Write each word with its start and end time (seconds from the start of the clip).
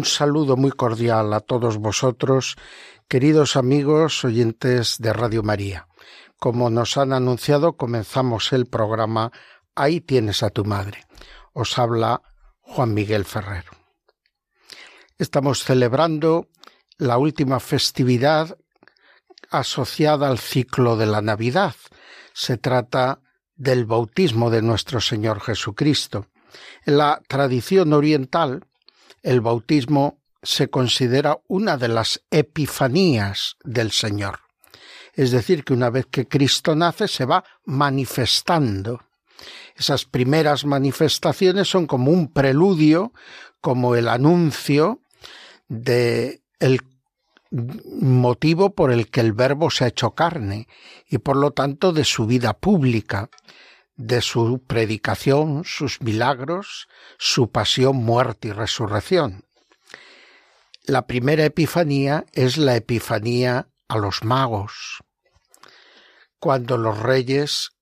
Un 0.00 0.06
saludo 0.06 0.56
muy 0.56 0.70
cordial 0.70 1.34
a 1.34 1.40
todos 1.40 1.76
vosotros, 1.76 2.56
queridos 3.06 3.54
amigos 3.54 4.24
oyentes 4.24 4.96
de 4.98 5.12
Radio 5.12 5.42
María. 5.42 5.88
Como 6.38 6.70
nos 6.70 6.96
han 6.96 7.12
anunciado, 7.12 7.74
comenzamos 7.76 8.54
el 8.54 8.64
programa 8.64 9.30
Ahí 9.74 10.00
tienes 10.00 10.42
a 10.42 10.48
tu 10.48 10.64
madre. 10.64 11.04
Os 11.52 11.78
habla 11.78 12.22
Juan 12.62 12.94
Miguel 12.94 13.26
Ferrer. 13.26 13.66
Estamos 15.18 15.64
celebrando 15.64 16.48
la 16.96 17.18
última 17.18 17.60
festividad 17.60 18.56
asociada 19.50 20.28
al 20.28 20.38
ciclo 20.38 20.96
de 20.96 21.04
la 21.08 21.20
Navidad. 21.20 21.74
Se 22.32 22.56
trata 22.56 23.20
del 23.54 23.84
bautismo 23.84 24.48
de 24.48 24.62
nuestro 24.62 25.02
Señor 25.02 25.42
Jesucristo. 25.42 26.28
En 26.86 26.96
la 26.96 27.20
tradición 27.28 27.92
oriental, 27.92 28.64
el 29.22 29.40
bautismo 29.40 30.18
se 30.42 30.68
considera 30.68 31.38
una 31.48 31.76
de 31.76 31.88
las 31.88 32.22
epifanías 32.30 33.56
del 33.64 33.90
Señor. 33.90 34.40
Es 35.12 35.30
decir, 35.30 35.64
que 35.64 35.74
una 35.74 35.90
vez 35.90 36.06
que 36.06 36.26
Cristo 36.26 36.74
nace 36.74 37.08
se 37.08 37.24
va 37.24 37.44
manifestando. 37.64 39.02
Esas 39.74 40.04
primeras 40.04 40.64
manifestaciones 40.64 41.68
son 41.68 41.86
como 41.86 42.10
un 42.10 42.32
preludio, 42.32 43.12
como 43.60 43.96
el 43.96 44.08
anuncio 44.08 45.00
de 45.68 46.42
el 46.58 46.80
motivo 47.50 48.74
por 48.74 48.92
el 48.92 49.10
que 49.10 49.20
el 49.20 49.32
verbo 49.32 49.70
se 49.70 49.84
ha 49.84 49.88
hecho 49.88 50.12
carne 50.12 50.68
y 51.08 51.18
por 51.18 51.36
lo 51.36 51.50
tanto 51.50 51.92
de 51.92 52.04
su 52.04 52.26
vida 52.26 52.52
pública, 52.54 53.28
de 54.00 54.22
su 54.22 54.64
predicación, 54.66 55.64
sus 55.66 56.00
milagros, 56.00 56.88
su 57.18 57.50
pasión, 57.50 57.96
muerte 57.96 58.48
y 58.48 58.52
resurrección. 58.52 59.44
La 60.84 61.06
primera 61.06 61.44
epifanía 61.44 62.24
es 62.32 62.56
la 62.56 62.76
epifanía 62.76 63.68
a 63.88 63.98
los 63.98 64.24
magos, 64.24 65.04
cuando 66.38 66.78
los 66.78 66.98
reyes, 66.98 67.72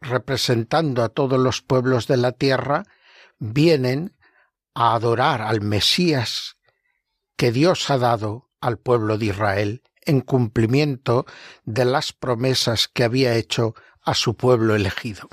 representando 0.00 1.04
a 1.04 1.10
todos 1.10 1.38
los 1.38 1.60
pueblos 1.60 2.06
de 2.06 2.16
la 2.16 2.32
tierra, 2.32 2.84
vienen 3.38 4.16
a 4.74 4.94
adorar 4.94 5.42
al 5.42 5.60
Mesías 5.60 6.56
que 7.36 7.52
Dios 7.52 7.90
ha 7.90 7.98
dado 7.98 8.48
al 8.62 8.78
pueblo 8.78 9.18
de 9.18 9.26
Israel 9.26 9.82
en 10.06 10.22
cumplimiento 10.22 11.26
de 11.64 11.84
las 11.84 12.14
promesas 12.14 12.88
que 12.88 13.04
había 13.04 13.34
hecho 13.34 13.74
a 14.02 14.14
su 14.14 14.34
pueblo 14.34 14.74
elegido. 14.74 15.28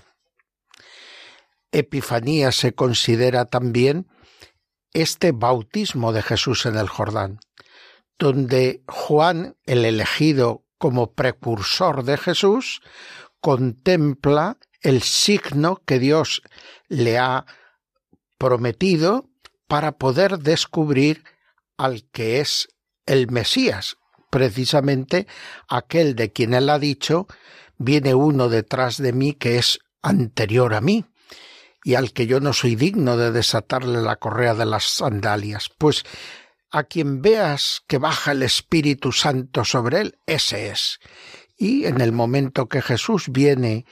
Epifanía 1.75 2.53
se 2.53 2.73
considera 2.73 3.45
también 3.45 4.07
este 4.93 5.33
bautismo 5.33 6.13
de 6.13 6.21
Jesús 6.21 6.65
en 6.65 6.77
el 6.77 6.87
Jordán, 6.87 7.39
donde 8.17 8.81
Juan, 8.87 9.57
el 9.65 9.83
elegido 9.83 10.63
como 10.77 11.11
precursor 11.13 12.05
de 12.05 12.15
Jesús, 12.15 12.81
contempla 13.41 14.57
el 14.79 15.01
signo 15.01 15.81
que 15.85 15.99
Dios 15.99 16.43
le 16.87 17.17
ha 17.17 17.45
prometido 18.37 19.29
para 19.67 19.97
poder 19.97 20.39
descubrir 20.39 21.25
al 21.77 22.05
que 22.09 22.39
es 22.39 22.69
el 23.05 23.29
Mesías, 23.29 23.97
precisamente 24.29 25.27
aquel 25.67 26.15
de 26.15 26.31
quien 26.31 26.53
él 26.53 26.69
ha 26.69 26.79
dicho, 26.79 27.27
viene 27.77 28.15
uno 28.15 28.47
detrás 28.47 28.95
de 28.97 29.11
mí 29.11 29.33
que 29.33 29.57
es 29.57 29.79
anterior 30.01 30.73
a 30.73 30.79
mí 30.79 31.03
y 31.85 31.93
al 31.93 32.13
que 32.13 32.25
yo 32.25 32.39
no 32.39 32.51
soy 32.51 32.75
digno 32.75 33.15
de 33.15 33.31
desatarle 33.31 34.01
la 34.01 34.15
correa 34.15 34.55
de 34.55 34.65
las 34.65 34.85
sandalias. 34.85 35.69
Pues 35.77 36.03
a 36.71 36.85
quien 36.85 37.21
veas 37.21 37.83
que 37.85 37.99
baja 37.99 38.31
el 38.31 38.41
Espíritu 38.41 39.11
Santo 39.11 39.63
sobre 39.63 40.01
él, 40.01 40.17
ese 40.25 40.69
es. 40.69 40.99
Y 41.55 41.85
en 41.85 42.01
el 42.01 42.11
momento 42.11 42.67
que 42.69 42.81
Jesús 42.81 43.25
viene 43.29 43.85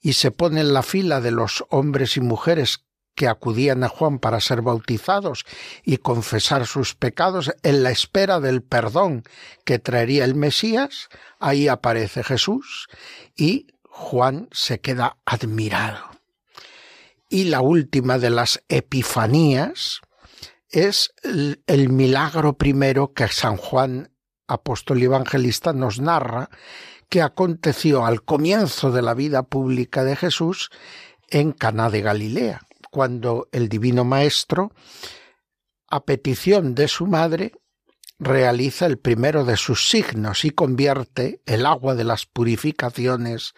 y 0.00 0.12
se 0.12 0.30
pone 0.30 0.60
en 0.60 0.72
la 0.72 0.84
fila 0.84 1.20
de 1.20 1.32
los 1.32 1.64
hombres 1.70 2.16
y 2.16 2.20
mujeres 2.20 2.84
que 3.16 3.26
acudían 3.26 3.82
a 3.82 3.88
Juan 3.88 4.20
para 4.20 4.38
ser 4.38 4.62
bautizados 4.62 5.44
y 5.82 5.96
confesar 5.96 6.68
sus 6.68 6.94
pecados 6.94 7.50
en 7.64 7.82
la 7.82 7.90
espera 7.90 8.38
del 8.38 8.62
perdón 8.62 9.24
que 9.64 9.80
traería 9.80 10.24
el 10.24 10.36
Mesías, 10.36 11.08
ahí 11.40 11.66
aparece 11.66 12.22
Jesús 12.22 12.86
y 13.36 13.66
Juan 13.82 14.48
se 14.52 14.80
queda 14.80 15.16
admirado 15.24 16.09
y 17.30 17.44
la 17.44 17.62
última 17.62 18.18
de 18.18 18.28
las 18.28 18.62
epifanías 18.68 20.00
es 20.68 21.14
el, 21.22 21.88
milagro 21.88 22.58
primero 22.58 23.14
que 23.14 23.28
San 23.28 23.56
Juan, 23.56 24.12
apóstol 24.48 25.00
y 25.00 25.04
evangelista, 25.04 25.72
nos 25.72 26.00
narra 26.00 26.50
que 27.08 27.22
aconteció 27.22 28.04
al 28.04 28.22
comienzo 28.22 28.90
de 28.90 29.02
la 29.02 29.14
vida 29.14 29.44
pública 29.44 30.04
de 30.04 30.16
Jesús 30.16 30.70
en 31.28 31.52
Caná 31.52 31.88
de 31.88 32.02
Galilea, 32.02 32.62
cuando 32.90 33.48
el 33.52 33.68
divino 33.68 34.04
maestro, 34.04 34.72
a 35.88 36.04
petición 36.04 36.74
de 36.74 36.88
su 36.88 37.06
madre, 37.06 37.52
realiza 38.18 38.86
el 38.86 38.98
primero 38.98 39.44
de 39.44 39.56
sus 39.56 39.88
signos 39.88 40.44
y 40.44 40.50
convierte 40.50 41.42
el 41.46 41.64
agua 41.64 41.94
de 41.94 42.04
las 42.04 42.26
purificaciones 42.26 43.54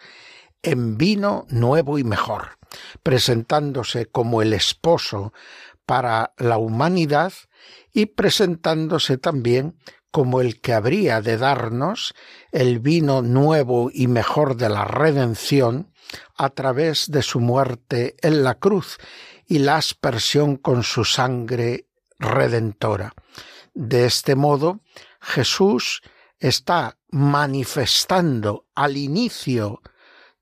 en 0.63 0.97
vino 0.97 1.45
nuevo 1.49 1.97
y 1.99 2.03
mejor 2.03 2.57
presentándose 3.03 4.05
como 4.05 4.41
el 4.41 4.53
esposo 4.53 5.33
para 5.85 6.33
la 6.37 6.57
humanidad 6.57 7.33
y 7.91 8.07
presentándose 8.07 9.17
también 9.17 9.77
como 10.11 10.41
el 10.41 10.61
que 10.61 10.73
habría 10.73 11.21
de 11.21 11.37
darnos 11.37 12.13
el 12.51 12.79
vino 12.79 13.21
nuevo 13.21 13.89
y 13.91 14.07
mejor 14.07 14.55
de 14.57 14.69
la 14.69 14.85
redención 14.85 15.91
a 16.37 16.49
través 16.49 17.09
de 17.09 17.23
su 17.23 17.39
muerte 17.39 18.15
en 18.21 18.43
la 18.43 18.55
cruz 18.55 18.97
y 19.47 19.59
la 19.59 19.77
aspersión 19.77 20.57
con 20.57 20.83
su 20.83 21.03
sangre 21.03 21.87
redentora. 22.19 23.13
De 23.73 24.05
este 24.05 24.35
modo, 24.35 24.81
Jesús 25.19 26.01
está 26.39 26.97
manifestando 27.09 28.65
al 28.75 28.97
inicio 28.97 29.81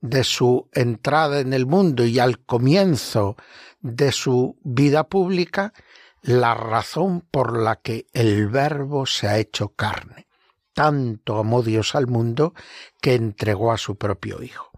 de 0.01 0.23
su 0.23 0.67
entrada 0.73 1.39
en 1.39 1.53
el 1.53 1.65
mundo 1.65 2.03
y 2.05 2.19
al 2.19 2.39
comienzo 2.39 3.37
de 3.79 4.11
su 4.11 4.57
vida 4.63 5.07
pública 5.07 5.73
la 6.21 6.53
razón 6.53 7.21
por 7.21 7.57
la 7.57 7.77
que 7.77 8.07
el 8.13 8.47
Verbo 8.47 9.05
se 9.05 9.27
ha 9.27 9.37
hecho 9.37 9.69
carne. 9.69 10.27
Tanto 10.73 11.37
amó 11.37 11.63
Dios 11.63 11.95
al 11.95 12.07
mundo 12.07 12.53
que 13.01 13.15
entregó 13.15 13.71
a 13.71 13.77
su 13.77 13.95
propio 13.95 14.41
Hijo. 14.41 14.71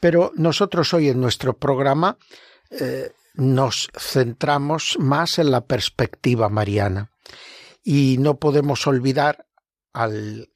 Pero 0.00 0.32
nosotros 0.34 0.92
hoy 0.94 1.08
en 1.08 1.20
nuestro 1.20 1.56
programa 1.56 2.18
eh, 2.70 3.12
nos 3.34 3.88
centramos 3.96 4.96
más 4.98 5.38
en 5.38 5.50
la 5.50 5.64
perspectiva 5.64 6.48
mariana 6.48 7.10
y 7.82 8.16
no 8.18 8.38
podemos 8.38 8.86
olvidar 8.86 9.46
al 9.92 10.51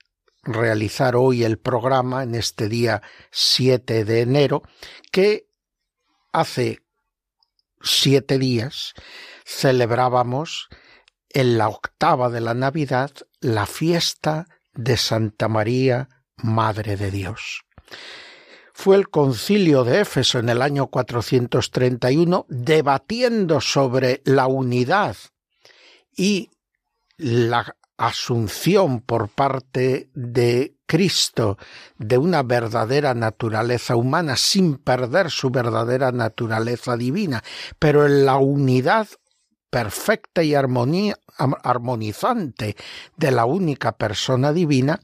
realizar 0.46 1.16
hoy 1.16 1.44
el 1.44 1.58
programa 1.58 2.22
en 2.22 2.34
este 2.34 2.68
día 2.68 3.02
7 3.30 4.04
de 4.04 4.20
enero, 4.22 4.62
que 5.12 5.48
hace 6.32 6.80
siete 7.82 8.38
días 8.38 8.94
celebrábamos 9.44 10.68
en 11.30 11.58
la 11.58 11.68
octava 11.68 12.30
de 12.30 12.40
la 12.40 12.54
Navidad 12.54 13.10
la 13.40 13.66
fiesta 13.66 14.46
de 14.72 14.96
Santa 14.96 15.48
María, 15.48 16.08
Madre 16.36 16.96
de 16.96 17.10
Dios. 17.10 17.64
Fue 18.72 18.96
el 18.96 19.08
concilio 19.08 19.84
de 19.84 20.00
Éfeso 20.00 20.38
en 20.38 20.48
el 20.48 20.60
año 20.60 20.88
431 20.88 22.46
debatiendo 22.48 23.60
sobre 23.60 24.22
la 24.24 24.46
unidad 24.46 25.16
y 26.14 26.50
la 27.16 27.75
asunción 27.98 29.00
por 29.00 29.28
parte 29.28 30.10
de 30.14 30.76
Cristo 30.86 31.58
de 31.98 32.18
una 32.18 32.42
verdadera 32.42 33.14
naturaleza 33.14 33.96
humana 33.96 34.36
sin 34.36 34.76
perder 34.76 35.30
su 35.30 35.50
verdadera 35.50 36.12
naturaleza 36.12 36.96
divina, 36.96 37.42
pero 37.78 38.06
en 38.06 38.26
la 38.26 38.36
unidad 38.36 39.08
perfecta 39.70 40.42
y 40.42 40.54
armonizante 40.54 42.76
de 43.16 43.30
la 43.30 43.44
única 43.44 43.92
persona 43.92 44.52
divina, 44.52 45.00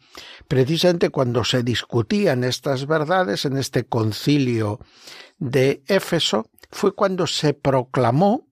precisamente 0.48 1.10
cuando 1.10 1.44
se 1.44 1.62
discutían 1.62 2.44
estas 2.44 2.86
verdades 2.86 3.44
en 3.44 3.58
este 3.58 3.84
concilio 3.84 4.80
de 5.38 5.82
Éfeso, 5.88 6.46
fue 6.70 6.94
cuando 6.94 7.26
se 7.26 7.52
proclamó 7.52 8.46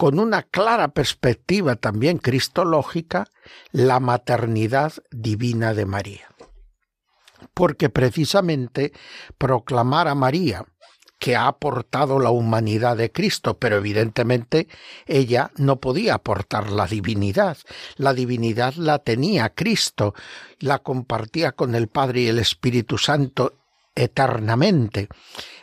con 0.00 0.18
una 0.18 0.44
clara 0.44 0.88
perspectiva 0.88 1.76
también 1.76 2.16
cristológica 2.16 3.28
la 3.70 4.00
maternidad 4.00 4.94
divina 5.10 5.74
de 5.74 5.84
María. 5.84 6.26
Porque 7.52 7.90
precisamente 7.90 8.94
proclamar 9.36 10.08
a 10.08 10.14
María 10.14 10.64
que 11.18 11.36
ha 11.36 11.48
aportado 11.48 12.18
la 12.18 12.30
humanidad 12.30 12.96
de 12.96 13.12
Cristo, 13.12 13.58
pero 13.58 13.76
evidentemente 13.76 14.68
ella 15.04 15.50
no 15.58 15.80
podía 15.80 16.14
aportar 16.14 16.70
la 16.70 16.86
divinidad. 16.86 17.58
La 17.96 18.14
divinidad 18.14 18.72
la 18.76 19.00
tenía 19.00 19.50
Cristo, 19.50 20.14
la 20.60 20.78
compartía 20.78 21.52
con 21.52 21.74
el 21.74 21.88
Padre 21.88 22.22
y 22.22 22.28
el 22.28 22.38
Espíritu 22.38 22.96
Santo 22.96 23.59
eternamente. 23.94 25.08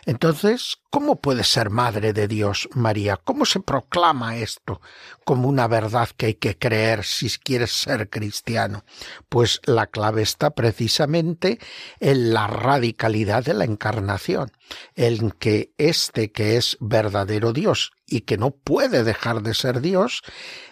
Entonces, 0.06 0.78
¿cómo 0.90 1.20
puede 1.20 1.44
ser 1.44 1.70
madre 1.70 2.14
de 2.14 2.30
Dios 2.30 2.70
María? 2.74 3.18
¿Cómo 3.18 3.46
se 3.46 3.60
proclama 3.60 4.38
esto 4.38 4.80
como 5.26 5.50
una 5.50 5.68
verdad 5.68 6.08
que 6.16 6.28
hay 6.28 6.34
que 6.36 6.58
creer 6.58 7.04
si 7.04 7.30
quieres 7.30 7.72
ser 7.72 8.10
cristiano? 8.10 8.86
Pues 9.28 9.60
la 9.66 9.88
clave 9.88 10.22
está 10.22 10.52
precisamente 10.52 11.60
en 12.00 12.34
la 12.34 12.48
radicalidad 12.48 13.44
de 13.44 13.54
la 13.54 13.66
encarnación, 13.66 14.52
en 14.96 15.32
que 15.32 15.74
este 15.78 16.32
que 16.32 16.56
es 16.56 16.78
verdadero 16.80 17.52
Dios 17.52 17.92
y 18.06 18.22
que 18.22 18.38
no 18.38 18.52
puede 18.52 19.04
dejar 19.04 19.42
de 19.42 19.54
ser 19.54 19.82
Dios, 19.82 20.22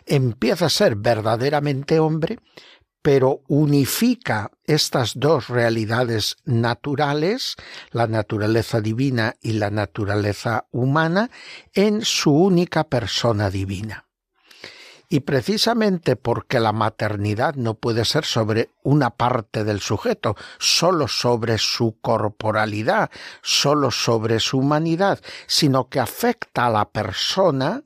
empieza 0.06 0.68
a 0.68 0.70
ser 0.70 0.96
verdaderamente 0.96 2.00
hombre, 2.00 2.40
pero 3.06 3.44
unifica 3.50 4.50
estas 4.66 5.20
dos 5.20 5.48
realidades 5.48 6.38
naturales, 6.44 7.56
la 7.92 8.08
naturaleza 8.08 8.82
divina 8.82 9.36
y 9.44 9.54
la 9.54 9.70
naturaleza 9.70 10.66
humana, 10.72 11.30
en 11.76 12.04
su 12.04 12.34
única 12.34 12.86
persona 12.86 13.52
divina. 13.52 14.08
Y 15.08 15.20
precisamente 15.20 16.16
porque 16.16 16.60
la 16.60 16.72
maternidad 16.72 17.54
no 17.54 17.76
puede 17.76 18.06
ser 18.06 18.26
sobre 18.26 18.72
una 18.82 19.12
parte 19.12 19.64
del 19.64 19.82
sujeto, 19.82 20.36
sólo 20.58 21.08
sobre 21.08 21.60
su 21.60 22.00
corporalidad, 22.02 23.12
sólo 23.44 23.92
sobre 23.92 24.40
su 24.40 24.58
humanidad, 24.58 25.20
sino 25.46 25.90
que 25.90 26.00
afecta 26.00 26.66
a 26.66 26.72
la 26.72 26.90
persona, 26.90 27.84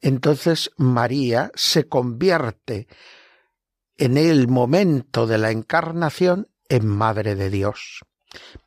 entonces 0.00 0.70
María 0.78 1.52
se 1.54 1.88
convierte 1.88 2.86
en 3.98 4.16
el 4.16 4.48
momento 4.48 5.26
de 5.26 5.38
la 5.38 5.50
encarnación 5.50 6.48
en 6.68 6.86
Madre 6.86 7.34
de 7.34 7.50
Dios. 7.50 8.04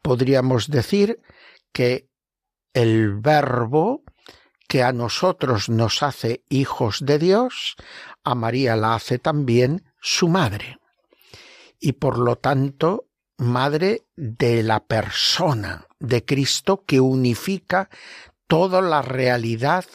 Podríamos 0.01 0.69
decir 0.69 1.21
que 1.71 2.09
el 2.73 3.15
verbo 3.15 4.03
que 4.67 4.83
a 4.83 4.93
nosotros 4.93 5.67
nos 5.69 6.03
hace 6.03 6.43
hijos 6.47 6.99
de 7.03 7.17
Dios, 7.17 7.75
a 8.23 8.35
María 8.35 8.75
la 8.75 8.93
hace 8.93 9.17
también 9.17 9.83
su 9.99 10.27
madre. 10.27 10.77
Y 11.79 11.93
por 11.93 12.19
lo 12.19 12.35
tanto, 12.35 13.07
madre 13.37 14.03
de 14.15 14.61
la 14.61 14.85
persona 14.85 15.87
de 15.99 16.23
Cristo 16.23 16.83
que 16.85 16.99
unifica 16.99 17.89
toda 18.47 18.81
la 18.81 19.01
realidad 19.01 19.85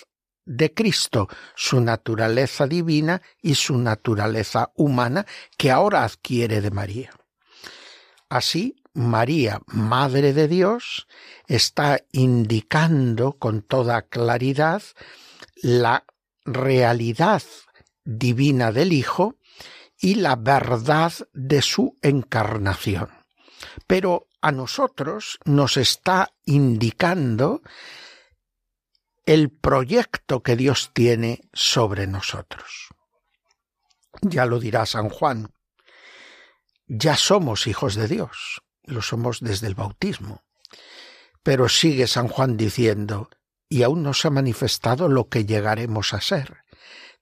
de 0.45 0.73
Cristo, 0.75 1.29
su 1.55 1.81
naturaleza 1.81 2.67
divina 2.67 3.23
y 3.41 3.55
su 3.55 3.79
naturaleza 3.79 4.73
humana 4.75 5.27
que 5.57 5.71
ahora 5.71 6.05
adquiere 6.05 6.61
de 6.61 6.71
María. 6.71 7.11
Así, 8.29 8.77
María, 8.95 9.61
Madre 9.67 10.33
de 10.33 10.49
Dios, 10.49 11.07
está 11.47 12.01
indicando 12.13 13.33
con 13.33 13.63
toda 13.63 14.03
claridad 14.03 14.83
la 15.63 16.05
realidad 16.45 17.43
divina 18.05 18.71
del 18.73 18.93
Hijo 18.93 19.37
y 19.99 20.17
la 20.17 20.37
verdad 20.37 21.13
de 21.33 21.63
su 21.63 21.99
encarnación. 22.03 23.09
Pero 23.87 24.29
a 24.41 24.53
nosotros 24.53 25.39
nos 25.45 25.77
está 25.77 26.33
indicando 26.45 27.63
el 29.27 29.51
proyecto 29.51 30.43
que 30.43 30.57
Dios 30.57 30.91
tiene 30.93 31.49
sobre 31.53 32.07
nosotros. 32.07 32.89
Ya 34.23 34.47
lo 34.47 34.61
dirá 34.61 34.87
San 34.87 35.09
Juan, 35.09 35.51
ya 36.87 37.17
somos 37.17 37.67
hijos 37.67 37.95
de 37.95 38.09
Dios, 38.09 38.63
lo 38.85 39.01
somos 39.01 39.41
desde 39.41 39.67
el 39.67 39.75
bautismo. 39.75 40.45
Pero 41.43 41.69
sigue 41.69 42.07
San 42.07 42.29
Juan 42.29 42.57
diciendo, 42.57 43.31
y 43.69 43.83
aún 43.83 44.03
no 44.03 44.15
se 44.15 44.29
ha 44.29 44.31
manifestado 44.31 45.09
lo 45.09 45.29
que 45.29 45.47
llegaremos 45.47 46.15
a 46.15 46.21
ser. 46.21 46.59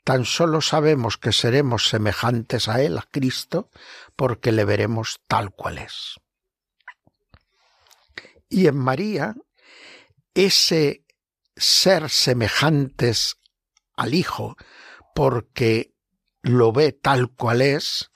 Tan 0.05 0.25
solo 0.25 0.61
sabemos 0.61 1.17
que 1.17 1.33
seremos 1.33 1.89
semejantes 1.89 2.69
a 2.69 2.83
Él, 2.83 2.99
a 2.99 3.07
Cristo, 3.11 3.71
porque 4.17 4.51
le 4.51 4.65
veremos 4.65 5.21
tal 5.29 5.53
cual 5.53 5.79
es. 5.79 6.17
Y 8.49 8.67
en 8.67 8.77
María, 8.77 9.35
ese 10.35 11.02
ser 11.63 12.11
semejantes 12.11 13.37
al 13.97 14.15
Hijo 14.15 14.57
porque 15.15 15.95
lo 16.43 16.73
ve 16.73 16.93
tal 16.93 17.31
cual 17.31 17.63
es, 17.63 18.11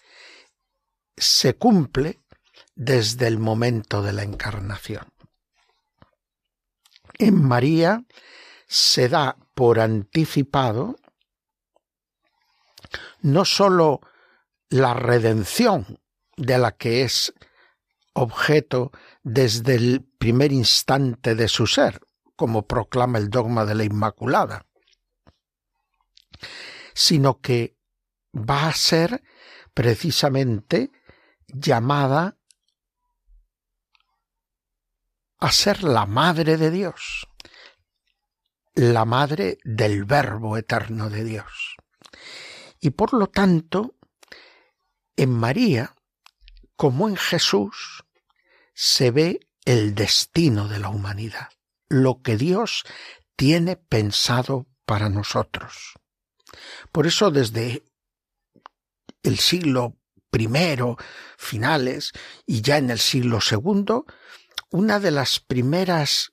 se 1.17 1.55
cumple 1.55 2.21
desde 2.75 3.29
el 3.29 3.39
momento 3.39 4.03
de 4.03 4.13
la 4.13 4.25
encarnación. 4.25 5.13
En 7.19 7.43
María 7.43 8.05
se 8.67 9.09
da 9.09 9.37
por 9.55 9.81
anticipado 9.81 10.97
no 13.21 13.45
sólo 13.45 14.01
la 14.69 14.93
redención 14.95 16.01
de 16.37 16.59
la 16.59 16.73
que 16.73 17.03
es 17.03 17.33
objeto 18.13 18.91
desde 19.23 19.77
el 19.77 20.05
primer 20.19 20.53
instante 20.53 21.35
de 21.35 21.49
su 21.49 21.67
ser, 21.67 22.01
como 22.37 22.67
proclama 22.67 23.19
el 23.19 23.31
dogma 23.31 23.65
de 23.65 23.75
la 23.75 23.85
Inmaculada, 23.85 24.67
sino 26.95 27.41
que 27.41 27.77
va 28.33 28.69
a 28.69 28.73
ser 28.75 29.23
precisamente 29.75 30.93
llamada 31.49 32.39
a 35.39 35.53
ser 35.53 35.83
la 35.83 36.07
madre 36.07 36.57
de 36.57 36.71
Dios, 36.71 37.27
la 38.75 39.05
madre 39.05 39.59
del 39.65 40.05
Verbo 40.05 40.57
eterno 40.57 41.11
de 41.11 41.25
Dios. 41.25 41.77
Y 42.81 42.91
por 42.91 43.15
lo 43.15 43.29
tanto, 43.29 43.97
en 45.17 45.31
María, 45.31 45.95
como 46.77 47.09
en 47.09 47.17
Jesús, 47.17 48.05
se 48.75 49.11
ve 49.11 49.41
el 49.65 49.95
destino 49.95 50.69
de 50.69 50.79
la 50.79 50.91
humanidad 50.91 51.56
lo 51.89 52.23
que 52.23 52.37
Dios 52.37 52.85
tiene 53.37 53.77
pensado 53.77 54.67
para 54.85 55.09
nosotros. 55.09 55.95
Por 56.93 57.07
eso 57.07 57.31
desde 57.31 57.85
el 59.23 59.39
siglo 59.39 59.97
primero, 60.31 60.97
finales, 61.37 62.13
y 62.47 62.63
ya 62.63 62.79
en 62.79 62.91
el 62.91 62.99
siglo 62.99 63.41
segundo, 63.41 64.07
una 64.71 65.01
de 65.01 65.11
las 65.11 65.41
primeras 65.41 66.33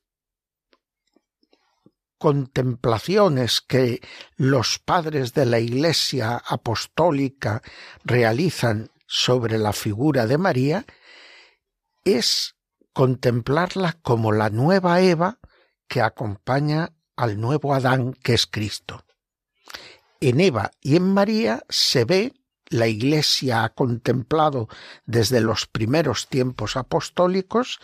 contemplaciones 2.18 3.62
que 3.62 4.02
los 4.38 4.80
padres 4.80 5.34
de 5.34 5.46
la 5.46 5.60
Iglesia 5.60 6.42
apostólica 6.46 7.62
realizan 8.04 8.92
sobre 9.06 9.58
la 9.58 9.74
figura 9.74 10.26
de 10.26 10.38
María 10.38 10.86
es 12.06 12.56
contemplarla 12.94 14.00
como 14.02 14.32
la 14.32 14.50
nueva 14.50 15.02
Eva 15.02 15.40
que 15.88 16.02
acompaña 16.02 16.94
al 17.16 17.40
nuevo 17.40 17.74
Adán 17.74 18.14
que 18.14 18.34
es 18.34 18.48
Cristo. 18.48 19.06
En 20.20 20.40
Eva 20.40 20.72
y 20.82 20.96
en 20.96 21.14
María 21.14 21.64
se 21.70 22.06
ve, 22.06 22.34
la 22.70 22.88
Iglesia 22.88 23.64
ha 23.64 23.70
contemplado 23.70 24.68
desde 25.06 25.42
los 25.42 25.68
primeros 25.68 26.28
tiempos 26.28 26.78
apostólicos, 26.78 27.80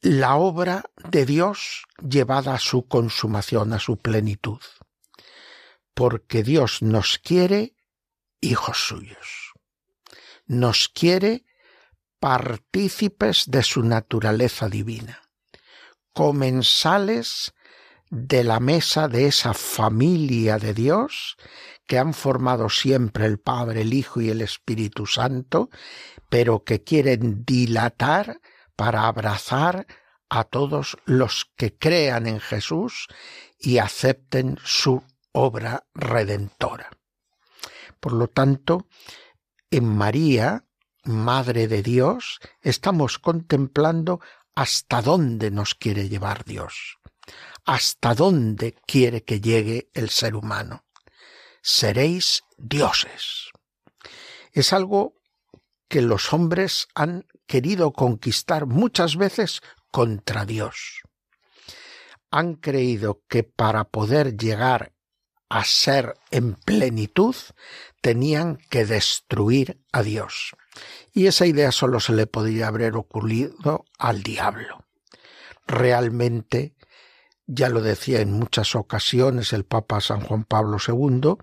la 0.00 0.36
obra 0.36 0.84
de 1.10 1.26
Dios 1.26 1.84
llevada 2.02 2.54
a 2.54 2.58
su 2.58 2.88
consumación, 2.88 3.72
a 3.72 3.78
su 3.78 3.98
plenitud. 3.98 4.60
Porque 5.94 6.42
Dios 6.42 6.82
nos 6.82 7.18
quiere 7.18 7.76
hijos 8.40 8.88
suyos. 8.88 9.52
Nos 10.46 10.88
quiere 10.88 11.44
partícipes 12.18 13.44
de 13.46 13.62
su 13.62 13.82
naturaleza 13.82 14.68
divina, 14.68 15.22
comensales 16.12 17.52
de 18.10 18.44
la 18.44 18.60
mesa 18.60 19.08
de 19.08 19.26
esa 19.26 19.54
familia 19.54 20.58
de 20.58 20.74
Dios 20.74 21.36
que 21.86 21.98
han 21.98 22.12
formado 22.12 22.68
siempre 22.68 23.26
el 23.26 23.38
Padre, 23.38 23.82
el 23.82 23.94
Hijo 23.94 24.20
y 24.20 24.28
el 24.28 24.42
Espíritu 24.42 25.06
Santo, 25.06 25.70
pero 26.28 26.62
que 26.64 26.82
quieren 26.82 27.44
dilatar 27.44 28.40
para 28.76 29.06
abrazar 29.06 29.86
a 30.28 30.44
todos 30.44 30.96
los 31.04 31.50
que 31.56 31.76
crean 31.76 32.26
en 32.26 32.40
Jesús 32.40 33.08
y 33.58 33.78
acepten 33.78 34.58
su 34.64 35.02
obra 35.32 35.84
redentora. 35.94 36.90
Por 38.00 38.12
lo 38.12 38.28
tanto, 38.28 38.86
en 39.70 39.86
María, 39.86 40.64
Madre 41.04 41.66
de 41.66 41.82
Dios, 41.82 42.38
estamos 42.60 43.18
contemplando 43.18 44.20
hasta 44.54 45.02
dónde 45.02 45.50
nos 45.50 45.74
quiere 45.74 46.08
llevar 46.08 46.44
Dios, 46.44 46.98
hasta 47.64 48.14
dónde 48.14 48.74
quiere 48.86 49.24
que 49.24 49.40
llegue 49.40 49.90
el 49.94 50.10
ser 50.10 50.34
humano. 50.34 50.84
Seréis 51.62 52.42
dioses. 52.58 53.50
Es 54.52 54.72
algo 54.72 55.14
que 55.88 56.02
los 56.02 56.32
hombres 56.32 56.88
han 56.94 57.26
querido 57.46 57.92
conquistar 57.92 58.66
muchas 58.66 59.16
veces 59.16 59.60
contra 59.90 60.44
Dios. 60.44 61.02
Han 62.30 62.54
creído 62.54 63.22
que 63.28 63.44
para 63.44 63.84
poder 63.84 64.36
llegar 64.36 64.92
a 65.48 65.64
ser 65.64 66.14
en 66.30 66.54
plenitud 66.54 67.36
tenían 68.00 68.56
que 68.70 68.86
destruir 68.86 69.82
a 69.92 70.02
Dios. 70.02 70.56
Y 71.12 71.26
esa 71.26 71.46
idea 71.46 71.72
solo 71.72 72.00
se 72.00 72.12
le 72.12 72.26
podría 72.26 72.68
haber 72.68 72.96
ocurrido 72.96 73.84
al 73.98 74.22
diablo. 74.22 74.86
Realmente, 75.66 76.74
ya 77.46 77.68
lo 77.68 77.82
decía 77.82 78.20
en 78.20 78.32
muchas 78.32 78.74
ocasiones 78.74 79.52
el 79.52 79.64
Papa 79.64 80.00
San 80.00 80.20
Juan 80.20 80.44
Pablo 80.44 80.78
II, 80.86 81.34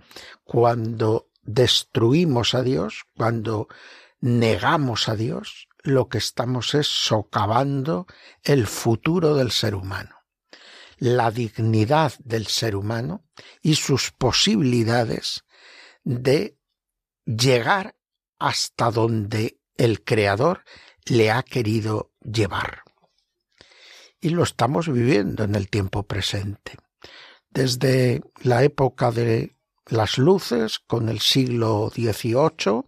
cuando 0.43 1.29
destruimos 1.43 2.53
a 2.53 2.63
Dios, 2.63 3.05
cuando 3.15 3.67
negamos 4.19 5.09
a 5.09 5.15
Dios, 5.15 5.67
lo 5.81 6.09
que 6.09 6.17
estamos 6.17 6.73
es 6.73 6.87
socavando 6.87 8.05
el 8.43 8.67
futuro 8.67 9.35
del 9.35 9.51
ser 9.51 9.75
humano, 9.75 10.15
la 10.97 11.31
dignidad 11.31 12.13
del 12.19 12.47
ser 12.47 12.75
humano 12.75 13.23
y 13.61 13.75
sus 13.75 14.11
posibilidades 14.11 15.45
de 16.03 16.57
llegar 17.25 17.95
hasta 18.39 18.89
donde 18.89 19.59
el 19.75 20.03
Creador 20.03 20.63
le 21.05 21.31
ha 21.31 21.43
querido 21.43 22.11
llevar. 22.21 22.83
Y 24.21 24.29
lo 24.29 24.43
estamos 24.43 24.91
viviendo 24.91 25.43
en 25.43 25.55
el 25.55 25.69
tiempo 25.69 26.03
presente. 26.03 26.77
Desde 27.49 28.21
la 28.41 28.63
época 28.63 29.11
de 29.11 29.55
las 29.87 30.17
luces, 30.17 30.79
con 30.79 31.09
el 31.09 31.19
siglo 31.19 31.91
XVIII, 31.93 32.83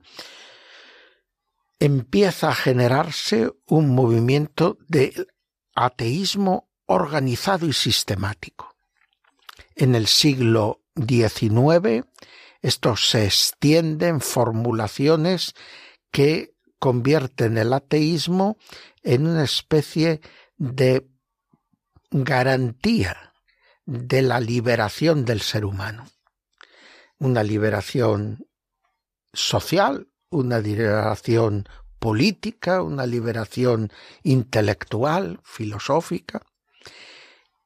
empieza 1.79 2.49
a 2.49 2.55
generarse 2.55 3.51
un 3.65 3.89
movimiento 3.95 4.77
de 4.87 5.27
ateísmo 5.73 6.69
organizado 6.85 7.65
y 7.65 7.73
sistemático. 7.73 8.75
En 9.75 9.95
el 9.95 10.07
siglo 10.07 10.81
XIX 10.95 12.05
esto 12.61 12.95
se 12.95 13.25
extiende 13.25 14.07
en 14.07 14.21
formulaciones 14.21 15.55
que 16.11 16.53
convierten 16.79 17.57
el 17.57 17.73
ateísmo 17.73 18.57
en 19.03 19.27
una 19.27 19.43
especie 19.43 20.21
de 20.57 21.07
garantía 22.11 23.33
de 23.85 24.21
la 24.21 24.39
liberación 24.39 25.25
del 25.25 25.41
ser 25.41 25.65
humano. 25.65 26.07
Una 27.17 27.43
liberación 27.43 28.47
social, 29.33 30.07
una 30.29 30.59
liberación 30.59 31.67
política, 31.99 32.81
una 32.81 33.05
liberación 33.05 33.91
intelectual, 34.23 35.39
filosófica. 35.43 36.41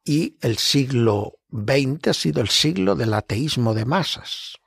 Y 0.04 0.38
el 0.42 0.58
siglo 0.58 1.40
XX 1.52 2.08
ha 2.10 2.14
sido 2.14 2.42
el 2.42 2.50
siglo 2.50 2.96
del 2.96 3.14
ateísmo 3.14 3.74
de 3.74 3.86
masas 3.86 4.60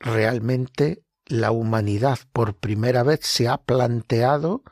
realmente 0.00 1.04
la 1.26 1.52
humanidad 1.52 2.18
por 2.32 2.54
primera 2.54 3.04
vez 3.04 3.20
se 3.22 3.46
ha 3.46 3.58
planteado 3.58 4.64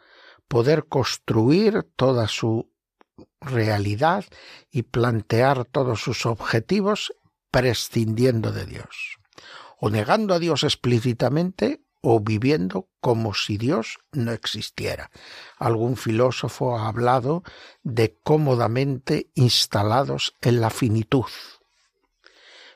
poder 0.48 0.86
construir 0.86 1.84
toda 1.94 2.26
su 2.26 2.72
realidad 3.40 4.24
y 4.70 4.82
plantear 4.82 5.64
todos 5.66 6.00
sus 6.00 6.26
objetivos 6.26 7.12
prescindiendo 7.50 8.50
de 8.50 8.66
Dios, 8.66 9.18
o 9.78 9.90
negando 9.90 10.34
a 10.34 10.38
Dios 10.38 10.64
explícitamente 10.64 11.82
o 12.00 12.20
viviendo 12.20 12.88
como 13.00 13.34
si 13.34 13.56
Dios 13.56 13.98
no 14.12 14.32
existiera. 14.32 15.10
Algún 15.58 15.96
filósofo 15.96 16.76
ha 16.76 16.88
hablado 16.88 17.42
de 17.82 18.16
cómodamente 18.22 19.30
instalados 19.34 20.34
en 20.40 20.60
la 20.60 20.70
finitud. 20.70 21.26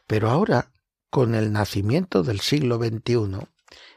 Pero 0.06 0.28
ahora 0.28 0.71
con 1.12 1.34
el 1.34 1.52
nacimiento 1.52 2.22
del 2.22 2.40
siglo 2.40 2.78
XXI, 2.78 3.46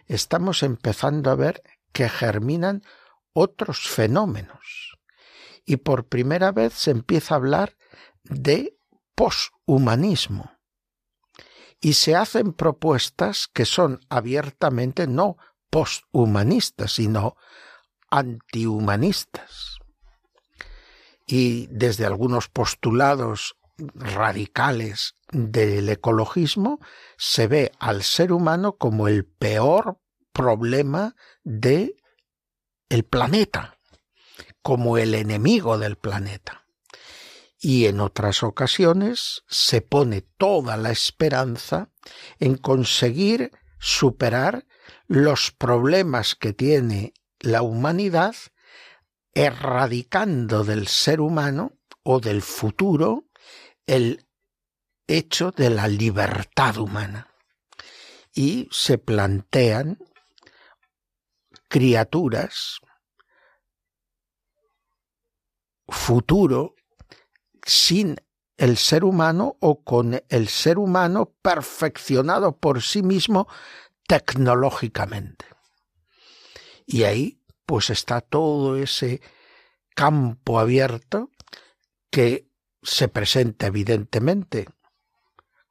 estamos 0.06 0.64
empezando 0.64 1.32
a 1.32 1.36
ver 1.36 1.64
que 1.94 2.10
germinan 2.10 2.84
otros 3.32 3.88
fenómenos. 3.88 4.98
Y 5.66 5.78
por 5.78 6.10
primera 6.10 6.52
vez 6.52 6.74
se 6.74 6.92
empieza 6.92 7.34
a 7.34 7.38
hablar 7.38 7.78
de 8.26 8.78
poshumanismo. 9.16 10.52
Y 11.80 11.94
se 11.94 12.18
hacen 12.18 12.52
propuestas 12.52 13.48
que 13.48 13.64
son 13.64 14.02
abiertamente 14.10 15.08
no 15.08 15.38
posthumanistas, 15.70 16.92
sino 16.92 17.38
antihumanistas. 18.12 19.80
Y 21.26 21.68
desde 21.68 22.06
algunos 22.06 22.50
postulados 22.50 23.56
radicales 23.78 25.16
del 25.36 25.90
ecologismo 25.90 26.80
se 27.18 27.48
ve 27.48 27.72
al 27.80 28.04
ser 28.04 28.32
humano 28.32 28.78
como 28.78 29.08
el 29.08 29.26
peor 29.26 30.00
problema 30.32 31.16
de 31.44 31.96
el 32.90 33.04
planeta, 33.04 33.78
como 34.62 34.98
el 34.98 35.14
enemigo 35.14 35.78
del 35.78 35.98
planeta. 35.98 36.66
Y 37.60 37.86
en 37.86 38.00
otras 38.00 38.44
ocasiones 38.44 39.44
se 39.48 39.82
pone 39.82 40.22
toda 40.22 40.78
la 40.78 40.92
esperanza 40.92 41.92
en 42.40 42.56
conseguir 42.56 43.52
superar 43.80 44.66
los 45.08 45.52
problemas 45.52 46.36
que 46.36 46.54
tiene 46.54 47.14
la 47.40 47.62
humanidad 47.62 48.36
erradicando 49.34 50.64
del 50.64 50.88
ser 50.88 51.20
humano 51.20 51.74
o 52.04 52.20
del 52.20 52.42
futuro 52.42 53.26
el 53.86 54.25
hecho 55.08 55.52
de 55.52 55.70
la 55.70 55.88
libertad 55.88 56.78
humana. 56.78 57.30
Y 58.34 58.68
se 58.72 58.98
plantean 58.98 59.98
criaturas, 61.70 62.80
futuro, 65.88 66.76
sin 67.66 68.18
el 68.58 68.78
ser 68.78 69.04
humano 69.04 69.58
o 69.60 69.84
con 69.84 70.22
el 70.30 70.48
ser 70.48 70.78
humano 70.78 71.34
perfeccionado 71.42 72.58
por 72.58 72.82
sí 72.82 73.04
mismo 73.04 73.48
tecnológicamente. 74.08 75.46
Y 76.86 77.04
ahí 77.04 77.42
pues 77.66 77.90
está 77.90 78.22
todo 78.22 78.78
ese 78.78 79.22
campo 79.96 80.60
abierto 80.60 81.32
que 82.12 82.48
se 82.84 83.08
presenta 83.08 83.68
evidentemente 83.68 84.68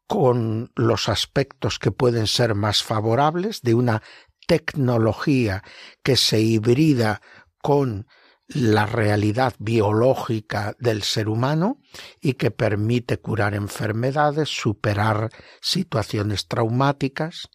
con 0.06 0.70
los 0.74 1.08
aspectos 1.08 1.78
que 1.78 1.90
pueden 1.90 2.26
ser 2.26 2.54
más 2.54 2.82
favorables 2.82 3.62
de 3.62 3.74
una 3.74 4.02
tecnología 4.46 5.62
que 6.02 6.16
se 6.16 6.40
hibrida 6.40 7.20
con 7.62 8.06
la 8.46 8.84
realidad 8.84 9.54
biológica 9.58 10.76
del 10.78 11.02
ser 11.02 11.28
humano 11.28 11.80
y 12.20 12.34
que 12.34 12.50
permite 12.50 13.18
curar 13.18 13.54
enfermedades, 13.54 14.50
superar 14.50 15.30
situaciones 15.62 16.46
traumáticas 16.46 17.48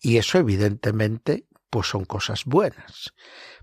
y 0.00 0.18
eso 0.18 0.38
evidentemente 0.38 1.46
pues 1.70 1.88
son 1.88 2.04
cosas 2.04 2.44
buenas. 2.44 3.14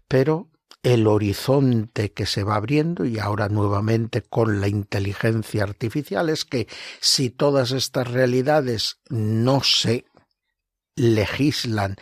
Pero 0.07 0.50
el 0.83 1.07
horizonte 1.07 2.11
que 2.11 2.25
se 2.25 2.43
va 2.43 2.55
abriendo 2.55 3.05
y 3.05 3.19
ahora 3.19 3.49
nuevamente 3.49 4.21
con 4.21 4.61
la 4.61 4.67
inteligencia 4.67 5.63
artificial 5.63 6.29
es 6.29 6.43
que 6.43 6.67
si 6.99 7.29
todas 7.29 7.71
estas 7.71 8.09
realidades 8.09 8.99
no 9.09 9.61
se 9.61 10.05
legislan 10.95 11.97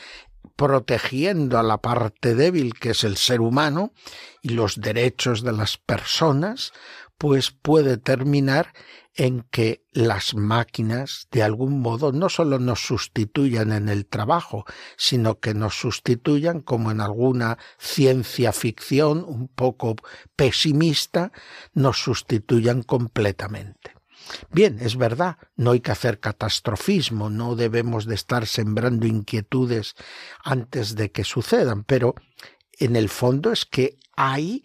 protegiendo 0.56 1.58
a 1.58 1.64
la 1.64 1.78
parte 1.78 2.36
débil 2.36 2.74
que 2.74 2.92
es 2.92 3.04
el 3.04 3.18
ser 3.18 3.42
humano 3.42 3.94
y 4.42 4.50
los 4.50 4.80
derechos 4.80 5.44
de 5.44 5.54
las 5.54 5.78
personas, 5.78 6.74
pues 7.18 7.52
puede 7.52 7.98
terminar 7.98 8.74
en 9.16 9.42
que 9.52 9.86
las 9.92 10.34
máquinas 10.36 11.28
de 11.32 11.44
algún 11.44 11.80
modo 11.82 12.12
no 12.12 12.30
solo 12.30 12.60
nos 12.60 12.86
sustituyan 12.86 13.72
en 13.72 13.90
el 13.90 14.06
trabajo, 14.06 14.66
sino 14.98 15.40
que 15.40 15.54
nos 15.54 15.80
sustituyan 15.80 16.62
como 16.62 16.92
en 16.92 17.02
alguna 17.02 17.58
ciencia 17.78 18.54
ficción 18.54 19.24
un 19.28 19.48
poco 19.48 19.96
pesimista, 20.36 21.32
nos 21.74 22.02
sustituyan 22.02 22.84
completamente. 22.84 24.00
Bien, 24.52 24.78
es 24.80 24.96
verdad, 24.96 25.38
no 25.56 25.72
hay 25.72 25.80
que 25.80 25.92
hacer 25.92 26.20
catastrofismo, 26.20 27.30
no 27.30 27.56
debemos 27.56 28.06
de 28.06 28.16
estar 28.16 28.46
sembrando 28.48 29.08
inquietudes 29.08 29.96
antes 30.44 30.96
de 30.96 31.12
que 31.12 31.24
sucedan, 31.24 31.84
pero 31.84 32.16
en 32.80 32.96
el 32.96 33.10
fondo 33.10 33.52
es 33.52 33.66
que 33.66 33.98
hay 34.16 34.64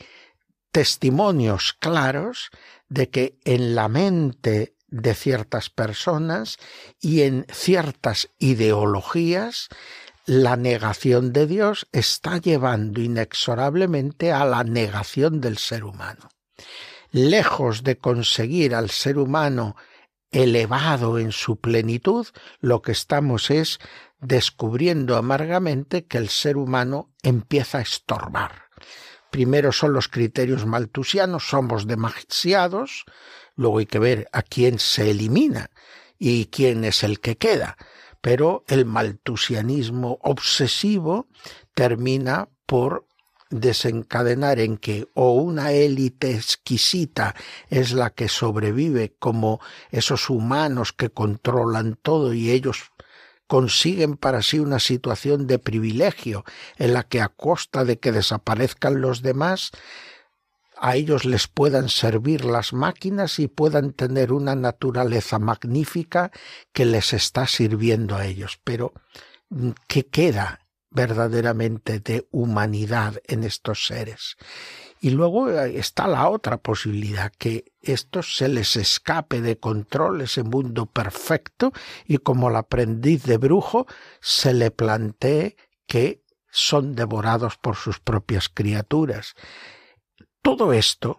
testimonios 0.75 1.73
claros 1.79 2.51
de 2.89 3.09
que 3.09 3.39
en 3.45 3.77
la 3.77 3.89
mente 3.89 4.75
de 4.89 5.15
ciertas 5.15 5.71
personas 5.71 6.57
y 7.01 7.23
en 7.23 7.47
ciertas 7.49 8.31
ideologías 8.41 9.69
la 10.27 10.57
negación 10.57 11.33
de 11.33 11.47
Dios 11.47 11.87
está 11.93 12.39
llevando 12.39 13.01
inexorablemente 13.01 14.33
a 14.33 14.45
la 14.45 14.65
negación 14.65 15.41
del 15.41 15.59
ser 15.59 15.85
humano. 15.85 16.29
Lejos 17.13 17.85
de 17.85 17.97
conseguir 17.97 18.75
al 18.75 18.91
ser 18.91 19.19
humano 19.19 19.77
elevado 20.33 21.21
en 21.21 21.31
su 21.31 21.61
plenitud, 21.61 22.27
lo 22.59 22.83
que 22.83 22.91
estamos 22.91 23.53
es 23.53 23.79
descubriendo 24.19 25.17
amargamente 25.17 26.07
que 26.07 26.19
el 26.19 26.31
ser 26.31 26.57
humano 26.57 27.13
empieza 27.23 27.79
a 27.79 27.83
estorbar 27.83 28.64
Primero 29.35 29.73
son 29.73 29.93
los 29.93 30.07
criterios 30.07 30.65
maltusianos, 30.65 31.49
somos 31.49 31.89
demasiados, 31.89 33.05
luego 33.57 33.79
hay 33.79 33.87
que 33.87 33.99
ver 33.99 34.29
a 34.31 34.43
quién 34.43 34.79
se 34.79 35.11
elimina 35.11 35.71
y 36.21 36.47
quién 36.47 36.85
es 36.85 37.03
el 37.03 37.19
que 37.19 37.37
queda. 37.37 37.77
Pero 38.21 38.63
el 38.69 38.85
maltusianismo 38.85 40.21
obsesivo 40.23 41.27
termina 41.75 42.49
por 42.65 43.09
desencadenar 43.51 44.61
en 44.61 44.77
que 44.77 45.09
o 45.15 45.33
una 45.33 45.73
élite 45.73 46.37
exquisita 46.37 47.35
es 47.71 47.93
la 47.93 48.11
que 48.11 48.29
sobrevive 48.29 49.17
como 49.19 49.61
esos 49.91 50.31
humanos 50.31 50.93
que 50.93 51.11
controlan 51.11 51.99
todo 52.01 52.35
y 52.35 52.53
ellos 52.53 52.93
consiguen 53.55 54.17
para 54.17 54.43
sí 54.43 54.59
una 54.59 54.81
situación 54.81 55.47
de 55.47 55.61
privilegio 55.61 56.45
en 56.77 56.93
la 56.93 57.05
que 57.05 57.21
a 57.21 57.29
costa 57.29 57.85
de 57.85 58.01
que 58.01 58.11
desaparezcan 58.11 59.01
los 59.01 59.23
demás, 59.23 59.71
a 60.77 60.97
ellos 60.97 61.25
les 61.25 61.47
puedan 61.47 61.89
servir 61.89 62.45
las 62.45 62.73
máquinas 62.73 63.39
y 63.39 63.47
puedan 63.47 63.93
tener 63.93 64.33
una 64.33 64.57
naturaleza 64.57 65.39
magnífica 65.39 66.33
que 66.73 66.85
les 66.85 67.13
está 67.13 67.47
sirviendo 67.47 68.17
a 68.17 68.27
ellos. 68.27 68.59
Pero, 68.65 68.93
¿qué 69.87 70.05
queda 70.05 70.67
verdaderamente 70.91 72.01
de 72.01 72.27
humanidad 72.33 73.23
en 73.29 73.45
estos 73.45 73.87
seres? 73.87 74.35
Y 75.05 75.11
luego 75.11 75.51
eh, 75.51 75.79
está 75.79 76.07
la 76.07 76.31
otra 76.31 76.57
posibilidad, 76.57 77.31
que 77.31 77.75
esto 77.83 78.23
se 78.23 78.49
les 78.49 78.75
escape 78.77 79.43
de 79.43 79.59
control, 79.59 80.23
ese 80.23 80.45
mundo 80.45 80.87
perfecto, 80.87 81.73
y 82.07 82.17
como 82.17 82.49
el 82.49 82.57
aprendiz 82.57 83.23
de 83.25 83.37
brujo, 83.37 83.87
se 84.23 84.55
le 84.55 84.71
plantee 84.71 85.59
que 85.87 86.25
son 86.51 86.95
devorados 86.95 87.59
por 87.59 87.77
sus 87.77 88.01
propias 88.01 88.49
criaturas. 88.49 89.35
Todo 90.41 90.73
esto 90.73 91.19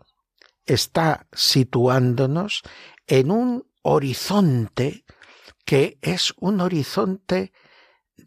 está 0.65 1.27
situándonos 1.31 2.63
en 3.05 3.29
un 3.29 3.69
horizonte 3.83 5.05
que 5.63 5.99
es 6.01 6.33
un 6.39 6.59
horizonte 6.59 7.53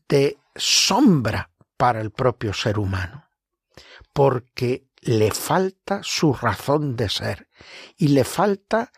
de 0.08 0.38
sombra 0.54 1.50
para 1.76 2.00
el 2.00 2.12
propio 2.12 2.52
ser 2.52 2.78
humano, 2.78 3.28
porque 4.12 4.87
le 5.02 5.30
falta 5.30 6.00
su 6.02 6.32
razón 6.32 6.96
de 6.96 7.08
ser 7.08 7.48
y 7.96 8.08
le 8.08 8.24
falta 8.24 8.92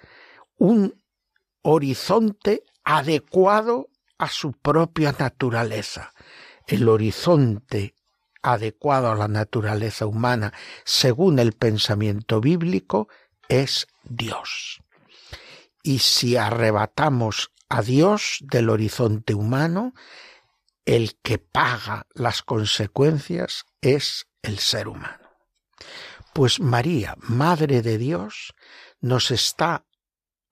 un 0.57 1.03
horizonte 1.63 2.65
adecuado 2.85 3.89
a 4.19 4.29
su 4.29 4.53
propia 4.53 5.15
naturaleza. 5.19 6.13
El 6.67 6.89
horizonte 6.89 7.95
adecuado 8.43 9.11
a 9.11 9.15
la 9.15 9.29
naturaleza 9.29 10.07
humana, 10.07 10.53
según 10.85 11.39
el 11.39 11.53
pensamiento 11.53 12.41
bíblico, 12.41 13.09
es 13.49 13.87
Dios. 14.05 14.81
Y 15.83 15.99
si 16.01 16.37
arrebatamos 16.37 17.51
a 17.69 17.83
Dios 17.83 18.39
del 18.41 18.71
horizonte 18.71 19.35
humano, 19.35 19.95
el 20.85 21.17
que 21.23 21.39
paga 21.39 22.07
las 22.15 22.43
consecuencias 22.43 23.65
es 23.81 24.27
el 24.43 24.59
ser 24.59 24.89
humano. 24.89 25.20
Pues 26.33 26.61
María, 26.61 27.17
Madre 27.21 27.83
de 27.83 27.99
Dios, 27.99 28.55
nos 29.01 29.31
está 29.31 29.85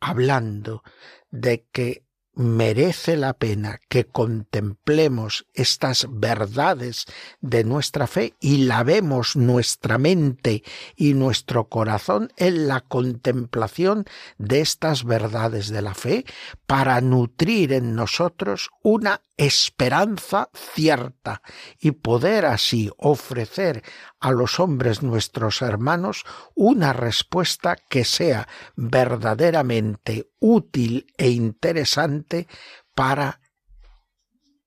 hablando 0.01 0.83
de 1.31 1.67
que 1.73 2.09
merece 2.39 3.17
la 3.17 3.35
pena 3.35 3.81
que 3.89 4.07
contemplemos 4.07 5.47
estas 5.55 6.07
verdades 6.09 7.07
de 7.41 7.65
nuestra 7.65 8.07
fe 8.07 8.35
y 8.39 8.59
lavemos 8.59 9.35
nuestra 9.35 9.99
mente 9.99 10.63
y 10.95 11.15
nuestro 11.15 11.69
corazón 11.69 12.31
en 12.37 12.69
la 12.69 12.81
contemplación 12.81 14.05
de 14.39 14.61
estas 14.61 15.03
verdades 15.03 15.69
de 15.69 15.83
la 15.83 15.95
fe 15.95 16.25
para 16.67 17.01
nutrir 17.01 17.73
en 17.73 17.97
nosotros 17.97 18.71
una 18.85 19.21
esperanza 19.39 20.51
cierta 20.53 21.43
y 21.81 21.93
poder 21.93 22.45
así 22.45 22.91
ofrecer 22.99 23.85
a 24.21 24.33
los 24.33 24.59
hombres 24.61 25.03
nuestros 25.03 25.63
hermanos 25.63 26.25
una 26.55 26.93
respuesta 26.93 27.77
que 27.77 28.05
sea 28.05 28.49
verdaderamente 28.75 30.31
útil 30.41 31.07
e 31.17 31.31
interesante 31.31 32.49
para 32.95 33.41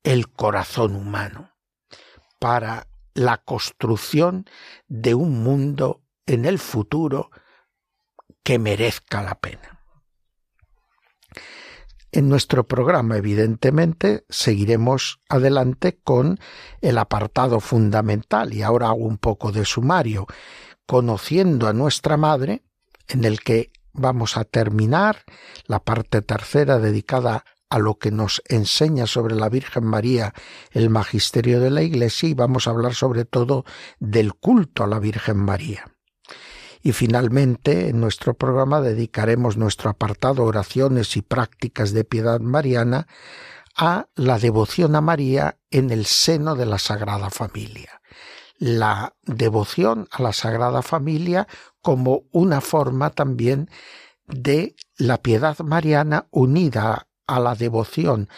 el 0.03 0.31
corazón 0.31 0.95
humano, 0.95 1.51
para 2.39 2.87
la 3.13 3.37
construcción 3.37 4.49
de 4.87 5.13
un 5.13 5.43
mundo 5.43 6.01
en 6.25 6.45
el 6.45 6.59
futuro 6.59 7.29
que 8.41 8.57
merezca 8.57 9.21
la 9.21 9.35
pena. 9.35 9.80
En 12.13 12.27
nuestro 12.27 12.67
programa, 12.67 13.15
evidentemente, 13.15 14.25
seguiremos 14.27 15.21
adelante 15.29 15.99
con 16.03 16.39
el 16.81 16.97
apartado 16.97 17.61
fundamental 17.61 18.53
y 18.53 18.63
ahora 18.63 18.87
hago 18.87 19.05
un 19.05 19.17
poco 19.17 19.53
de 19.53 19.63
sumario, 19.63 20.27
conociendo 20.85 21.69
a 21.69 21.73
nuestra 21.73 22.17
Madre, 22.17 22.63
en 23.07 23.23
el 23.23 23.39
que 23.39 23.71
vamos 23.93 24.35
a 24.35 24.43
terminar 24.43 25.23
la 25.67 25.79
parte 25.79 26.21
tercera 26.21 26.79
dedicada 26.79 27.45
a 27.69 27.79
lo 27.79 27.97
que 27.97 28.11
nos 28.11 28.41
enseña 28.49 29.07
sobre 29.07 29.35
la 29.35 29.47
Virgen 29.47 29.85
María 29.85 30.33
el 30.71 30.89
magisterio 30.89 31.61
de 31.61 31.69
la 31.69 31.81
Iglesia 31.81 32.27
y 32.27 32.33
vamos 32.33 32.67
a 32.67 32.71
hablar 32.71 32.93
sobre 32.93 33.23
todo 33.23 33.63
del 33.99 34.33
culto 34.33 34.83
a 34.83 34.87
la 34.87 34.99
Virgen 34.99 35.37
María. 35.37 35.85
Y 36.83 36.93
finalmente, 36.93 37.89
en 37.89 37.99
nuestro 37.99 38.33
programa 38.33 38.81
dedicaremos 38.81 39.57
nuestro 39.57 39.89
apartado 39.89 40.43
oraciones 40.43 41.15
y 41.15 41.21
prácticas 41.21 41.91
de 41.93 42.03
piedad 42.03 42.39
mariana 42.39 43.07
a 43.75 44.07
la 44.15 44.39
devoción 44.39 44.95
a 44.95 45.01
María 45.01 45.57
en 45.69 45.91
el 45.91 46.05
seno 46.05 46.55
de 46.55 46.65
la 46.65 46.79
Sagrada 46.79 47.29
Familia. 47.29 48.01
La 48.57 49.15
devoción 49.23 50.07
a 50.11 50.21
la 50.21 50.33
Sagrada 50.33 50.81
Familia 50.81 51.47
como 51.81 52.23
una 52.31 52.61
forma 52.61 53.09
también 53.09 53.69
de 54.27 54.75
la 54.97 55.21
piedad 55.21 55.59
mariana 55.59 56.27
unida 56.31 57.07
a 57.27 57.39
la 57.39 57.55
devoción 57.55 58.29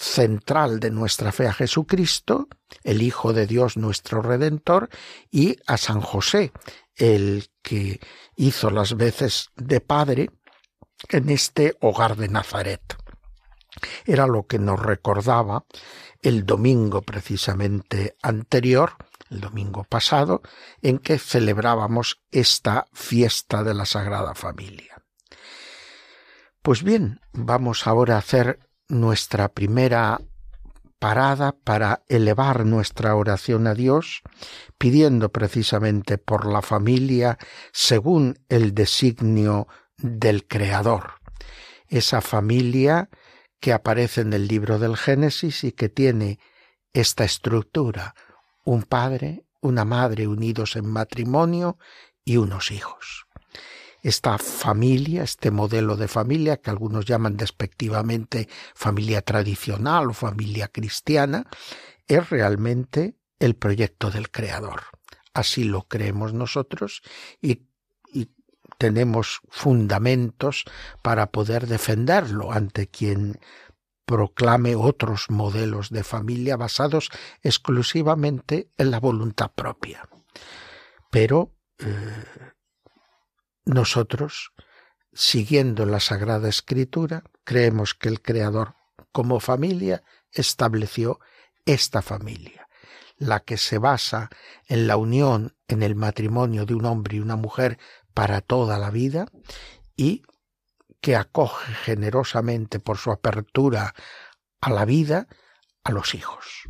central 0.00 0.80
de 0.80 0.90
nuestra 0.90 1.30
fe 1.30 1.46
a 1.46 1.52
Jesucristo, 1.52 2.48
el 2.84 3.02
Hijo 3.02 3.34
de 3.34 3.46
Dios 3.46 3.76
nuestro 3.76 4.22
Redentor, 4.22 4.88
y 5.30 5.56
a 5.66 5.76
San 5.76 6.00
José, 6.00 6.52
el 7.00 7.50
que 7.62 7.98
hizo 8.36 8.70
las 8.70 8.96
veces 8.96 9.48
de 9.56 9.80
padre 9.80 10.30
en 11.08 11.30
este 11.30 11.76
hogar 11.80 12.16
de 12.16 12.28
Nazaret. 12.28 12.96
Era 14.04 14.26
lo 14.26 14.46
que 14.46 14.58
nos 14.58 14.78
recordaba 14.78 15.64
el 16.22 16.44
domingo 16.44 17.00
precisamente 17.02 18.16
anterior, 18.22 18.92
el 19.30 19.40
domingo 19.40 19.84
pasado, 19.84 20.42
en 20.82 20.98
que 20.98 21.18
celebrábamos 21.18 22.20
esta 22.30 22.86
fiesta 22.92 23.64
de 23.64 23.74
la 23.74 23.86
Sagrada 23.86 24.34
Familia. 24.34 25.02
Pues 26.60 26.82
bien, 26.82 27.20
vamos 27.32 27.86
ahora 27.86 28.16
a 28.16 28.18
hacer 28.18 28.58
nuestra 28.88 29.48
primera 29.48 30.20
parada 30.98 31.52
para 31.64 32.02
elevar 32.08 32.66
nuestra 32.66 33.16
oración 33.16 33.66
a 33.66 33.74
Dios, 33.74 34.20
pidiendo 34.80 35.28
precisamente 35.28 36.16
por 36.16 36.50
la 36.50 36.62
familia 36.62 37.36
según 37.70 38.38
el 38.48 38.74
designio 38.74 39.68
del 39.98 40.46
Creador, 40.46 41.20
esa 41.88 42.22
familia 42.22 43.10
que 43.60 43.74
aparece 43.74 44.22
en 44.22 44.32
el 44.32 44.48
libro 44.48 44.78
del 44.78 44.96
Génesis 44.96 45.64
y 45.64 45.72
que 45.72 45.90
tiene 45.90 46.38
esta 46.94 47.24
estructura, 47.24 48.14
un 48.64 48.84
padre, 48.84 49.44
una 49.60 49.84
madre 49.84 50.26
unidos 50.26 50.76
en 50.76 50.86
matrimonio 50.86 51.76
y 52.24 52.38
unos 52.38 52.70
hijos. 52.70 53.26
Esta 54.02 54.38
familia, 54.38 55.24
este 55.24 55.50
modelo 55.50 55.98
de 55.98 56.08
familia 56.08 56.56
que 56.56 56.70
algunos 56.70 57.04
llaman 57.04 57.36
despectivamente 57.36 58.48
familia 58.74 59.20
tradicional 59.20 60.08
o 60.08 60.14
familia 60.14 60.68
cristiana, 60.68 61.44
es 62.08 62.30
realmente 62.30 63.19
el 63.40 63.56
proyecto 63.56 64.10
del 64.10 64.30
Creador. 64.30 64.82
Así 65.34 65.64
lo 65.64 65.88
creemos 65.88 66.32
nosotros 66.32 67.02
y, 67.42 67.68
tenemos 68.78 69.40
fundamentos 69.50 70.64
para 71.02 71.30
poder 71.32 71.66
defenderlo 71.66 72.50
ante 72.50 72.88
quien 72.88 73.38
proclame 74.06 74.74
otros 74.74 75.28
modelos 75.28 75.90
de 75.90 76.02
familia 76.02 76.56
basados 76.56 77.10
exclusivamente 77.42 78.70
en 78.78 78.90
la 78.90 78.98
voluntad 78.98 79.50
propia. 79.54 80.08
Pero 81.10 81.52
eh, 81.78 82.24
nosotros, 83.66 84.52
siguiendo 85.12 85.84
la 85.84 86.00
Sagrada 86.00 86.48
Escritura, 86.48 87.22
creemos 87.44 87.94
que 87.94 88.08
el 88.08 88.22
Creador 88.22 88.74
como 89.12 89.40
familia 89.40 90.02
estableció 90.32 91.20
esta 91.66 92.02
familia, 92.02 92.59
la 93.20 93.40
que 93.40 93.56
se 93.58 93.78
basa 93.78 94.30
en 94.66 94.88
la 94.88 94.96
unión, 94.96 95.54
en 95.68 95.84
el 95.84 95.94
matrimonio 95.94 96.66
de 96.66 96.74
un 96.74 96.86
hombre 96.86 97.18
y 97.18 97.20
una 97.20 97.36
mujer 97.36 97.78
para 98.14 98.40
toda 98.40 98.78
la 98.78 98.90
vida 98.90 99.26
y 99.94 100.22
que 101.00 101.16
acoge 101.16 101.72
generosamente 101.84 102.80
por 102.80 102.96
su 102.96 103.12
apertura 103.12 103.94
a 104.60 104.70
la 104.70 104.84
vida 104.84 105.28
a 105.84 105.92
los 105.92 106.14
hijos. 106.14 106.64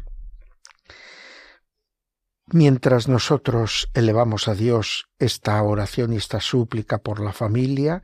Mientras 2.46 3.06
nosotros 3.06 3.88
elevamos 3.94 4.48
a 4.48 4.54
Dios 4.54 5.08
esta 5.20 5.62
oración 5.62 6.12
y 6.12 6.16
esta 6.16 6.40
súplica 6.40 6.98
por 6.98 7.20
la 7.20 7.32
familia, 7.32 8.02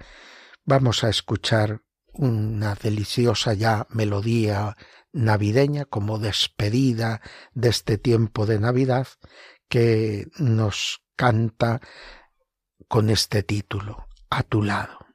vamos 0.65 1.03
a 1.03 1.09
escuchar 1.09 1.83
una 2.13 2.77
deliciosa 2.77 3.55
ya 3.55 3.87
melodía 3.91 4.77
navideña 5.17 5.87
como 5.87 6.19
despedida 6.19 7.23
de 7.55 7.71
este 7.71 7.97
tiempo 7.99 8.47
de 8.47 8.61
Navidad 8.61 9.09
que 9.69 10.29
nos 10.39 11.03
canta 11.17 11.81
con 12.87 13.11
este 13.11 13.43
título, 13.43 14.07
A 14.31 14.43
tu 14.43 14.63
lado. 14.63 15.06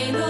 Hey, 0.00 0.12
no. 0.12 0.29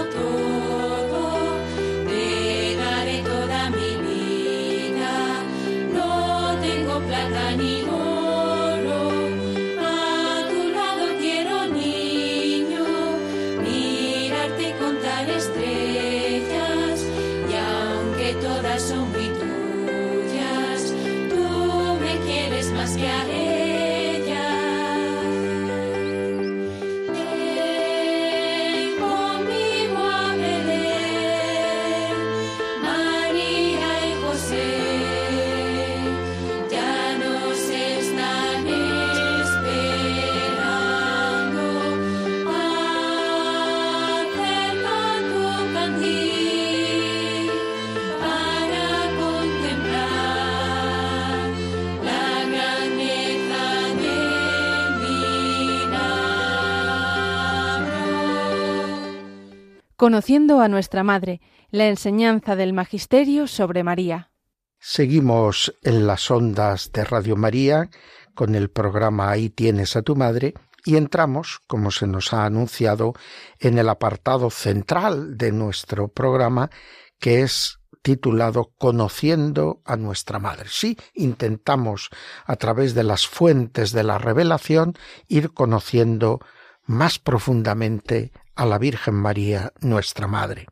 Conociendo 60.01 60.61
a 60.61 60.67
nuestra 60.67 61.03
Madre, 61.03 61.41
la 61.69 61.87
enseñanza 61.87 62.55
del 62.55 62.73
Magisterio 62.73 63.45
sobre 63.45 63.83
María. 63.83 64.31
Seguimos 64.79 65.77
en 65.83 66.07
las 66.07 66.31
ondas 66.31 66.91
de 66.91 67.03
Radio 67.03 67.35
María 67.35 67.87
con 68.33 68.55
el 68.55 68.71
programa 68.71 69.29
Ahí 69.29 69.51
tienes 69.51 69.95
a 69.95 70.01
tu 70.01 70.15
madre 70.15 70.55
y 70.85 70.95
entramos, 70.95 71.59
como 71.67 71.91
se 71.91 72.07
nos 72.07 72.33
ha 72.33 72.45
anunciado, 72.45 73.13
en 73.59 73.77
el 73.77 73.89
apartado 73.89 74.49
central 74.49 75.37
de 75.37 75.51
nuestro 75.51 76.07
programa 76.07 76.71
que 77.19 77.41
es 77.41 77.77
titulado 78.01 78.73
Conociendo 78.79 79.83
a 79.85 79.97
nuestra 79.97 80.39
Madre. 80.39 80.65
Sí, 80.71 80.97
intentamos 81.13 82.09
a 82.47 82.55
través 82.55 82.95
de 82.95 83.03
las 83.03 83.27
fuentes 83.27 83.91
de 83.91 84.01
la 84.01 84.17
revelación 84.17 84.95
ir 85.27 85.53
conociendo 85.53 86.39
más 86.87 87.19
profundamente 87.19 88.31
a 88.55 88.65
la 88.65 88.77
Virgen 88.77 89.15
María, 89.15 89.73
nuestra 89.81 90.27
Madre. 90.27 90.67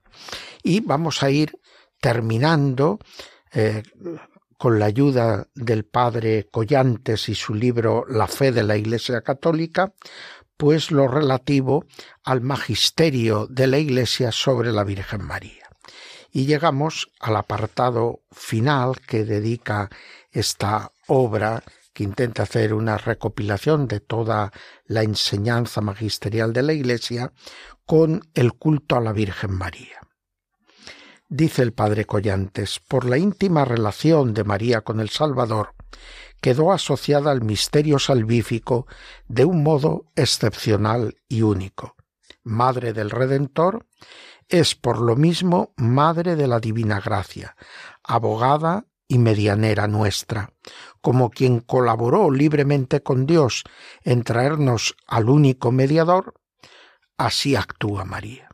Y 0.63 0.82
vamos 0.82 1.24
a 1.24 1.30
ir 1.30 1.60
terminando 2.00 3.00
eh, 3.52 3.84
con 4.58 4.78
la 4.80 4.86
ayuda 4.86 5.48
del 5.56 5.86
padre 5.86 6.48
Collantes 6.52 7.30
y 7.30 7.36
su 7.36 7.54
libro 7.54 8.06
La 8.08 8.28
fe 8.28 8.52
de 8.52 8.63
la 8.63 8.78
Iglesia 8.78 9.22
Católica, 9.22 9.94
pues 10.58 10.92
lo 10.92 11.08
relativo 11.08 11.86
al 12.24 12.42
magisterio 12.42 13.48
de 13.48 13.68
la 13.68 13.78
Iglesia 13.78 14.34
sobre 14.34 14.74
la 14.74 14.84
Virgen 14.84 15.24
María. 15.24 15.70
Y 16.32 16.46
llegamos 16.46 17.10
al 17.22 17.38
apartado 17.38 18.22
final 18.32 19.00
que 19.00 19.24
dedica 19.24 19.89
esta 20.32 20.92
obra 21.08 21.63
que 22.00 22.06
intenta 22.06 22.44
hacer 22.44 22.74
una 22.74 22.98
recopilación 22.98 23.86
de 23.86 24.00
toda 24.00 24.54
la 24.86 25.04
enseñanza 25.04 25.82
magisterial 25.82 26.54
de 26.54 26.64
la 26.64 26.72
Iglesia 26.72 27.34
con 27.86 28.22
el 28.36 28.54
culto 28.54 28.96
a 28.96 29.02
la 29.02 29.12
Virgen 29.12 29.52
María. 29.52 30.00
Dice 31.28 31.62
el 31.62 31.74
padre 31.74 32.06
Collantes, 32.06 32.80
por 32.80 33.04
la 33.04 33.18
íntima 33.18 33.66
relación 33.66 34.34
de 34.34 34.46
María 34.46 34.80
con 34.80 35.02
el 35.02 35.10
Salvador, 35.10 35.76
quedó 36.40 36.72
asociada 36.72 37.32
al 37.32 37.42
misterio 37.42 38.00
salvífico 38.00 38.88
de 39.28 39.44
un 39.44 39.62
modo 39.62 40.06
excepcional 40.16 41.18
y 41.28 41.42
único. 41.42 41.98
Madre 42.46 42.94
del 42.94 43.10
Redentor, 43.10 43.88
es 44.48 44.74
por 44.74 45.02
lo 45.02 45.18
mismo 45.18 45.74
Madre 45.76 46.38
de 46.38 46.48
la 46.48 46.62
Divina 46.62 47.02
Gracia, 47.02 47.58
abogada 48.06 48.86
y 49.12 49.18
medianera 49.18 49.88
nuestra, 49.88 50.54
como 51.02 51.30
quien 51.30 51.60
colaboró 51.60 52.32
libremente 52.32 53.02
con 53.02 53.26
Dios 53.26 53.64
en 54.04 54.24
traernos 54.24 54.96
al 55.08 55.30
único 55.30 55.72
mediador, 55.72 56.34
así 57.18 57.56
actúa 57.56 58.06
María. 58.06 58.50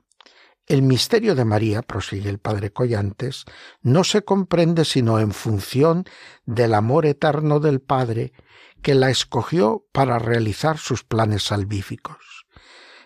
El 0.67 0.81
misterio 0.81 1.35
de 1.35 1.45
María, 1.45 1.83
prosigue 1.83 2.27
el 2.27 2.39
padre 2.39 2.71
Collantes, 2.71 3.45
no 3.83 4.03
se 4.03 4.23
comprende 4.23 4.83
sino 4.83 5.19
en 5.19 5.31
función 5.31 6.05
del 6.45 6.73
amor 6.73 7.05
eterno 7.05 7.59
del 7.59 7.81
Padre 7.81 8.33
que 8.81 8.95
la 8.95 9.11
escogió 9.11 9.85
para 9.91 10.17
realizar 10.17 10.79
sus 10.79 11.03
planes 11.03 11.43
salvíficos. 11.43 12.45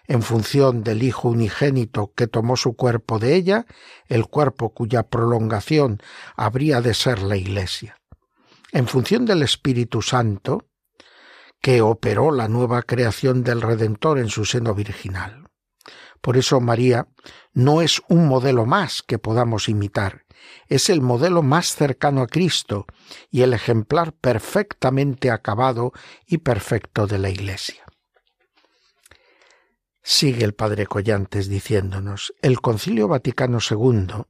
en 0.08 0.24
función 0.24 0.84
del 0.84 1.04
Hijo 1.04 1.30
unigénito 1.30 2.14
que 2.16 2.26
tomó 2.26 2.58
su 2.58 2.76
cuerpo 2.76 3.20
de 3.20 3.36
ella, 3.36 3.68
el 4.08 4.26
cuerpo 4.26 4.74
cuya 4.74 5.04
prolongación 5.04 6.02
habría 6.36 6.82
de 6.82 6.96
ser 6.96 7.22
la 7.22 7.38
Iglesia. 7.38 7.99
En 8.72 8.88
función 8.88 9.26
del 9.26 9.42
Espíritu 9.42 10.02
Santo, 10.02 10.70
que 11.62 11.82
operó 11.82 12.32
la 12.32 12.48
nueva 12.48 12.84
creación 12.84 13.44
del 13.44 13.62
Redentor 13.62 14.20
en 14.20 14.30
su 14.30 14.46
seno 14.46 14.74
virginal. 14.74 15.50
Por 16.22 16.38
eso 16.38 16.60
María 16.60 17.08
no 17.54 17.82
es 17.82 18.02
un 18.10 18.28
modelo 18.28 18.66
más 18.66 19.02
que 19.02 19.20
podamos 19.20 19.70
imitar, 19.70 20.26
es 20.68 20.90
el 20.90 21.02
modelo 21.02 21.42
más 21.42 21.76
cercano 21.76 22.22
a 22.22 22.28
Cristo 22.28 22.86
y 23.30 23.42
el 23.42 23.54
ejemplar 23.54 24.14
perfectamente 24.14 25.32
acabado 25.32 25.92
y 26.26 26.40
perfecto 26.40 27.08
de 27.08 27.20
la 27.20 27.30
Iglesia. 27.30 27.84
Sigue 30.02 30.44
el 30.44 30.54
padre 30.54 30.88
Collantes 30.88 31.50
diciéndonos, 31.50 32.34
el 32.42 32.62
Concilio 32.62 33.08
Vaticano 33.08 33.60
II, 33.60 34.24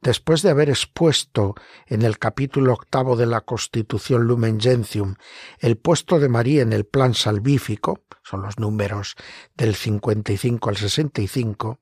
después 0.00 0.42
de 0.42 0.50
haber 0.50 0.70
expuesto 0.70 1.54
en 1.86 2.02
el 2.02 2.18
capítulo 2.18 2.72
octavo 2.72 3.16
de 3.16 3.26
la 3.26 3.40
Constitución 3.40 4.24
Lumen 4.24 4.60
Gentium 4.60 5.16
el 5.58 5.76
puesto 5.76 6.18
de 6.18 6.28
María 6.28 6.62
en 6.62 6.72
el 6.72 6.84
plan 6.84 7.14
salvífico, 7.14 8.04
son 8.22 8.42
los 8.42 8.58
números 8.58 9.16
del 9.56 9.74
55 9.74 10.68
al 10.68 10.76
65, 10.76 11.80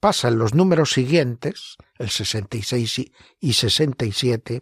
pasa 0.00 0.28
en 0.28 0.38
los 0.38 0.54
números 0.54 0.92
siguientes, 0.92 1.76
el 1.98 2.10
66 2.10 3.12
y 3.40 3.52
67, 3.52 4.60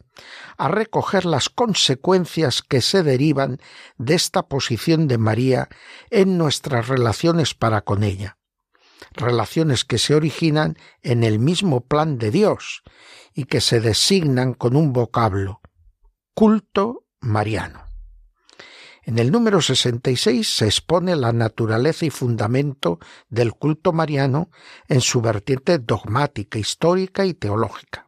a 0.56 0.68
recoger 0.68 1.24
las 1.24 1.48
consecuencias 1.48 2.62
que 2.62 2.80
se 2.80 3.02
derivan 3.02 3.58
de 3.96 4.14
esta 4.14 4.48
posición 4.48 5.08
de 5.08 5.18
María 5.18 5.68
en 6.11 6.38
nuestras 6.38 6.88
relaciones 6.88 7.54
para 7.54 7.82
con 7.82 8.04
ella, 8.04 8.38
relaciones 9.12 9.84
que 9.84 9.98
se 9.98 10.14
originan 10.14 10.76
en 11.02 11.24
el 11.24 11.38
mismo 11.38 11.82
plan 11.82 12.18
de 12.18 12.30
Dios 12.30 12.82
y 13.34 13.44
que 13.44 13.60
se 13.60 13.80
designan 13.80 14.54
con 14.54 14.76
un 14.76 14.92
vocablo, 14.92 15.60
culto 16.34 17.04
mariano. 17.20 17.86
En 19.04 19.18
el 19.18 19.32
número 19.32 19.60
66 19.60 20.56
se 20.56 20.66
expone 20.66 21.16
la 21.16 21.32
naturaleza 21.32 22.06
y 22.06 22.10
fundamento 22.10 23.00
del 23.28 23.52
culto 23.52 23.92
mariano 23.92 24.50
en 24.88 25.00
su 25.00 25.20
vertiente 25.20 25.78
dogmática, 25.78 26.58
histórica 26.58 27.26
y 27.26 27.34
teológica. 27.34 28.06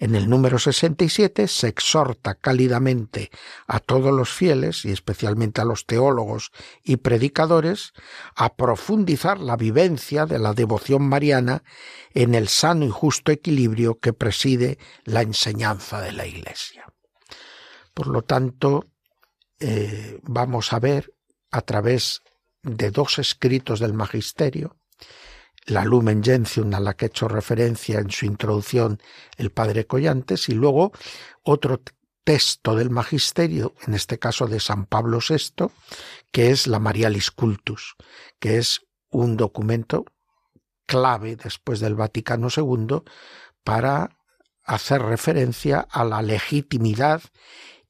En 0.00 0.14
el 0.14 0.28
número 0.30 0.58
67 0.58 1.48
se 1.48 1.68
exhorta 1.68 2.34
cálidamente 2.34 3.30
a 3.66 3.80
todos 3.80 4.12
los 4.12 4.30
fieles, 4.30 4.84
y 4.84 4.92
especialmente 4.92 5.60
a 5.60 5.64
los 5.64 5.86
teólogos 5.86 6.50
y 6.84 6.96
predicadores, 6.98 7.92
a 8.36 8.54
profundizar 8.54 9.40
la 9.40 9.56
vivencia 9.56 10.26
de 10.26 10.38
la 10.38 10.54
devoción 10.54 11.08
mariana 11.08 11.64
en 12.14 12.34
el 12.34 12.48
sano 12.48 12.84
y 12.84 12.90
justo 12.90 13.32
equilibrio 13.32 13.98
que 13.98 14.12
preside 14.12 14.78
la 15.04 15.22
enseñanza 15.22 16.00
de 16.00 16.12
la 16.12 16.26
Iglesia. 16.26 16.86
Por 17.94 18.06
lo 18.06 18.22
tanto, 18.22 18.86
eh, 19.58 20.20
vamos 20.22 20.72
a 20.72 20.78
ver 20.78 21.12
a 21.50 21.62
través 21.62 22.22
de 22.62 22.90
dos 22.90 23.18
escritos 23.18 23.80
del 23.80 23.94
magisterio, 23.94 24.77
la 25.68 25.84
Lumen 25.84 26.22
Gentium 26.22 26.72
a 26.74 26.80
la 26.80 26.94
que 26.94 27.06
ha 27.06 27.08
hecho 27.08 27.28
referencia 27.28 27.98
en 27.98 28.10
su 28.10 28.26
introducción 28.26 29.00
el 29.36 29.50
padre 29.50 29.86
Collantes 29.86 30.48
y 30.48 30.52
luego 30.54 30.92
otro 31.42 31.80
texto 32.24 32.74
del 32.74 32.90
magisterio, 32.90 33.74
en 33.86 33.94
este 33.94 34.18
caso 34.18 34.46
de 34.46 34.60
San 34.60 34.86
Pablo 34.86 35.18
VI, 35.26 35.70
que 36.30 36.50
es 36.50 36.66
la 36.66 36.78
Marialis 36.78 37.30
Cultus, 37.30 37.96
que 38.38 38.58
es 38.58 38.82
un 39.10 39.36
documento 39.36 40.04
clave 40.86 41.36
después 41.36 41.80
del 41.80 41.94
Vaticano 41.94 42.48
II 42.54 43.02
para 43.64 44.10
hacer 44.64 45.02
referencia 45.02 45.80
a 45.80 46.04
la 46.04 46.22
legitimidad 46.22 47.22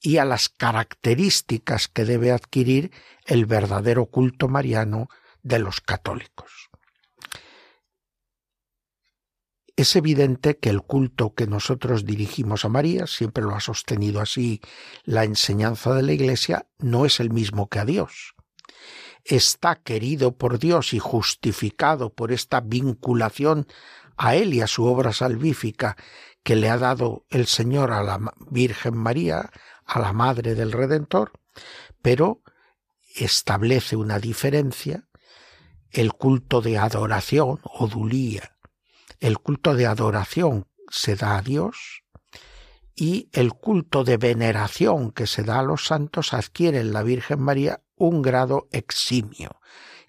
y 0.00 0.18
a 0.18 0.24
las 0.24 0.48
características 0.48 1.88
que 1.88 2.04
debe 2.04 2.30
adquirir 2.30 2.92
el 3.26 3.46
verdadero 3.46 4.06
culto 4.06 4.48
mariano 4.48 5.08
de 5.42 5.58
los 5.58 5.80
católicos. 5.80 6.67
Es 9.78 9.94
evidente 9.94 10.58
que 10.58 10.70
el 10.70 10.82
culto 10.82 11.34
que 11.34 11.46
nosotros 11.46 12.04
dirigimos 12.04 12.64
a 12.64 12.68
María, 12.68 13.06
siempre 13.06 13.44
lo 13.44 13.54
ha 13.54 13.60
sostenido 13.60 14.20
así 14.20 14.60
la 15.04 15.22
enseñanza 15.22 15.94
de 15.94 16.02
la 16.02 16.12
Iglesia, 16.12 16.66
no 16.78 17.06
es 17.06 17.20
el 17.20 17.30
mismo 17.30 17.68
que 17.68 17.78
a 17.78 17.84
Dios. 17.84 18.34
Está 19.22 19.76
querido 19.76 20.36
por 20.36 20.58
Dios 20.58 20.94
y 20.94 20.98
justificado 20.98 22.12
por 22.12 22.32
esta 22.32 22.60
vinculación 22.60 23.68
a 24.16 24.34
Él 24.34 24.52
y 24.52 24.62
a 24.62 24.66
su 24.66 24.84
obra 24.84 25.12
salvífica 25.12 25.96
que 26.42 26.56
le 26.56 26.70
ha 26.70 26.76
dado 26.76 27.24
el 27.30 27.46
Señor 27.46 27.92
a 27.92 28.02
la 28.02 28.18
Virgen 28.50 28.96
María, 28.96 29.48
a 29.86 30.00
la 30.00 30.12
Madre 30.12 30.56
del 30.56 30.72
Redentor, 30.72 31.30
pero 32.02 32.42
establece 33.14 33.94
una 33.94 34.18
diferencia, 34.18 35.08
el 35.92 36.14
culto 36.14 36.62
de 36.62 36.78
adoración 36.78 37.60
o 37.62 37.86
dulía. 37.86 38.57
El 39.20 39.38
culto 39.38 39.74
de 39.74 39.86
adoración 39.86 40.66
se 40.90 41.16
da 41.16 41.38
a 41.38 41.42
Dios 41.42 42.04
y 42.94 43.28
el 43.32 43.52
culto 43.52 44.04
de 44.04 44.16
veneración 44.16 45.12
que 45.12 45.26
se 45.26 45.42
da 45.42 45.60
a 45.60 45.62
los 45.62 45.86
santos 45.86 46.34
adquiere 46.34 46.80
en 46.80 46.92
la 46.92 47.02
Virgen 47.02 47.40
María 47.40 47.82
un 47.96 48.22
grado 48.22 48.68
eximio, 48.72 49.60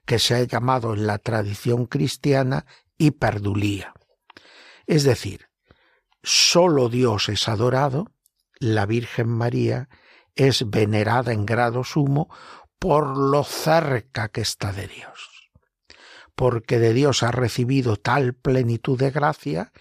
que 0.06 0.20
se 0.20 0.36
ha 0.36 0.44
llamado 0.44 0.94
en 0.94 1.06
la 1.06 1.18
tradición 1.18 1.86
cristiana 1.86 2.66
hiperdulía. 2.98 3.94
Es 4.88 5.04
decir, 5.04 5.50
sólo 6.24 6.90
Dios 6.90 7.30
es 7.30 7.48
adorado 7.48 8.12
la 8.60 8.86
Virgen 8.86 9.30
María 9.30 9.88
es 10.36 10.70
venerada 10.70 11.32
en 11.32 11.46
grado 11.46 11.84
sumo 11.84 12.30
por 12.78 13.18
lo 13.18 13.44
cerca 13.44 14.30
que 14.30 14.42
está 14.42 14.72
de 14.72 14.88
Dios, 14.88 15.29
porque 16.40 16.80
de 16.80 16.94
Dios 16.94 17.22
ha 17.22 17.32
recibido 17.32 17.98
tal 17.98 18.34
plenitud 18.34 18.98
de 18.98 19.12
gracia 19.12 19.74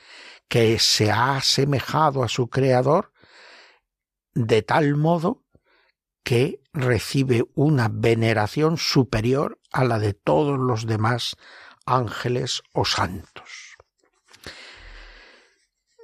que 0.48 0.80
se 0.80 1.12
ha 1.12 1.36
asemejado 1.36 2.24
a 2.24 2.28
su 2.28 2.48
Creador 2.48 3.12
de 4.34 4.62
tal 4.62 4.96
modo 4.96 5.44
que 6.24 6.60
recibe 6.72 7.44
una 7.54 7.88
veneración 7.88 8.76
superior 8.76 9.60
a 9.70 9.84
la 9.84 10.00
de 10.00 10.14
todos 10.14 10.58
los 10.58 10.88
demás 10.88 11.36
ángeles 11.86 12.62
o 12.72 12.84
santos. 12.84 13.76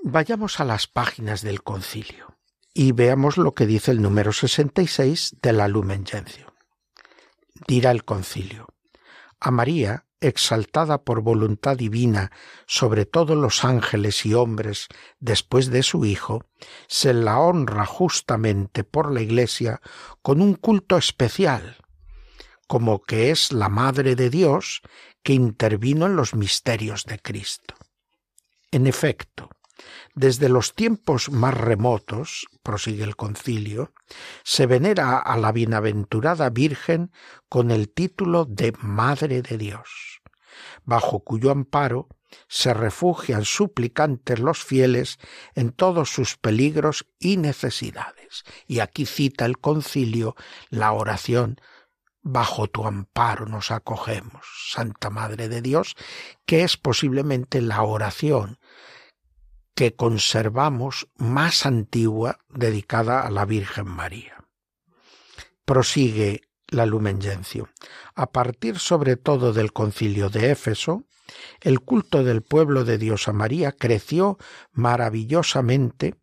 Vayamos 0.04 0.60
a 0.60 0.64
las 0.64 0.86
páginas 0.86 1.42
del 1.42 1.64
concilio 1.64 2.38
y 2.72 2.92
veamos 2.92 3.38
lo 3.38 3.54
que 3.54 3.66
dice 3.66 3.90
el 3.90 4.00
número 4.00 4.32
66 4.32 5.34
de 5.42 5.52
la 5.52 5.66
Lumen 5.66 6.06
Gentium. 6.06 6.52
Dirá 7.66 7.90
el 7.90 8.04
concilio. 8.04 8.68
A 9.40 9.50
María, 9.50 10.06
exaltada 10.26 11.02
por 11.02 11.22
voluntad 11.22 11.76
divina 11.76 12.32
sobre 12.66 13.04
todos 13.04 13.36
los 13.36 13.64
ángeles 13.64 14.24
y 14.26 14.34
hombres 14.34 14.88
después 15.20 15.70
de 15.70 15.82
su 15.82 16.04
Hijo, 16.04 16.46
se 16.86 17.14
la 17.14 17.38
honra 17.38 17.86
justamente 17.86 18.84
por 18.84 19.12
la 19.12 19.20
Iglesia 19.20 19.80
con 20.22 20.40
un 20.40 20.54
culto 20.54 20.96
especial, 20.96 21.76
como 22.66 23.02
que 23.02 23.30
es 23.30 23.52
la 23.52 23.68
Madre 23.68 24.16
de 24.16 24.30
Dios 24.30 24.82
que 25.22 25.32
intervino 25.32 26.06
en 26.06 26.16
los 26.16 26.34
misterios 26.34 27.04
de 27.04 27.18
Cristo. 27.18 27.74
En 28.70 28.86
efecto, 28.86 29.50
desde 30.14 30.48
los 30.48 30.74
tiempos 30.74 31.30
más 31.30 31.54
remotos, 31.54 32.46
prosigue 32.62 33.04
el 33.04 33.16
concilio, 33.16 33.92
se 34.44 34.66
venera 34.66 35.18
a 35.18 35.36
la 35.36 35.52
bienaventurada 35.52 36.50
Virgen 36.50 37.10
con 37.48 37.70
el 37.70 37.88
título 37.92 38.44
de 38.44 38.72
Madre 38.80 39.42
de 39.42 39.58
Dios, 39.58 40.13
bajo 40.84 41.20
cuyo 41.20 41.50
amparo 41.50 42.08
se 42.48 42.74
refugian 42.74 43.44
suplicantes 43.44 44.40
los 44.40 44.64
fieles 44.64 45.18
en 45.54 45.70
todos 45.70 46.10
sus 46.10 46.36
peligros 46.36 47.06
y 47.18 47.36
necesidades. 47.36 48.44
Y 48.66 48.80
aquí 48.80 49.06
cita 49.06 49.44
el 49.44 49.58
concilio 49.58 50.34
la 50.70 50.92
oración 50.92 51.60
Bajo 52.26 52.68
tu 52.68 52.86
amparo 52.86 53.44
nos 53.44 53.70
acogemos, 53.70 54.46
Santa 54.70 55.10
Madre 55.10 55.50
de 55.50 55.60
Dios, 55.60 55.94
que 56.46 56.62
es 56.62 56.78
posiblemente 56.78 57.60
la 57.60 57.82
oración 57.82 58.58
que 59.74 59.94
conservamos 59.94 61.06
más 61.16 61.66
antigua 61.66 62.38
dedicada 62.48 63.26
a 63.26 63.30
la 63.30 63.44
Virgen 63.44 63.88
María. 63.88 64.42
Prosigue 65.66 66.40
la 66.68 66.86
Lumen. 66.86 67.18
A 68.14 68.32
partir 68.32 68.78
sobre 68.78 69.16
todo 69.16 69.52
del 69.52 69.72
concilio 69.72 70.30
de 70.30 70.50
Éfeso, 70.50 71.04
el 71.60 71.80
culto 71.80 72.22
del 72.22 72.42
pueblo 72.42 72.84
de 72.84 72.98
Dios 72.98 73.28
a 73.28 73.32
María 73.32 73.72
creció 73.72 74.38
maravillosamente 74.72 76.16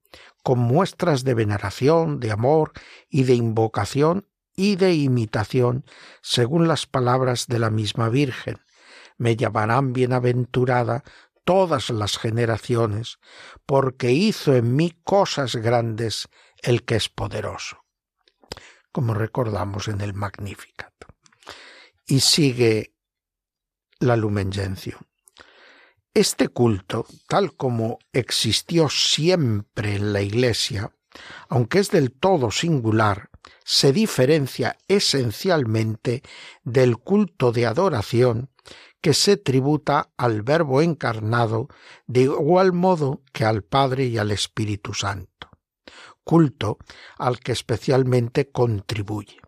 con 0.44 0.60
muestras 0.60 1.24
de 1.24 1.34
veneración, 1.34 2.20
de 2.20 2.32
amor 2.32 2.72
y 3.10 3.24
de 3.24 3.36
invocación 3.36 4.28
y 4.56 4.76
de 4.76 4.94
imitación, 4.94 5.86
según 6.22 6.68
las 6.68 6.86
palabras 6.86 7.48
de 7.48 7.60
la 7.60 7.70
misma 7.70 8.10
Virgen. 8.10 8.60
me 9.18 9.36
llamarán 9.36 9.94
bienaventurada 9.94 11.04
todas 11.44 11.90
las 11.92 12.18
generaciones, 12.18 13.20
porque 13.66 14.12
hizo 14.12 14.56
en 14.56 14.76
mí 14.76 14.94
cosas 15.04 15.56
grandes 15.56 16.28
el 16.62 16.84
que 16.84 16.96
es 16.96 17.10
poderoso, 17.10 17.81
como 18.92 19.14
recordamos 19.14 19.88
en 19.88 20.02
el 20.02 20.14
Magnificat. 20.14 20.94
Y 22.06 22.20
sigue 22.20 22.94
la 24.00 24.16
Lumen. 24.16 24.52
Este 26.14 26.50
culto, 26.50 27.06
tal 27.28 27.56
como 27.56 28.00
existió 28.12 28.90
siempre 28.90 29.96
en 29.96 30.12
la 30.12 30.22
Iglesia, 30.22 30.94
aunque 31.48 31.80
es 31.80 31.90
del 31.90 32.12
todo 32.12 32.52
singular, 32.52 33.30
se 33.64 33.94
diferencia 33.94 34.78
esencialmente 34.88 36.24
del 36.64 36.98
culto 36.98 37.52
de 37.52 37.66
adoración 37.66 38.50
que 39.02 39.14
se 39.14 39.38
tributa 39.38 40.12
al 40.18 40.44
Verbo 40.44 40.82
encarnado 40.82 41.68
de 42.08 42.22
igual 42.22 42.74
modo 42.74 43.24
que 43.34 43.46
al 43.46 43.64
Padre 43.64 44.06
y 44.06 44.18
al 44.18 44.32
Espíritu 44.32 44.94
Santo, 44.94 45.50
culto 46.24 46.78
al 47.18 47.40
que 47.40 47.52
especialmente 47.52 48.50
contribuye. 48.52 49.40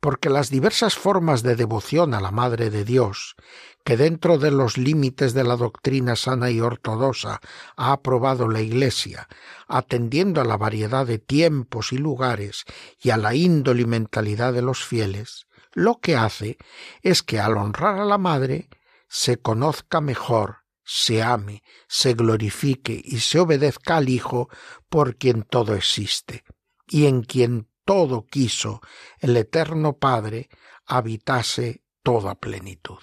Porque 0.00 0.30
las 0.30 0.48
diversas 0.48 0.94
formas 0.94 1.42
de 1.42 1.56
devoción 1.56 2.14
a 2.14 2.20
la 2.20 2.30
Madre 2.30 2.70
de 2.70 2.84
Dios, 2.84 3.36
que 3.84 3.96
dentro 3.96 4.38
de 4.38 4.50
los 4.50 4.78
límites 4.78 5.34
de 5.34 5.44
la 5.44 5.56
doctrina 5.56 6.16
sana 6.16 6.50
y 6.50 6.60
ortodoxa 6.60 7.40
ha 7.76 7.92
aprobado 7.92 8.48
la 8.48 8.60
Iglesia, 8.60 9.28
atendiendo 9.68 10.40
a 10.40 10.44
la 10.44 10.56
variedad 10.56 11.06
de 11.06 11.18
tiempos 11.18 11.92
y 11.92 11.98
lugares 11.98 12.64
y 12.98 13.10
a 13.10 13.16
la 13.16 13.34
índole 13.34 13.82
y 13.82 13.86
mentalidad 13.86 14.52
de 14.52 14.62
los 14.62 14.84
fieles, 14.84 15.46
lo 15.72 16.00
que 16.00 16.16
hace 16.16 16.58
es 17.02 17.22
que 17.22 17.38
al 17.38 17.56
honrar 17.56 17.98
a 17.98 18.04
la 18.04 18.18
Madre 18.18 18.68
se 19.08 19.38
conozca 19.38 20.00
mejor, 20.00 20.59
se 20.92 21.22
ame, 21.22 21.62
se 21.86 22.14
glorifique 22.14 23.00
y 23.04 23.20
se 23.20 23.38
obedezca 23.38 23.98
al 23.98 24.08
Hijo 24.08 24.48
por 24.88 25.14
quien 25.14 25.44
todo 25.44 25.76
existe, 25.76 26.42
y 26.88 27.06
en 27.06 27.22
quien 27.22 27.68
todo 27.84 28.26
quiso 28.26 28.80
el 29.20 29.36
Eterno 29.36 29.98
Padre 29.98 30.48
habitase 30.84 31.84
toda 32.02 32.34
plenitud. 32.34 32.98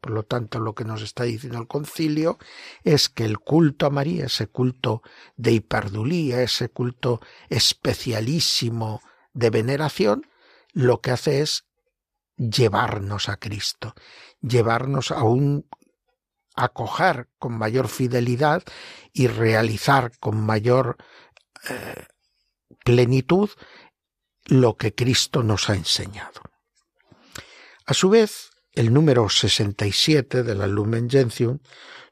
Por 0.00 0.12
lo 0.12 0.22
tanto, 0.22 0.58
lo 0.58 0.74
que 0.74 0.86
nos 0.86 1.02
está 1.02 1.24
diciendo 1.24 1.58
el 1.58 1.66
concilio 1.66 2.38
es 2.82 3.10
que 3.10 3.26
el 3.26 3.38
culto 3.38 3.84
a 3.84 3.90
María, 3.90 4.24
ese 4.24 4.46
culto 4.46 5.02
de 5.36 5.52
hiperdulía, 5.52 6.40
ese 6.40 6.70
culto 6.70 7.20
especialísimo 7.50 9.02
de 9.34 9.50
veneración, 9.50 10.26
lo 10.72 11.02
que 11.02 11.10
hace 11.10 11.42
es 11.42 11.66
llevarnos 12.38 13.28
a 13.28 13.36
Cristo, 13.36 13.94
llevarnos 14.40 15.10
a 15.10 15.24
un 15.24 15.68
acoger 16.58 17.28
con 17.38 17.56
mayor 17.56 17.88
fidelidad 17.88 18.64
y 19.12 19.28
realizar 19.28 20.12
con 20.18 20.44
mayor 20.44 20.96
eh, 21.70 22.06
plenitud 22.84 23.48
lo 24.46 24.76
que 24.76 24.94
Cristo 24.94 25.42
nos 25.42 25.70
ha 25.70 25.74
enseñado. 25.74 26.42
A 27.86 27.94
su 27.94 28.10
vez, 28.10 28.50
el 28.72 28.92
número 28.92 29.28
67 29.28 30.42
de 30.42 30.54
la 30.54 30.66
Lumen 30.66 31.08
Gentium 31.08 31.60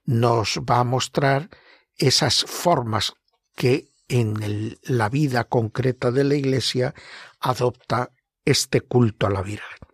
nos 0.04 0.60
va 0.60 0.78
a 0.78 0.84
mostrar 0.84 1.50
esas 1.96 2.44
formas 2.44 3.14
que 3.56 3.90
en 4.08 4.78
la 4.82 5.08
vida 5.08 5.44
concreta 5.44 6.12
de 6.12 6.22
la 6.22 6.36
Iglesia 6.36 6.94
adopta 7.40 8.12
este 8.44 8.80
culto 8.80 9.26
a 9.26 9.30
la 9.30 9.42
Virgen 9.42 9.85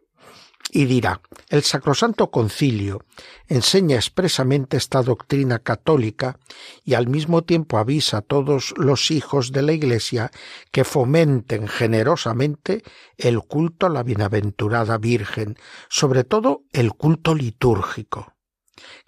y 0.75 0.87
dirá, 0.87 1.21
el 1.51 1.63
Sacrosanto 1.63 2.31
Concilio 2.31 3.05
enseña 3.47 3.97
expresamente 3.97 4.79
esta 4.79 5.03
doctrina 5.03 5.59
católica 5.59 6.39
y 6.83 6.95
al 6.95 7.09
mismo 7.09 7.45
tiempo 7.45 7.77
avisa 7.77 8.19
a 8.19 8.23
todos 8.23 8.73
los 8.79 9.11
hijos 9.11 9.53
de 9.53 9.61
la 9.61 9.73
Iglesia 9.73 10.31
que 10.71 10.85
fomenten 10.85 11.69
generosamente 11.69 12.83
el 13.19 13.41
culto 13.41 13.85
a 13.85 13.91
la 13.91 14.03
bienaventurada 14.03 14.97
Virgen, 14.97 15.59
sobre 15.91 16.25
todo 16.25 16.63
el 16.73 16.95
culto 16.95 17.35
litúrgico 17.35 18.33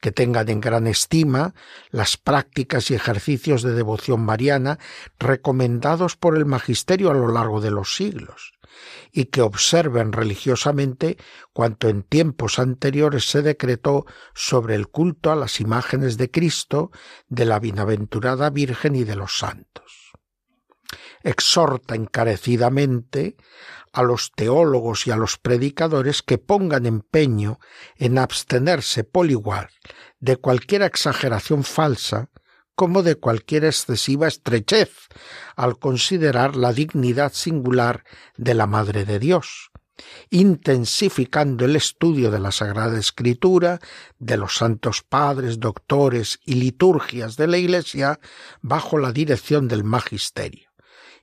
que 0.01 0.13
tengan 0.13 0.49
en 0.49 0.61
gran 0.61 0.87
estima 0.87 1.55
las 1.91 2.17
prácticas 2.17 2.91
y 2.91 2.95
ejercicios 2.95 3.63
de 3.63 3.73
devoción 3.73 4.25
mariana 4.25 4.79
recomendados 5.19 6.17
por 6.17 6.37
el 6.37 6.47
magisterio 6.47 7.11
a 7.11 7.15
lo 7.15 7.29
largo 7.29 7.61
de 7.61 7.71
los 7.71 7.95
siglos, 7.95 8.53
y 9.13 9.27
que 9.27 9.43
observen 9.43 10.13
religiosamente 10.13 11.17
cuanto 11.53 11.89
en 11.89 12.03
tiempos 12.03 12.59
anteriores 12.59 13.29
se 13.29 13.43
decretó 13.43 14.07
sobre 14.35 14.75
el 14.75 14.89
culto 14.89 15.31
a 15.31 15.37
las 15.37 15.61
imágenes 15.61 16.17
de 16.17 16.31
Cristo, 16.31 16.91
de 17.29 17.45
la 17.45 17.61
bienaventurada 17.61 18.51
Virgen 18.51 18.97
y 18.97 19.05
de 19.05 19.17
los 19.17 19.39
santos. 19.39 20.13
Exhorta 21.23 21.95
encarecidamente 21.95 23.37
a 23.95 24.03
los 24.03 24.33
teólogos 24.35 25.07
y 25.07 25.13
a 25.13 25.17
los 25.17 25.39
predicadores 25.39 26.23
que 26.23 26.37
pongan 26.37 26.85
empeño 26.85 27.59
en 27.97 28.19
abstenerse 28.19 29.05
por 29.05 29.31
igual 29.31 29.69
de 30.21 30.37
cualquier 30.37 30.83
exageración 30.83 31.65
falsa 31.65 32.31
como 32.75 33.03
de 33.03 33.15
cualquier 33.15 33.65
excesiva 33.65 34.27
estrechez 34.27 34.91
al 35.55 35.79
considerar 35.79 36.57
la 36.57 36.73
dignidad 36.73 37.33
singular 37.33 38.05
de 38.37 38.55
la 38.55 38.67
Madre 38.67 39.05
de 39.05 39.19
Dios, 39.21 39.71
intensificando 40.31 41.65
el 41.65 41.77
estudio 41.77 42.31
de 42.31 42.41
la 42.41 42.51
Sagrada 42.51 42.99
Escritura, 42.99 43.79
de 44.19 44.37
los 44.37 44.57
santos 44.57 45.03
padres, 45.03 45.61
doctores 45.61 46.41
y 46.45 46.55
liturgias 46.55 47.37
de 47.37 47.47
la 47.47 47.59
Iglesia 47.59 48.19
bajo 48.61 48.99
la 48.99 49.13
dirección 49.13 49.69
del 49.69 49.85
Magisterio, 49.85 50.71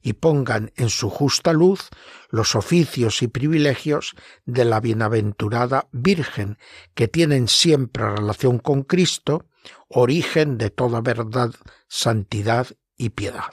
y 0.02 0.14
pongan 0.14 0.72
en 0.78 0.90
su 0.90 1.10
justa 1.10 1.52
luz 1.52 1.90
los 2.32 2.56
oficios 2.56 3.22
y 3.22 3.28
privilegios 3.28 4.16
de 4.46 4.66
la 4.66 4.80
bienaventurada 4.80 5.88
Virgen, 5.92 6.58
que 6.96 7.08
tienen 7.08 7.48
siempre 7.48 8.10
relación 8.10 8.58
con 8.58 8.84
Cristo, 8.84 9.46
origen 9.90 10.58
de 10.58 10.72
toda 10.72 11.02
verdad, 11.02 11.52
santidad 11.88 12.68
y 12.98 13.10
piedad. 13.10 13.52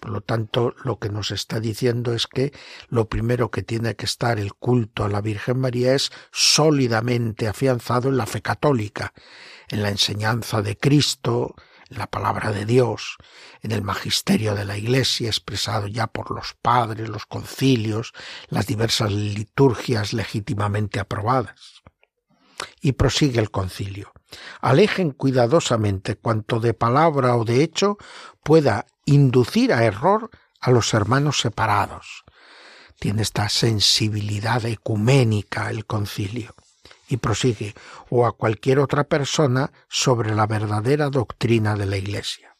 Por 0.00 0.12
lo 0.12 0.20
tanto, 0.20 0.74
lo 0.84 0.98
que 0.98 1.08
nos 1.08 1.30
está 1.30 1.60
diciendo 1.60 2.12
es 2.12 2.26
que 2.26 2.52
lo 2.88 3.08
primero 3.08 3.50
que 3.50 3.62
tiene 3.62 3.96
que 3.96 4.04
estar 4.04 4.38
el 4.38 4.54
culto 4.54 5.04
a 5.04 5.08
la 5.08 5.22
Virgen 5.22 5.58
María 5.58 5.94
es 5.94 6.12
sólidamente 6.30 7.48
afianzado 7.48 8.10
en 8.10 8.18
la 8.18 8.26
fe 8.26 8.42
católica, 8.42 9.14
en 9.68 9.82
la 9.82 9.88
enseñanza 9.88 10.60
de 10.60 10.76
Cristo, 10.76 11.54
la 11.96 12.06
palabra 12.06 12.52
de 12.52 12.64
Dios, 12.64 13.16
en 13.62 13.72
el 13.72 13.82
magisterio 13.82 14.54
de 14.54 14.64
la 14.64 14.76
Iglesia 14.76 15.28
expresado 15.28 15.86
ya 15.86 16.06
por 16.06 16.30
los 16.30 16.54
padres, 16.54 17.08
los 17.08 17.26
concilios, 17.26 18.12
las 18.48 18.66
diversas 18.66 19.12
liturgias 19.12 20.12
legítimamente 20.12 21.00
aprobadas. 21.00 21.82
Y 22.80 22.92
prosigue 22.92 23.40
el 23.40 23.50
concilio 23.50 24.12
alejen 24.60 25.10
cuidadosamente 25.10 26.16
cuanto 26.16 26.60
de 26.60 26.74
palabra 26.74 27.36
o 27.36 27.44
de 27.44 27.62
hecho 27.62 27.96
pueda 28.42 28.86
inducir 29.04 29.72
a 29.72 29.84
error 29.84 30.30
a 30.60 30.70
los 30.70 30.94
hermanos 30.94 31.40
separados. 31.40 32.24
Tiene 32.98 33.22
esta 33.22 33.48
sensibilidad 33.48 34.64
ecuménica 34.64 35.70
el 35.70 35.84
concilio. 35.84 36.54
Y 37.08 37.18
prosigue, 37.18 37.74
o 38.10 38.26
a 38.26 38.32
cualquier 38.32 38.78
otra 38.78 39.04
persona 39.04 39.72
sobre 39.88 40.34
la 40.34 40.46
verdadera 40.46 41.10
doctrina 41.10 41.76
de 41.76 41.86
la 41.86 41.96
Iglesia. 41.96 42.54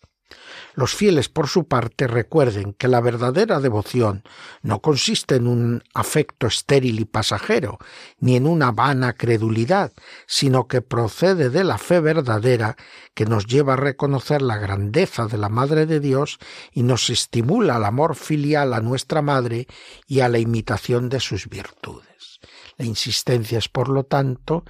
Los 0.74 0.94
fieles, 0.94 1.28
por 1.28 1.46
su 1.46 1.68
parte, 1.68 2.08
recuerden 2.08 2.72
que 2.72 2.88
la 2.88 3.00
verdadera 3.00 3.60
devoción 3.60 4.24
no 4.62 4.80
consiste 4.80 5.36
en 5.36 5.46
un 5.46 5.84
afecto 5.94 6.48
estéril 6.48 6.98
y 6.98 7.04
pasajero, 7.04 7.78
ni 8.18 8.34
en 8.34 8.46
una 8.46 8.72
vana 8.72 9.12
credulidad, 9.12 9.92
sino 10.26 10.66
que 10.66 10.82
procede 10.82 11.50
de 11.50 11.62
la 11.62 11.78
fe 11.78 12.00
verdadera 12.00 12.76
que 13.14 13.24
nos 13.24 13.46
lleva 13.46 13.74
a 13.74 13.76
reconocer 13.76 14.42
la 14.42 14.56
grandeza 14.56 15.26
de 15.26 15.38
la 15.38 15.48
Madre 15.48 15.86
de 15.86 16.00
Dios 16.00 16.38
y 16.72 16.82
nos 16.82 17.08
estimula 17.08 17.76
al 17.76 17.84
amor 17.84 18.16
filial 18.16 18.74
a 18.74 18.80
nuestra 18.80 19.22
Madre 19.22 19.68
y 20.08 20.20
a 20.20 20.28
la 20.28 20.38
imitación 20.38 21.08
de 21.08 21.20
sus 21.20 21.48
virtudes. 21.48 22.33
La 22.76 22.84
insistencia 22.84 23.58
es, 23.58 23.68
por 23.68 23.88
lo 23.88 24.04
tanto, 24.04 24.64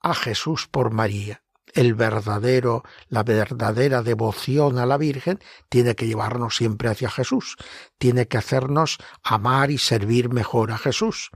a 0.00 0.14
Jesús 0.14 0.66
por 0.66 0.90
María 0.92 1.42
el 1.76 1.94
verdadero, 1.94 2.82
la 3.08 3.22
verdadera 3.22 4.02
devoción 4.02 4.78
a 4.78 4.86
la 4.86 4.96
Virgen 4.96 5.38
tiene 5.68 5.94
que 5.94 6.06
llevarnos 6.06 6.56
siempre 6.56 6.88
hacia 6.88 7.10
Jesús, 7.10 7.56
tiene 7.98 8.26
que 8.28 8.38
hacernos 8.38 8.98
amar 9.22 9.70
y 9.70 9.78
servir 9.78 10.30
mejor 10.30 10.72
a 10.72 10.78
Jesús. 10.78 11.30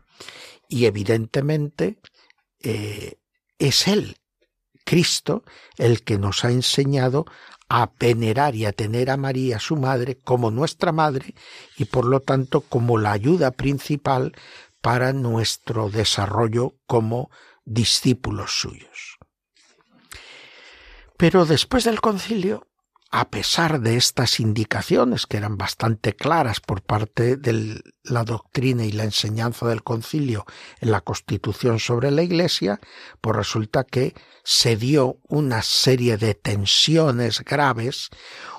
Y 0.66 0.86
evidentemente 0.86 1.98
eh, 2.60 3.18
es 3.58 3.86
Él, 3.86 4.16
Cristo, 4.84 5.44
el 5.76 6.02
que 6.02 6.18
nos 6.18 6.44
ha 6.44 6.50
enseñado 6.50 7.26
a 7.68 7.92
venerar 8.00 8.56
y 8.56 8.64
a 8.64 8.72
tener 8.72 9.10
a 9.10 9.18
María, 9.18 9.60
su 9.60 9.76
madre, 9.76 10.16
como 10.16 10.50
nuestra 10.50 10.90
madre 10.90 11.34
y 11.76 11.84
por 11.84 12.06
lo 12.06 12.20
tanto 12.20 12.62
como 12.62 12.98
la 12.98 13.12
ayuda 13.12 13.52
principal 13.52 14.32
para 14.80 15.12
nuestro 15.12 15.90
desarrollo 15.90 16.76
como 16.86 17.30
discípulos 17.64 18.58
suyos. 18.60 19.18
Pero 21.16 21.44
después 21.44 21.84
del 21.84 22.00
concilio, 22.00 22.66
a 23.12 23.28
pesar 23.28 23.80
de 23.80 23.96
estas 23.96 24.38
indicaciones 24.38 25.26
que 25.26 25.36
eran 25.36 25.56
bastante 25.58 26.14
claras 26.14 26.60
por 26.60 26.80
parte 26.82 27.36
de 27.36 27.82
la 28.04 28.22
doctrina 28.22 28.84
y 28.84 28.92
la 28.92 29.02
enseñanza 29.02 29.66
del 29.66 29.82
concilio 29.82 30.46
en 30.80 30.92
la 30.92 31.00
constitución 31.00 31.80
sobre 31.80 32.12
la 32.12 32.22
Iglesia, 32.22 32.80
pues 33.20 33.36
resulta 33.36 33.82
que 33.82 34.14
se 34.44 34.76
dio 34.76 35.18
una 35.28 35.62
serie 35.62 36.16
de 36.18 36.34
tensiones 36.34 37.40
graves 37.40 38.10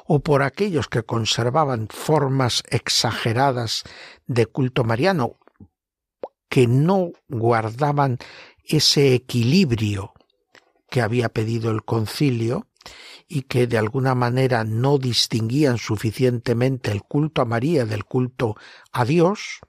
o 0.05 0.19
por 0.19 0.43
aquellos 0.43 0.89
que 0.89 1.03
conservaban 1.03 1.87
formas 1.89 2.61
exageradas 2.69 3.83
de 4.27 4.47
culto 4.47 4.83
mariano 4.83 5.37
que 6.51 6.67
no 6.67 7.13
guardaban 7.29 8.17
ese 8.65 9.13
equilibrio 9.13 10.11
que 10.89 11.01
había 11.01 11.29
pedido 11.29 11.71
el 11.71 11.85
concilio 11.85 12.67
y 13.29 13.43
que 13.43 13.67
de 13.67 13.77
alguna 13.77 14.15
manera 14.15 14.65
no 14.65 14.97
distinguían 14.97 15.77
suficientemente 15.77 16.91
el 16.91 17.03
culto 17.03 17.41
a 17.41 17.45
María 17.45 17.85
del 17.85 18.03
culto 18.03 18.57
a 18.91 19.05
Dios, 19.05 19.61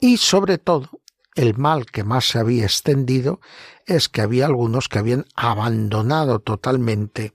y 0.00 0.18
sobre 0.18 0.58
todo 0.58 1.00
el 1.34 1.56
mal 1.56 1.86
que 1.86 2.04
más 2.04 2.28
se 2.28 2.38
había 2.38 2.62
extendido 2.62 3.40
es 3.84 4.08
que 4.08 4.20
había 4.20 4.46
algunos 4.46 4.88
que 4.88 5.00
habían 5.00 5.24
abandonado 5.34 6.38
totalmente 6.38 7.34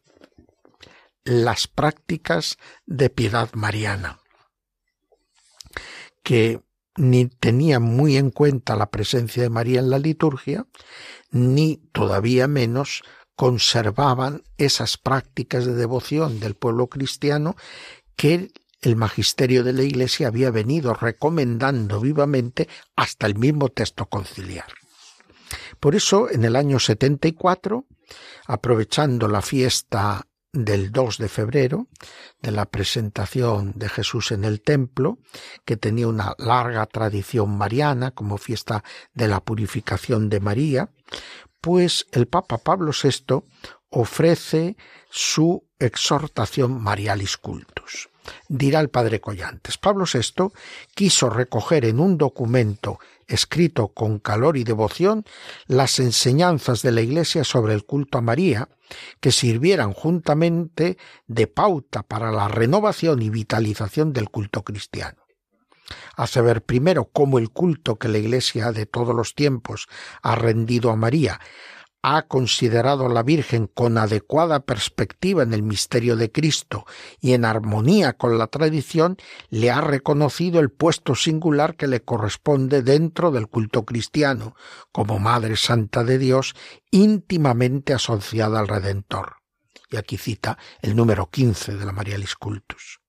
las 1.25 1.67
prácticas 1.67 2.57
de 2.85 3.09
piedad 3.09 3.49
mariana, 3.53 4.21
que 6.23 6.61
ni 6.97 7.27
tenían 7.27 7.83
muy 7.83 8.17
en 8.17 8.31
cuenta 8.31 8.75
la 8.75 8.89
presencia 8.89 9.43
de 9.43 9.49
María 9.49 9.79
en 9.79 9.89
la 9.89 9.99
liturgia, 9.99 10.65
ni 11.31 11.77
todavía 11.91 12.47
menos 12.47 13.03
conservaban 13.35 14.43
esas 14.57 14.97
prácticas 14.97 15.65
de 15.65 15.73
devoción 15.73 16.39
del 16.39 16.55
pueblo 16.55 16.87
cristiano 16.87 17.55
que 18.15 18.51
el 18.81 18.95
magisterio 18.95 19.63
de 19.63 19.73
la 19.73 19.83
Iglesia 19.83 20.27
había 20.27 20.51
venido 20.51 20.93
recomendando 20.93 21.99
vivamente 21.99 22.67
hasta 22.95 23.27
el 23.27 23.35
mismo 23.35 23.69
texto 23.69 24.07
conciliar. 24.07 24.65
Por 25.79 25.95
eso, 25.95 26.29
en 26.29 26.45
el 26.45 26.55
año 26.55 26.79
74, 26.79 27.85
aprovechando 28.47 29.27
la 29.27 29.41
fiesta 29.41 30.27
del 30.53 30.91
2 30.91 31.17
de 31.17 31.29
febrero, 31.29 31.87
de 32.41 32.51
la 32.51 32.65
presentación 32.65 33.73
de 33.75 33.89
Jesús 33.89 34.31
en 34.31 34.43
el 34.43 34.61
templo, 34.61 35.19
que 35.65 35.77
tenía 35.77 36.07
una 36.07 36.35
larga 36.37 36.85
tradición 36.87 37.57
mariana 37.57 38.11
como 38.11 38.37
fiesta 38.37 38.83
de 39.13 39.27
la 39.27 39.39
purificación 39.39 40.29
de 40.29 40.39
María, 40.39 40.89
pues 41.61 42.07
el 42.11 42.27
Papa 42.27 42.57
Pablo 42.57 42.91
VI 42.91 43.43
ofrece 43.89 44.75
su 45.09 45.67
exhortación 45.79 46.81
Marialis 46.81 47.37
Cultus. 47.37 48.09
Dirá 48.47 48.79
el 48.79 48.89
padre 48.89 49.19
Collantes. 49.19 49.77
Pablo 49.77 50.05
VI 50.11 50.51
quiso 50.93 51.29
recoger 51.29 51.85
en 51.85 51.99
un 51.99 52.17
documento 52.17 52.99
escrito 53.33 53.89
con 53.89 54.19
calor 54.19 54.57
y 54.57 54.63
devoción 54.63 55.25
las 55.67 55.99
enseñanzas 55.99 56.81
de 56.81 56.91
la 56.91 57.01
Iglesia 57.01 57.43
sobre 57.43 57.73
el 57.73 57.85
culto 57.85 58.17
a 58.17 58.21
María, 58.21 58.69
que 59.19 59.31
sirvieran 59.31 59.93
juntamente 59.93 60.97
de 61.27 61.47
pauta 61.47 62.03
para 62.03 62.31
la 62.31 62.47
renovación 62.47 63.21
y 63.21 63.29
vitalización 63.29 64.13
del 64.13 64.29
culto 64.29 64.63
cristiano. 64.63 65.21
Hace 66.15 66.41
ver 66.41 66.63
primero 66.63 67.05
cómo 67.05 67.39
el 67.39 67.49
culto 67.49 67.97
que 67.97 68.07
la 68.07 68.17
Iglesia 68.17 68.71
de 68.71 68.85
todos 68.85 69.15
los 69.15 69.35
tiempos 69.35 69.87
ha 70.21 70.35
rendido 70.35 70.91
a 70.91 70.95
María 70.95 71.39
ha 72.01 72.23
considerado 72.23 73.05
a 73.05 73.09
la 73.09 73.23
Virgen 73.23 73.67
con 73.67 73.97
adecuada 73.97 74.61
perspectiva 74.61 75.43
en 75.43 75.53
el 75.53 75.63
misterio 75.63 76.15
de 76.15 76.31
Cristo 76.31 76.85
y 77.19 77.33
en 77.33 77.45
armonía 77.45 78.13
con 78.13 78.37
la 78.37 78.47
tradición, 78.47 79.17
le 79.49 79.71
ha 79.71 79.81
reconocido 79.81 80.59
el 80.59 80.71
puesto 80.71 81.15
singular 81.15 81.75
que 81.75 81.87
le 81.87 82.01
corresponde 82.01 82.81
dentro 82.81 83.31
del 83.31 83.47
culto 83.47 83.85
cristiano, 83.85 84.55
como 84.91 85.19
Madre 85.19 85.57
Santa 85.57 86.03
de 86.03 86.17
Dios, 86.17 86.55
íntimamente 86.89 87.93
asociada 87.93 88.59
al 88.59 88.67
Redentor. 88.67 89.37
Y 89.89 89.97
aquí 89.97 90.17
cita 90.17 90.57
el 90.81 90.95
número 90.95 91.29
15 91.29 91.75
de 91.75 91.85
la 91.85 91.91
Marialis 91.91 92.35
Cultus. 92.35 93.00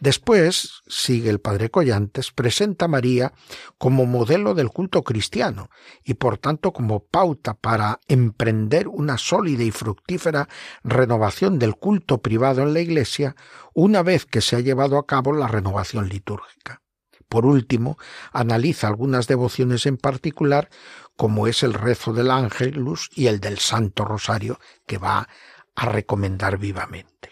Después, 0.00 0.82
sigue 0.86 1.30
el 1.30 1.40
padre 1.40 1.70
Collantes, 1.70 2.32
presenta 2.32 2.84
a 2.86 2.88
María 2.88 3.32
como 3.78 4.06
modelo 4.06 4.54
del 4.54 4.68
culto 4.68 5.02
cristiano 5.02 5.70
y 6.04 6.14
por 6.14 6.38
tanto 6.38 6.72
como 6.72 7.04
pauta 7.04 7.54
para 7.54 8.00
emprender 8.08 8.88
una 8.88 9.18
sólida 9.18 9.64
y 9.64 9.70
fructífera 9.70 10.48
renovación 10.82 11.58
del 11.58 11.76
culto 11.76 12.18
privado 12.18 12.62
en 12.62 12.74
la 12.74 12.80
Iglesia 12.80 13.36
una 13.72 14.02
vez 14.02 14.26
que 14.26 14.40
se 14.40 14.56
ha 14.56 14.60
llevado 14.60 14.98
a 14.98 15.06
cabo 15.06 15.32
la 15.32 15.48
renovación 15.48 16.08
litúrgica. 16.08 16.82
Por 17.28 17.46
último, 17.46 17.98
analiza 18.32 18.86
algunas 18.86 19.26
devociones 19.26 19.86
en 19.86 19.96
particular, 19.96 20.68
como 21.16 21.46
es 21.46 21.62
el 21.62 21.74
rezo 21.74 22.12
del 22.12 22.30
Ángelus 22.30 23.10
y 23.14 23.26
el 23.26 23.40
del 23.40 23.58
Santo 23.58 24.04
Rosario, 24.04 24.60
que 24.86 24.98
va 24.98 25.28
a 25.74 25.86
recomendar 25.86 26.58
vivamente. 26.58 27.30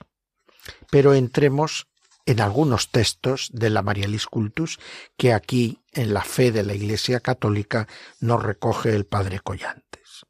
Pero 0.91 1.15
entremos 1.15 1.89
en 2.27 2.41
algunos 2.41 2.91
textos 2.91 3.51
de 3.53 3.71
la 3.71 3.83
Marialis 3.83 4.27
Cultus 4.27 4.79
que 5.17 5.33
aquí 5.33 5.81
en 5.93 6.15
la 6.15 6.23
fe 6.23 6.53
de 6.53 6.63
la 6.63 6.75
Iglesia 6.75 7.21
Católica 7.21 7.89
nos 8.21 8.43
recoge 8.43 8.95
el 8.95 9.07
Padre 9.07 9.41
Collantes. 9.41 10.27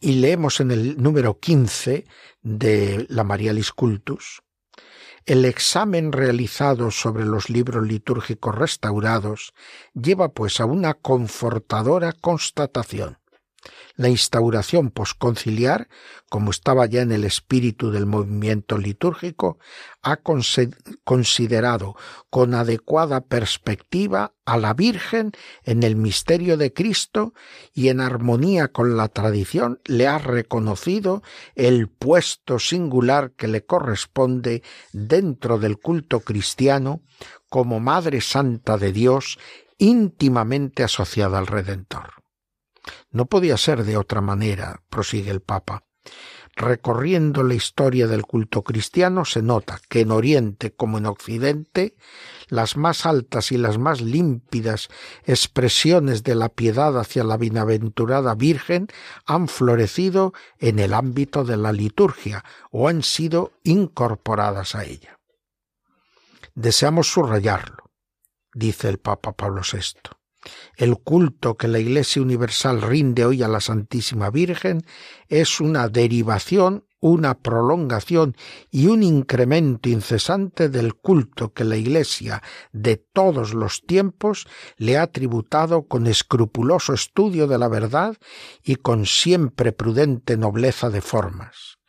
Y 0.00 0.14
leemos 0.14 0.60
en 0.60 0.70
el 0.70 1.00
número 1.00 1.38
15 1.38 2.04
de 2.42 3.06
la 3.08 3.24
Marialis 3.24 3.72
Cultus 3.72 4.42
el 5.24 5.44
examen 5.44 6.10
realizado 6.10 6.90
sobre 6.90 7.24
los 7.24 7.48
libros 7.48 7.86
litúrgicos 7.86 8.56
restaurados 8.56 9.54
lleva 9.94 10.32
pues 10.32 10.60
a 10.60 10.64
una 10.64 10.94
confortadora 10.94 12.12
constatación 12.12 13.18
la 13.96 14.08
instauración 14.08 14.90
posconciliar, 14.90 15.88
como 16.28 16.50
estaba 16.50 16.86
ya 16.86 17.02
en 17.02 17.12
el 17.12 17.24
espíritu 17.24 17.90
del 17.90 18.06
movimiento 18.06 18.78
litúrgico, 18.78 19.58
ha 20.02 20.18
considerado 21.04 21.94
con 22.30 22.54
adecuada 22.54 23.20
perspectiva 23.20 24.34
a 24.44 24.56
la 24.56 24.74
Virgen 24.74 25.32
en 25.64 25.82
el 25.82 25.96
misterio 25.96 26.56
de 26.56 26.72
Cristo 26.72 27.34
y 27.72 27.88
en 27.88 28.00
armonía 28.00 28.68
con 28.68 28.96
la 28.96 29.08
tradición 29.08 29.80
le 29.84 30.08
ha 30.08 30.18
reconocido 30.18 31.22
el 31.54 31.88
puesto 31.88 32.58
singular 32.58 33.32
que 33.32 33.48
le 33.48 33.64
corresponde 33.64 34.62
dentro 34.92 35.58
del 35.58 35.78
culto 35.78 36.20
cristiano 36.20 37.02
como 37.48 37.78
Madre 37.78 38.20
Santa 38.20 38.78
de 38.78 38.92
Dios 38.92 39.38
íntimamente 39.78 40.82
asociada 40.82 41.38
al 41.38 41.46
Redentor. 41.46 42.21
No 43.10 43.26
podía 43.26 43.56
ser 43.56 43.84
de 43.84 43.96
otra 43.96 44.20
manera, 44.20 44.82
prosigue 44.88 45.30
el 45.30 45.40
Papa. 45.40 45.84
Recorriendo 46.54 47.42
la 47.42 47.54
historia 47.54 48.06
del 48.06 48.24
culto 48.24 48.62
cristiano 48.62 49.24
se 49.24 49.40
nota 49.40 49.80
que 49.88 50.00
en 50.00 50.10
Oriente 50.10 50.74
como 50.74 50.98
en 50.98 51.06
Occidente 51.06 51.96
las 52.48 52.76
más 52.76 53.06
altas 53.06 53.52
y 53.52 53.56
las 53.56 53.78
más 53.78 54.02
límpidas 54.02 54.88
expresiones 55.24 56.24
de 56.24 56.34
la 56.34 56.50
piedad 56.50 56.98
hacia 56.98 57.24
la 57.24 57.38
bienaventurada 57.38 58.34
Virgen 58.34 58.88
han 59.24 59.48
florecido 59.48 60.34
en 60.58 60.78
el 60.78 60.92
ámbito 60.92 61.44
de 61.44 61.56
la 61.56 61.72
liturgia 61.72 62.44
o 62.70 62.88
han 62.88 63.02
sido 63.02 63.52
incorporadas 63.64 64.74
a 64.74 64.84
ella. 64.84 65.18
Deseamos 66.54 67.10
subrayarlo, 67.10 67.90
dice 68.52 68.90
el 68.90 68.98
Papa 68.98 69.32
Pablo 69.32 69.62
VI. 69.62 70.21
El 70.76 70.96
culto 70.98 71.56
que 71.56 71.68
la 71.68 71.78
Iglesia 71.78 72.22
Universal 72.22 72.82
rinde 72.82 73.24
hoy 73.24 73.42
a 73.42 73.48
la 73.48 73.60
Santísima 73.60 74.30
Virgen 74.30 74.82
es 75.28 75.60
una 75.60 75.88
derivación, 75.88 76.84
una 77.00 77.38
prolongación 77.38 78.36
y 78.70 78.86
un 78.86 79.02
incremento 79.02 79.88
incesante 79.88 80.68
del 80.68 80.94
culto 80.94 81.52
que 81.52 81.64
la 81.64 81.76
Iglesia 81.76 82.42
de 82.72 82.96
todos 82.96 83.54
los 83.54 83.82
tiempos 83.84 84.46
le 84.76 84.98
ha 84.98 85.08
tributado 85.08 85.88
con 85.88 86.06
escrupuloso 86.06 86.94
estudio 86.94 87.46
de 87.46 87.58
la 87.58 87.68
verdad 87.68 88.16
y 88.62 88.76
con 88.76 89.06
siempre 89.06 89.72
prudente 89.72 90.36
nobleza 90.36 90.90
de 90.90 91.00
formas 91.00 91.81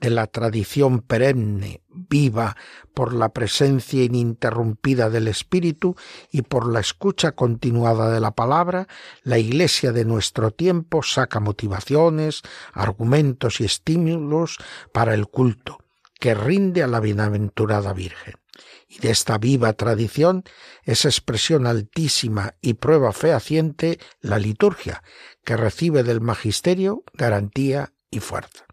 de 0.00 0.10
la 0.10 0.26
tradición 0.26 1.00
perenne, 1.00 1.82
viva 1.88 2.56
por 2.94 3.12
la 3.12 3.28
presencia 3.28 4.02
ininterrumpida 4.02 5.10
del 5.10 5.28
Espíritu 5.28 5.94
y 6.30 6.42
por 6.42 6.70
la 6.72 6.80
escucha 6.80 7.32
continuada 7.32 8.10
de 8.10 8.20
la 8.20 8.30
palabra, 8.32 8.88
la 9.22 9.38
Iglesia 9.38 9.92
de 9.92 10.04
nuestro 10.04 10.50
tiempo 10.50 11.02
saca 11.02 11.38
motivaciones, 11.38 12.42
argumentos 12.72 13.60
y 13.60 13.64
estímulos 13.64 14.56
para 14.92 15.14
el 15.14 15.28
culto, 15.28 15.78
que 16.18 16.34
rinde 16.34 16.82
a 16.82 16.86
la 16.86 17.00
bienaventurada 17.00 17.92
Virgen. 17.92 18.34
Y 18.88 18.98
de 18.98 19.10
esta 19.10 19.38
viva 19.38 19.72
tradición 19.74 20.44
es 20.82 21.04
expresión 21.04 21.66
altísima 21.66 22.54
y 22.60 22.74
prueba 22.74 23.12
fehaciente 23.12 24.00
la 24.20 24.38
liturgia, 24.38 25.02
que 25.44 25.56
recibe 25.56 26.02
del 26.02 26.20
magisterio 26.20 27.04
garantía 27.14 27.92
y 28.10 28.18
fuerza 28.20 28.69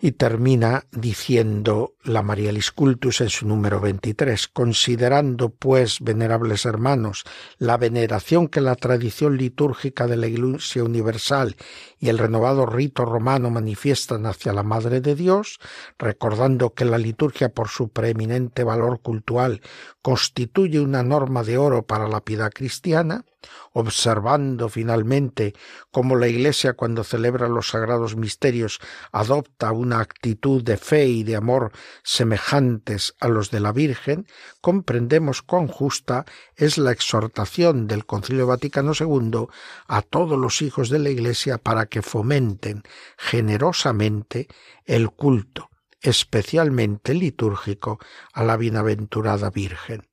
y 0.00 0.12
termina 0.12 0.84
diciendo 0.92 1.94
la 2.04 2.22
Marialis 2.22 2.70
Cultus 2.70 3.20
en 3.20 3.30
su 3.30 3.46
número 3.46 3.80
23, 3.80 4.48
considerando 4.48 5.50
pues, 5.50 5.98
venerables 6.00 6.64
hermanos, 6.66 7.24
la 7.58 7.76
veneración 7.76 8.48
que 8.48 8.60
la 8.60 8.76
tradición 8.76 9.36
litúrgica 9.36 10.06
de 10.06 10.16
la 10.16 10.28
Iglesia 10.28 10.84
Universal 10.84 11.56
y 11.98 12.08
el 12.08 12.18
renovado 12.18 12.64
rito 12.64 13.04
romano 13.04 13.50
manifiestan 13.50 14.26
hacia 14.26 14.52
la 14.52 14.62
Madre 14.62 15.00
de 15.00 15.14
Dios, 15.16 15.58
recordando 15.98 16.74
que 16.74 16.84
la 16.84 16.98
liturgia 16.98 17.48
por 17.48 17.68
su 17.68 17.88
preeminente 17.88 18.62
valor 18.62 19.00
cultural 19.00 19.62
constituye 20.00 20.80
una 20.80 21.02
norma 21.02 21.42
de 21.42 21.58
oro 21.58 21.82
para 21.82 22.08
la 22.08 22.20
piedad 22.20 22.52
cristiana, 22.52 23.24
observando 23.72 24.68
finalmente 24.68 25.54
cómo 25.90 26.16
la 26.16 26.28
Iglesia 26.28 26.72
cuando 26.74 27.04
celebra 27.04 27.48
los 27.48 27.68
sagrados 27.68 28.16
misterios 28.16 28.80
adopta 29.12 29.72
una 29.88 30.00
actitud 30.00 30.62
de 30.62 30.76
fe 30.76 31.06
y 31.06 31.22
de 31.24 31.36
amor 31.36 31.72
semejantes 32.02 33.14
a 33.20 33.28
los 33.28 33.50
de 33.50 33.60
la 33.60 33.72
Virgen, 33.72 34.26
comprendemos 34.60 35.40
cuán 35.40 35.66
justa 35.66 36.26
es 36.56 36.76
la 36.76 36.92
exhortación 36.92 37.86
del 37.86 38.04
Concilio 38.04 38.46
Vaticano 38.46 38.92
II 38.98 39.46
a 39.86 40.02
todos 40.02 40.38
los 40.38 40.60
hijos 40.60 40.90
de 40.90 40.98
la 40.98 41.08
Iglesia 41.08 41.56
para 41.56 41.86
que 41.86 42.02
fomenten 42.02 42.82
generosamente 43.16 44.48
el 44.84 45.10
culto, 45.10 45.70
especialmente 46.02 47.14
litúrgico, 47.14 47.98
a 48.34 48.44
la 48.44 48.58
bienaventurada 48.58 49.48
Virgen. 49.48 50.06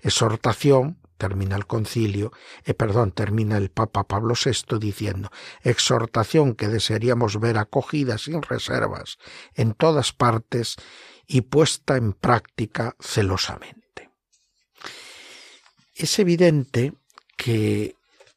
Exhortación 0.00 0.97
termina 1.18 1.56
el 1.56 1.66
concilio, 1.66 2.32
eh, 2.64 2.74
perdón, 2.74 3.12
termina 3.12 3.58
el 3.58 3.70
Papa 3.70 4.04
Pablo 4.04 4.34
VI 4.34 4.78
diciendo, 4.78 5.30
exhortación 5.62 6.54
que 6.54 6.68
desearíamos 6.68 7.38
ver 7.40 7.58
acogida 7.58 8.16
sin 8.16 8.40
reservas 8.42 9.18
en 9.54 9.74
todas 9.74 10.12
partes 10.12 10.76
y 11.26 11.42
puesta 11.42 11.96
en 11.96 12.14
práctica 12.14 12.96
celosamente. 13.00 14.10
Es 15.94 16.18
evidente 16.18 16.94
que 17.36 17.96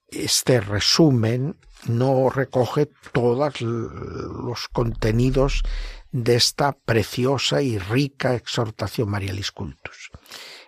este 0.10 0.60
resumen 0.60 1.58
no 1.88 2.30
recoge 2.30 2.90
todos 3.14 3.62
los 3.62 4.68
contenidos 4.68 5.64
de 6.12 6.36
esta 6.36 6.74
preciosa 6.74 7.62
y 7.62 7.78
rica 7.78 8.36
exhortación 8.36 9.10
Marialis 9.10 9.52
Cultus. 9.52 10.12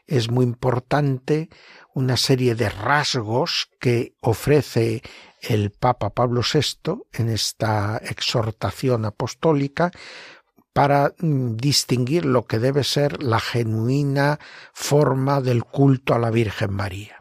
Es 0.06 0.30
muy 0.30 0.44
importante 0.44 1.50
una 1.94 2.18
serie 2.18 2.56
de 2.56 2.70
rasgos 2.70 3.70
que 3.80 4.16
ofrece 4.22 5.02
el 5.42 5.72
Papa 5.72 6.10
Pablo 6.12 6.42
VI 6.42 7.04
en 7.14 7.30
esta 7.30 7.98
exhortación 7.98 9.06
apostólica 9.06 9.92
para 10.74 11.14
mm, 11.20 11.56
distinguir 11.56 12.26
lo 12.26 12.46
que 12.46 12.60
debe 12.60 12.84
ser 12.84 13.22
la 13.22 13.40
genuina 13.40 14.40
forma 14.74 15.40
del 15.40 15.64
culto 15.64 16.14
a 16.16 16.20
la 16.20 16.32
Virgen 16.32 16.74
María, 16.74 17.20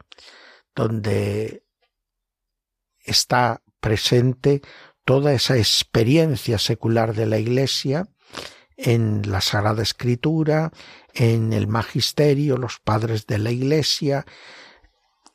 donde 0.75 1.63
está 3.05 3.61
presente 3.79 4.61
toda 5.05 5.33
esa 5.33 5.57
experiencia 5.57 6.57
secular 6.57 7.13
de 7.13 7.27
la 7.27 7.37
Iglesia 7.37 8.07
en 8.77 9.21
la 9.29 9.41
Sagrada 9.41 9.83
Escritura, 9.83 10.71
en 11.13 11.53
el 11.53 11.67
Magisterio, 11.67 12.57
los 12.57 12.79
padres 12.79 13.27
de 13.27 13.37
la 13.37 13.51
Iglesia, 13.51 14.25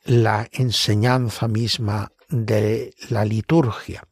la 0.03 0.47
enseñanza 0.51 1.47
misma 1.47 2.11
de 2.29 2.93
la 3.09 3.25
liturgia. 3.25 4.07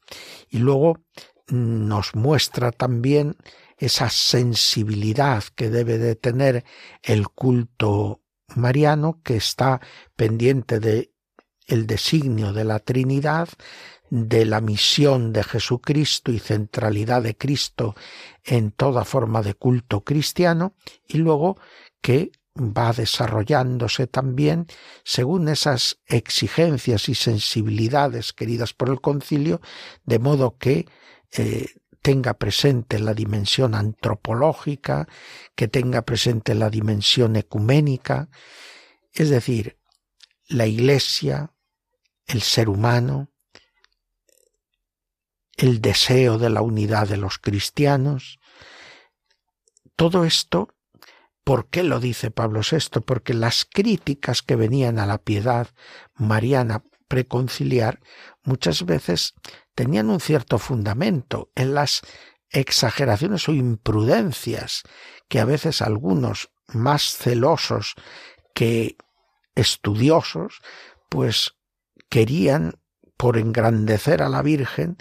Y 0.49 0.59
luego 0.59 1.01
nos 1.47 2.15
muestra 2.15 2.71
también 2.71 3.38
esa 3.78 4.09
sensibilidad 4.09 5.43
que 5.55 5.69
debe 5.69 5.97
de 5.97 6.15
tener 6.15 6.65
el 7.03 7.30
culto 7.30 8.21
mariano 8.55 9.21
que 9.23 9.36
está 9.38 9.82
pendiente 10.15 10.80
de 10.80 11.11
el 11.67 11.86
designio 11.86 12.53
de 12.53 12.63
la 12.63 12.80
Trinidad, 12.80 13.49
de 14.10 14.45
la 14.45 14.62
misión 14.62 15.34
de 15.34 15.43
Jesucristo 15.43 16.32
y 16.32 16.39
centralidad 16.39 17.24
de 17.24 17.36
Cristo 17.36 17.95
en 18.43 18.72
toda 18.72 19.05
forma 19.05 19.41
de 19.41 19.53
culto 19.53 20.03
cristiano, 20.03 20.74
y 21.08 21.18
luego 21.18 21.58
que 22.01 22.32
va 22.58 22.91
desarrollándose 22.93 24.08
también 24.08 24.68
según 25.03 25.47
esas 25.47 25.99
exigencias 26.05 27.10
y 27.10 27.16
sensibilidades 27.16 28.34
queridas 28.34 28.74
por 28.74 28.89
el 28.89 29.01
concilio, 29.01 29.62
de 30.05 30.20
modo 30.20 30.58
que 30.58 30.88
eh, 31.38 31.68
tenga 32.01 32.36
presente 32.36 32.99
la 32.99 33.14
dimensión 33.14 33.76
antropológica, 33.76 35.08
que 35.55 35.68
tenga 35.68 36.03
presente 36.03 36.55
la 36.55 36.70
dimensión 36.70 37.36
ecuménica, 37.36 38.30
es 39.14 39.30
decir, 39.30 39.78
la 40.47 40.66
Iglesia, 40.66 41.53
el 42.26 42.41
ser 42.41 42.70
humano, 42.70 43.30
el 45.58 45.82
deseo 45.82 46.38
de 46.38 46.49
la 46.49 46.62
unidad 46.62 47.08
de 47.08 47.18
los 47.18 47.38
cristianos, 47.38 48.39
todo 49.95 50.24
esto 50.24 50.70
¿Por 51.47 51.70
qué 51.70 51.84
lo 51.84 52.01
dice 52.01 52.30
Pablo 52.30 52.60
VI? 52.60 52.99
Porque 53.05 53.34
las 53.34 53.64
críticas 53.64 54.41
que 54.41 54.58
venían 54.58 54.99
a 54.99 55.05
la 55.05 55.18
piedad 55.18 55.70
mariana 56.14 56.84
preconciliar 57.08 58.01
muchas 58.43 58.86
veces 58.86 59.34
tenían 59.74 60.10
un 60.10 60.20
cierto 60.20 60.60
fundamento 60.60 61.49
en 61.55 61.74
las 61.74 62.01
exageraciones 62.49 63.47
o 63.47 63.53
imprudencias 63.53 64.84
que 65.30 65.39
a 65.39 65.45
veces 65.45 65.82
algunos 65.82 66.49
más 66.68 67.16
celosos 67.16 67.95
que 68.53 68.97
estudiosos 69.55 70.60
pues 71.08 71.55
querían 72.10 72.74
por 73.16 73.38
engrandecer 73.38 74.22
a 74.22 74.28
la 74.28 74.41
Virgen 74.41 74.97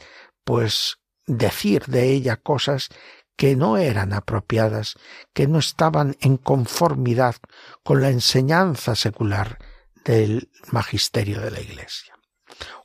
pues 0.47 0.99
decir 1.27 1.87
de 1.87 2.13
ella 2.13 2.37
cosas 2.37 2.89
que 3.37 3.57
no 3.57 3.79
eran 3.79 4.13
apropiadas, 4.13 4.95
que 5.35 5.49
no 5.49 5.59
estaban 5.59 6.17
en 6.21 6.37
conformidad 6.37 7.35
con 7.83 8.01
la 8.01 8.11
enseñanza 8.11 8.95
secular 8.95 9.59
del 10.05 10.49
magisterio 10.71 11.41
de 11.41 11.51
la 11.51 11.61
Iglesia. 11.61 12.15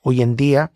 Hoy 0.02 0.24
en 0.24 0.36
día 0.36 0.72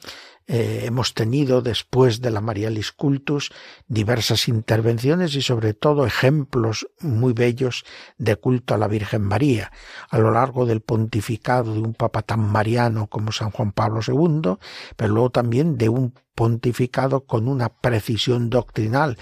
eh, 0.48 0.84
hemos 0.86 1.16
tenido, 1.16 1.64
después 1.64 2.22
de 2.22 2.30
la 2.30 2.40
Marialis 2.40 2.92
Cultus, 2.92 3.52
diversas 3.88 4.48
intervenciones 4.48 5.34
y 5.34 5.42
sobre 5.42 5.74
todo 5.74 6.06
ejemplos 6.06 6.88
muy 7.00 7.34
bellos 7.34 7.84
de 8.18 8.36
culto 8.36 8.76
a 8.76 8.78
la 8.78 8.88
Virgen 8.88 9.24
María, 9.24 9.72
a 10.10 10.20
lo 10.20 10.32
largo 10.32 10.68
del 10.68 10.82
pontificado 10.82 11.74
de 11.74 11.80
un 11.80 11.96
papa 11.96 12.22
tan 12.22 12.42
mariano 12.42 13.08
como 13.08 13.32
San 13.32 13.50
Juan 13.50 13.72
Pablo 13.72 14.02
II, 14.08 14.58
pero 14.96 15.14
luego 15.14 15.32
también 15.32 15.78
de 15.78 15.90
un 15.90 16.14
pontificado 16.36 17.26
con 17.26 17.48
una 17.48 17.70
precisión 17.70 18.52
doctrinal 18.52 19.18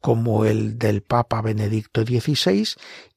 como 0.00 0.44
el 0.44 0.76
del 0.78 1.02
Papa 1.02 1.40
Benedicto 1.40 2.02
XVI 2.02 2.66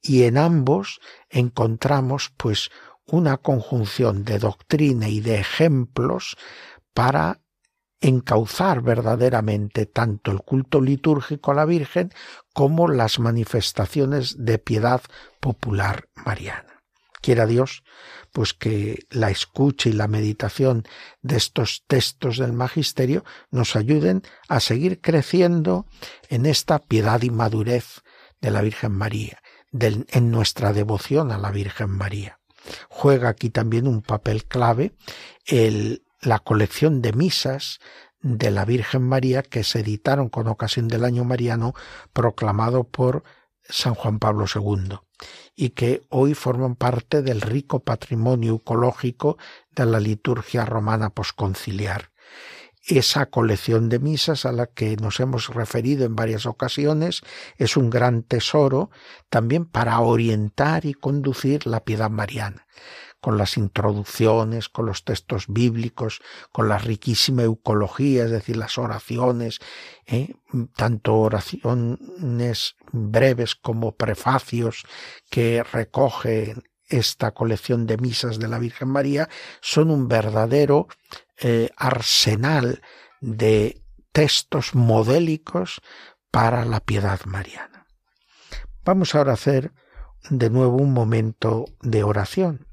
y 0.00 0.22
en 0.22 0.38
ambos 0.38 1.00
encontramos 1.28 2.32
pues 2.36 2.70
una 3.04 3.38
conjunción 3.38 4.24
de 4.24 4.38
doctrina 4.38 5.08
y 5.08 5.20
de 5.20 5.40
ejemplos 5.40 6.36
para 6.94 7.40
encauzar 8.00 8.82
verdaderamente 8.82 9.86
tanto 9.86 10.30
el 10.30 10.40
culto 10.40 10.80
litúrgico 10.80 11.50
a 11.50 11.54
la 11.54 11.64
Virgen 11.64 12.12
como 12.54 12.88
las 12.88 13.18
manifestaciones 13.18 14.36
de 14.38 14.58
piedad 14.58 15.02
popular 15.40 16.08
mariana. 16.24 16.82
Quiera 17.20 17.46
Dios, 17.46 17.82
pues 18.32 18.54
que 18.54 19.06
la 19.10 19.30
escucha 19.30 19.88
y 19.88 19.92
la 19.92 20.06
meditación 20.06 20.84
de 21.20 21.36
estos 21.36 21.82
textos 21.88 22.38
del 22.38 22.52
magisterio 22.52 23.24
nos 23.50 23.74
ayuden 23.74 24.22
a 24.48 24.60
seguir 24.60 25.00
creciendo 25.00 25.86
en 26.28 26.46
esta 26.46 26.78
piedad 26.78 27.20
y 27.22 27.30
madurez 27.30 28.02
de 28.40 28.52
la 28.52 28.62
Virgen 28.62 28.92
María, 28.92 29.42
en 29.72 30.30
nuestra 30.30 30.72
devoción 30.72 31.32
a 31.32 31.38
la 31.38 31.50
Virgen 31.50 31.90
María. 31.90 32.38
Juega 32.88 33.28
aquí 33.28 33.50
también 33.50 33.88
un 33.88 34.02
papel 34.02 34.44
clave 34.44 34.92
el, 35.46 36.04
la 36.20 36.38
colección 36.38 37.02
de 37.02 37.12
misas 37.12 37.80
de 38.20 38.50
la 38.50 38.64
Virgen 38.64 39.02
María 39.02 39.42
que 39.42 39.64
se 39.64 39.80
editaron 39.80 40.28
con 40.28 40.48
ocasión 40.48 40.88
del 40.88 41.04
año 41.04 41.24
mariano 41.24 41.74
proclamado 42.12 42.84
por 42.84 43.22
San 43.68 43.94
Juan 43.94 44.18
Pablo 44.18 44.46
II 44.52 44.98
y 45.54 45.70
que 45.70 46.02
hoy 46.08 46.34
forman 46.34 46.74
parte 46.74 47.22
del 47.22 47.40
rico 47.40 47.80
patrimonio 47.80 48.56
ecológico 48.56 49.36
de 49.70 49.86
la 49.86 50.00
liturgia 50.00 50.64
romana 50.64 51.10
posconciliar. 51.10 52.10
esa 52.86 53.26
colección 53.26 53.90
de 53.90 53.98
misas 53.98 54.46
a 54.46 54.52
la 54.52 54.66
que 54.66 54.96
nos 54.96 55.20
hemos 55.20 55.48
referido 55.48 56.06
en 56.06 56.16
varias 56.16 56.46
ocasiones 56.46 57.20
es 57.58 57.76
un 57.76 57.90
gran 57.90 58.22
tesoro 58.22 58.90
también 59.28 59.66
para 59.66 60.00
orientar 60.00 60.86
y 60.86 60.94
conducir 60.94 61.66
la 61.66 61.84
piedad 61.84 62.08
mariana 62.08 62.66
con 63.20 63.36
las 63.36 63.56
introducciones, 63.56 64.68
con 64.68 64.86
los 64.86 65.04
textos 65.04 65.46
bíblicos, 65.48 66.20
con 66.52 66.68
la 66.68 66.78
riquísima 66.78 67.42
eucología, 67.42 68.24
es 68.24 68.30
decir, 68.30 68.56
las 68.56 68.78
oraciones, 68.78 69.58
¿eh? 70.06 70.34
tanto 70.76 71.16
oraciones 71.16 72.76
breves 72.92 73.54
como 73.54 73.96
prefacios 73.96 74.84
que 75.30 75.62
recogen 75.62 76.62
esta 76.88 77.32
colección 77.32 77.86
de 77.86 77.98
misas 77.98 78.38
de 78.38 78.48
la 78.48 78.58
Virgen 78.58 78.88
María, 78.88 79.28
son 79.60 79.90
un 79.90 80.08
verdadero 80.08 80.88
eh, 81.38 81.70
arsenal 81.76 82.82
de 83.20 83.82
textos 84.12 84.74
modélicos 84.74 85.80
para 86.30 86.64
la 86.64 86.80
piedad 86.80 87.20
mariana. 87.26 87.86
Vamos 88.84 89.14
ahora 89.14 89.32
a 89.32 89.34
hacer 89.34 89.72
de 90.30 90.50
nuevo 90.50 90.76
un 90.76 90.92
momento 90.92 91.66
de 91.82 92.02
oración 92.04 92.67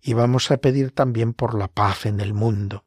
y 0.00 0.14
vamos 0.14 0.50
a 0.50 0.58
pedir 0.58 0.92
también 0.92 1.32
por 1.32 1.54
la 1.54 1.68
paz 1.68 2.06
en 2.06 2.20
el 2.20 2.34
mundo. 2.34 2.84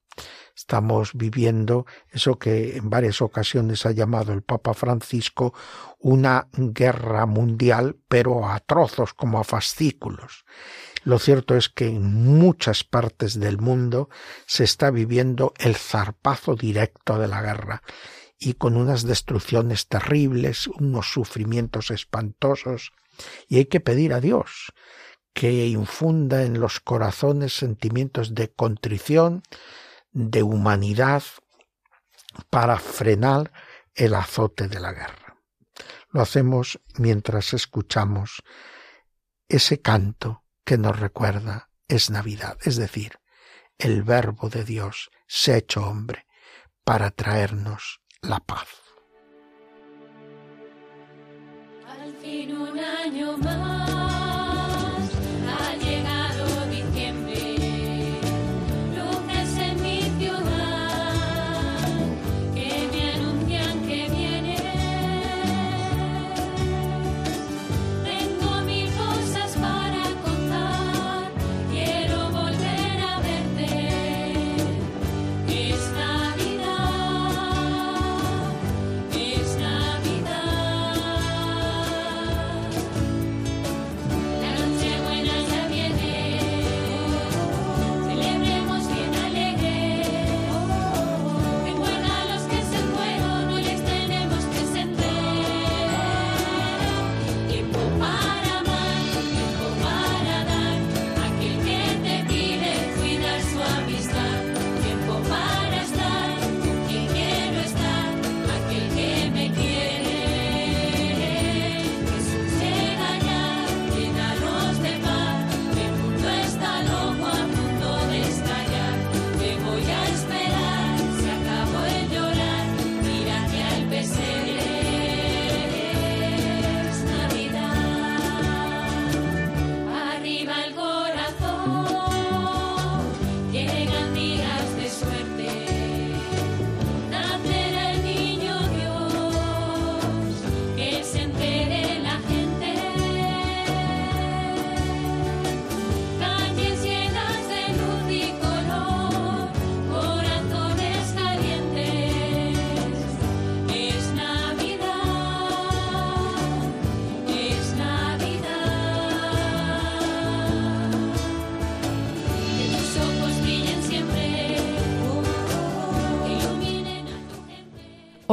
Estamos 0.56 1.14
viviendo 1.16 1.88
eso 2.12 2.38
que 2.38 2.78
en 2.78 2.90
varias 2.90 3.22
ocasiones 3.22 3.88
ha 3.88 3.92
llamado 3.92 4.34
el 4.34 4.44
Papa 4.44 4.76
Francisco 4.76 5.54
una 5.98 6.48
guerra 6.52 7.26
mundial, 7.26 7.98
pero 8.08 8.48
a 8.48 8.60
trozos, 8.60 9.16
como 9.16 9.40
a 9.40 9.44
fascículos. 9.44 10.46
Lo 11.04 11.18
cierto 11.18 11.56
es 11.58 11.70
que 11.70 11.88
en 11.88 12.14
muchas 12.38 12.84
partes 12.84 13.40
del 13.40 13.58
mundo 13.58 14.10
se 14.46 14.64
está 14.64 14.92
viviendo 14.92 15.54
el 15.58 15.76
zarpazo 15.76 16.56
directo 16.56 17.18
de 17.18 17.28
la 17.28 17.42
guerra 17.42 17.82
y 18.38 18.54
con 18.54 18.78
unas 18.78 19.04
destrucciones 19.04 19.88
terribles, 19.88 20.68
unos 20.68 21.12
sufrimientos 21.12 21.90
espantosos, 21.90 22.92
y 23.48 23.58
hay 23.58 23.66
que 23.66 23.80
pedir 23.80 24.14
a 24.14 24.20
Dios 24.20 24.74
que 25.34 25.68
infunda 25.68 26.44
en 26.44 26.60
los 26.60 26.80
corazones 26.80 27.56
sentimientos 27.56 28.36
de 28.36 28.52
contrición, 28.52 29.44
de 30.12 30.44
humanidad, 30.44 31.24
para 32.50 32.78
frenar 32.78 33.52
el 33.96 34.16
azote 34.16 34.68
de 34.68 34.80
la 34.80 34.94
guerra. 34.94 35.38
Lo 36.10 36.22
hacemos 36.22 36.80
mientras 36.98 37.54
escuchamos 37.54 38.44
ese 39.50 39.82
canto 39.82 40.44
que 40.64 40.78
nos 40.78 41.00
recuerda 41.00 41.70
es 41.88 42.10
Navidad, 42.10 42.58
es 42.62 42.78
decir, 42.78 43.20
el 43.78 44.04
Verbo 44.04 44.50
de 44.50 44.64
Dios 44.64 45.12
se 45.28 45.54
ha 45.54 45.58
hecho 45.58 45.86
hombre 45.86 46.26
para 46.84 47.12
traernos 47.12 48.02
la 48.22 48.40
paz. 48.40 48.68
Al 51.88 52.14
fin 52.18 52.56
un 52.56 52.80
año 52.80 53.38
más. 53.38 53.93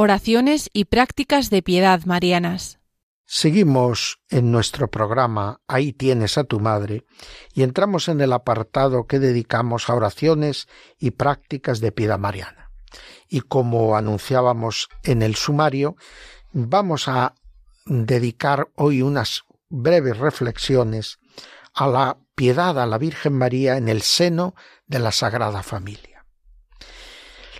Oraciones 0.03 0.71
y 0.73 0.85
prácticas 0.85 1.51
de 1.51 1.61
piedad 1.61 2.05
marianas. 2.05 2.79
Seguimos 3.27 4.19
en 4.29 4.51
nuestro 4.51 4.89
programa 4.89 5.61
Ahí 5.67 5.93
tienes 5.93 6.39
a 6.39 6.43
tu 6.43 6.59
madre 6.59 7.05
y 7.53 7.61
entramos 7.61 8.07
en 8.07 8.19
el 8.19 8.33
apartado 8.33 9.05
que 9.05 9.19
dedicamos 9.19 9.87
a 9.87 9.93
oraciones 9.93 10.67
y 10.97 11.11
prácticas 11.11 11.81
de 11.81 11.91
piedad 11.91 12.17
mariana. 12.17 12.71
Y 13.29 13.41
como 13.41 13.95
anunciábamos 13.95 14.89
en 15.03 15.21
el 15.21 15.35
sumario, 15.35 15.95
vamos 16.51 17.07
a 17.07 17.35
dedicar 17.85 18.69
hoy 18.77 19.03
unas 19.03 19.43
breves 19.69 20.17
reflexiones 20.17 21.19
a 21.75 21.85
la 21.85 22.17
piedad 22.33 22.79
a 22.79 22.87
la 22.87 22.97
Virgen 22.97 23.33
María 23.33 23.77
en 23.77 23.87
el 23.87 24.01
seno 24.01 24.55
de 24.87 24.97
la 24.97 25.11
Sagrada 25.11 25.61
Familia. 25.61 26.25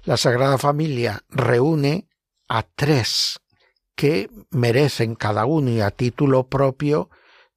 La 0.06 0.18
Sagrada 0.18 0.58
Familia 0.58 1.24
reúne 1.30 2.08
a 2.54 2.64
tres 2.64 3.40
que 3.96 4.30
merecen 4.50 5.16
cada 5.16 5.46
uno 5.46 5.72
y 5.72 5.80
a 5.80 5.90
título 5.90 6.50
propio 6.50 7.10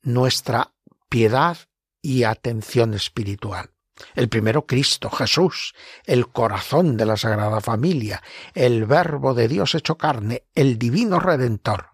nuestra 0.03 0.72
piedad 1.09 1.59
y 2.01 2.22
atención 2.22 2.95
espiritual. 2.95 3.70
El 4.14 4.28
primero 4.28 4.66
Cristo, 4.66 5.11
Jesús, 5.11 5.74
el 6.05 6.28
corazón 6.28 6.97
de 6.97 7.07
la 7.07 7.16
Sagrada 7.16 7.61
Familia, 7.61 8.22
el 8.55 8.86
Verbo 8.86 9.34
de 9.34 9.49
Dios 9.49 9.74
hecho 9.74 9.97
carne, 9.97 10.45
el 10.55 10.78
Divino 10.78 11.18
Redentor, 11.18 11.86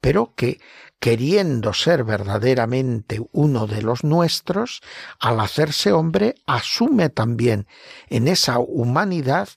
pero 0.00 0.34
que, 0.34 0.62
queriendo 0.98 1.74
ser 1.74 2.04
verdaderamente 2.04 3.20
uno 3.32 3.66
de 3.66 3.82
los 3.82 4.02
nuestros, 4.02 4.80
al 5.18 5.40
hacerse 5.40 5.92
hombre, 5.92 6.36
asume 6.46 7.10
también 7.10 7.66
en 8.08 8.28
esa 8.28 8.58
humanidad 8.58 9.50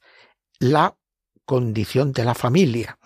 la 0.60 0.98
condición 1.46 2.12
de 2.12 2.26
la 2.26 2.36
familia. 2.36 2.98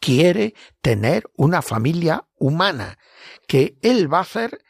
Quiere 0.00 0.54
tener 0.80 1.24
una 1.36 1.62
familia 1.62 2.26
humana 2.36 2.98
que 3.46 3.76
él 3.82 4.12
va 4.12 4.18
a 4.18 4.22
hacer 4.22 4.62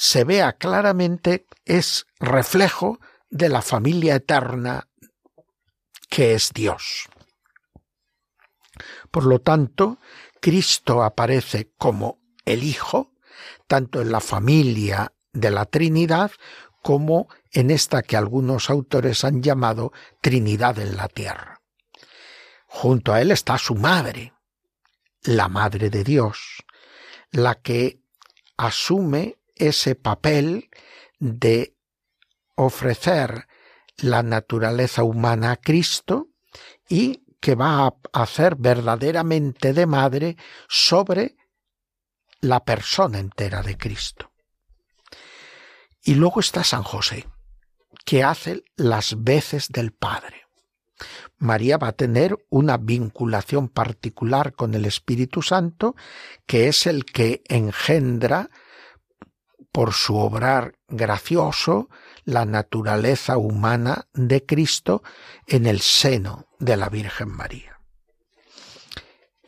se 0.00 0.22
vea 0.22 0.52
claramente 0.52 1.46
es 1.64 2.06
reflejo 2.20 3.00
de 3.30 3.48
la 3.48 3.62
familia 3.62 4.14
eterna 4.14 4.86
que 6.08 6.34
es 6.34 6.52
Dios. 6.54 7.08
Por 9.10 9.26
lo 9.26 9.40
tanto, 9.40 9.98
Cristo 10.40 11.02
aparece 11.02 11.72
como 11.76 12.20
el 12.44 12.62
Hijo, 12.62 13.12
tanto 13.66 14.00
en 14.00 14.12
la 14.12 14.20
familia 14.20 15.14
de 15.32 15.50
la 15.50 15.64
Trinidad 15.64 16.30
como 16.80 17.26
en 17.50 17.72
esta 17.72 18.02
que 18.02 18.16
algunos 18.16 18.70
autores 18.70 19.24
han 19.24 19.42
llamado 19.42 19.92
Trinidad 20.22 20.78
en 20.78 20.96
la 20.96 21.08
tierra. 21.08 21.57
Junto 22.68 23.12
a 23.12 23.20
él 23.20 23.30
está 23.30 23.58
su 23.58 23.74
madre, 23.74 24.34
la 25.22 25.48
Madre 25.48 25.90
de 25.90 26.04
Dios, 26.04 26.64
la 27.30 27.56
que 27.56 28.00
asume 28.56 29.38
ese 29.56 29.94
papel 29.94 30.70
de 31.18 31.74
ofrecer 32.54 33.48
la 33.96 34.22
naturaleza 34.22 35.02
humana 35.02 35.52
a 35.52 35.56
Cristo 35.56 36.28
y 36.88 37.24
que 37.40 37.54
va 37.54 37.86
a 37.86 37.94
hacer 38.12 38.56
verdaderamente 38.56 39.72
de 39.72 39.86
madre 39.86 40.36
sobre 40.68 41.36
la 42.40 42.64
persona 42.64 43.18
entera 43.18 43.62
de 43.62 43.76
Cristo. 43.76 44.32
Y 46.02 46.14
luego 46.14 46.40
está 46.40 46.64
San 46.64 46.82
José, 46.82 47.28
que 48.04 48.22
hace 48.22 48.62
las 48.76 49.22
veces 49.22 49.68
del 49.68 49.92
Padre. 49.92 50.47
María 51.38 51.78
va 51.78 51.88
a 51.88 51.92
tener 51.92 52.36
una 52.50 52.76
vinculación 52.76 53.68
particular 53.68 54.52
con 54.54 54.74
el 54.74 54.84
Espíritu 54.84 55.42
Santo, 55.42 55.94
que 56.46 56.68
es 56.68 56.86
el 56.86 57.04
que 57.04 57.42
engendra 57.48 58.50
por 59.70 59.92
su 59.92 60.16
obrar 60.16 60.74
gracioso 60.88 61.88
la 62.24 62.44
naturaleza 62.44 63.36
humana 63.36 64.08
de 64.14 64.44
Cristo 64.44 65.02
en 65.46 65.66
el 65.66 65.80
seno 65.80 66.46
de 66.58 66.76
la 66.76 66.88
Virgen 66.88 67.28
María. 67.28 67.80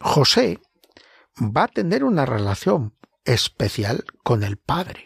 José 0.00 0.60
va 1.40 1.64
a 1.64 1.68
tener 1.68 2.04
una 2.04 2.26
relación 2.26 2.94
especial 3.24 4.04
con 4.22 4.44
el 4.44 4.56
Padre, 4.56 5.04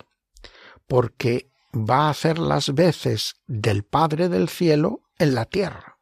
porque 0.87 1.51
va 1.72 2.07
a 2.07 2.11
hacer 2.11 2.39
las 2.39 2.74
veces 2.74 3.37
del 3.47 3.85
Padre 3.85 4.28
del 4.28 4.49
cielo 4.49 5.01
en 5.18 5.35
la 5.35 5.47
tierra. 5.47 5.94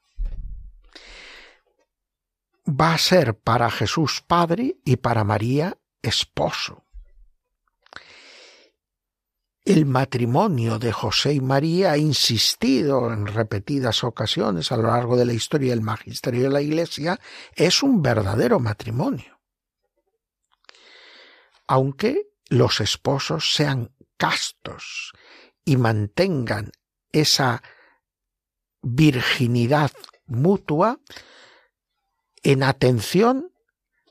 Va 2.67 2.95
a 2.95 2.99
ser 2.99 3.39
para 3.39 3.71
Jesús 3.71 4.23
Padre 4.27 4.77
y 4.85 4.97
para 4.97 5.25
María 5.25 5.77
esposo. 6.01 6.85
El 9.65 9.87
matrimonio 9.87 10.81
de 10.81 10.91
José 10.91 11.35
y 11.35 11.41
María 11.41 11.93
ha 11.93 11.97
insistido 11.97 13.13
en 13.13 13.27
repetidas 13.27 14.03
ocasiones 14.03 14.73
a 14.73 14.77
lo 14.77 14.89
largo 14.89 15.17
de 15.17 15.25
la 15.25 15.33
historia 15.33 15.71
del 15.71 15.83
magisterio 15.83 16.43
de 16.43 16.51
la 16.51 16.61
Iglesia, 16.61 17.21
es 17.55 17.83
un 17.85 18.03
verdadero 18.03 18.59
matrimonio. 18.59 19.41
Aunque 21.69 22.33
los 22.49 22.81
esposos 22.81 23.55
sean 23.55 23.95
castos 24.17 25.13
y 25.65 25.77
mantengan 25.77 26.73
esa 27.13 27.63
virginidad 28.83 29.93
mutua 30.27 30.99
en 32.43 32.63
atención 32.63 33.53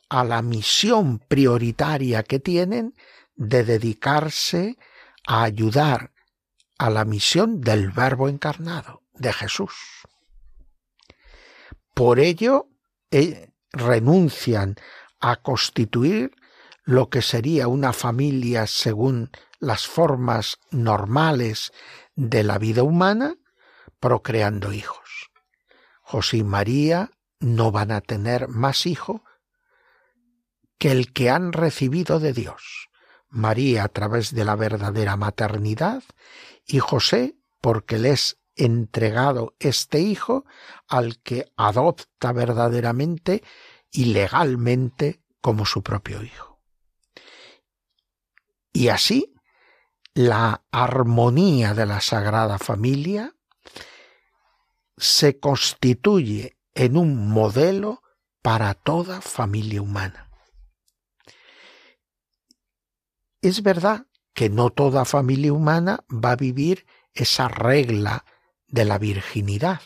a 0.09 0.23
la 0.23 0.41
misión 0.41 1.19
prioritaria 1.19 2.23
que 2.23 2.39
tienen 2.39 2.95
de 3.35 3.63
dedicarse 3.63 4.77
a 5.25 5.43
ayudar 5.43 6.11
a 6.77 6.89
la 6.89 7.05
misión 7.05 7.61
del 7.61 7.91
Verbo 7.91 8.27
encarnado, 8.27 9.03
de 9.13 9.31
Jesús. 9.31 9.73
Por 11.93 12.19
ello, 12.19 12.67
eh, 13.11 13.51
renuncian 13.71 14.75
a 15.19 15.37
constituir 15.37 16.31
lo 16.83 17.09
que 17.09 17.21
sería 17.21 17.67
una 17.67 17.93
familia 17.93 18.67
según 18.67 19.29
las 19.59 19.85
formas 19.85 20.57
normales 20.71 21.71
de 22.15 22.43
la 22.43 22.57
vida 22.57 22.83
humana, 22.83 23.35
procreando 23.99 24.73
hijos. 24.73 25.29
José 26.01 26.37
y 26.37 26.43
María 26.43 27.11
no 27.41 27.71
van 27.71 27.91
a 27.91 28.01
tener 28.01 28.47
más 28.47 28.85
hijo 28.85 29.23
que 30.77 30.91
el 30.91 31.11
que 31.11 31.29
han 31.29 31.51
recibido 31.51 32.19
de 32.19 32.33
Dios. 32.33 32.89
María 33.29 33.85
a 33.85 33.87
través 33.87 34.33
de 34.33 34.45
la 34.45 34.55
verdadera 34.55 35.15
maternidad 35.15 36.03
y 36.65 36.79
José 36.79 37.35
porque 37.61 37.97
le 37.97 38.11
es 38.11 38.37
entregado 38.55 39.55
este 39.59 39.99
hijo 39.99 40.45
al 40.87 41.19
que 41.21 41.51
adopta 41.55 42.31
verdaderamente 42.33 43.43
y 43.91 44.05
legalmente 44.05 45.21
como 45.41 45.65
su 45.65 45.81
propio 45.81 46.23
hijo. 46.23 46.61
Y 48.73 48.89
así 48.89 49.33
la 50.13 50.63
armonía 50.71 51.73
de 51.73 51.85
la 51.85 52.01
Sagrada 52.01 52.57
Familia 52.57 53.33
se 54.97 55.39
constituye 55.39 56.57
en 56.73 56.97
un 56.97 57.29
modelo 57.29 58.01
para 58.41 58.73
toda 58.73 59.21
familia 59.21 59.81
humana. 59.81 60.29
Es 63.41 63.63
verdad 63.63 64.05
que 64.33 64.49
no 64.49 64.69
toda 64.69 65.05
familia 65.05 65.53
humana 65.53 66.03
va 66.09 66.31
a 66.31 66.35
vivir 66.35 66.85
esa 67.13 67.47
regla 67.47 68.25
de 68.67 68.85
la 68.85 68.97
virginidad. 68.97 69.81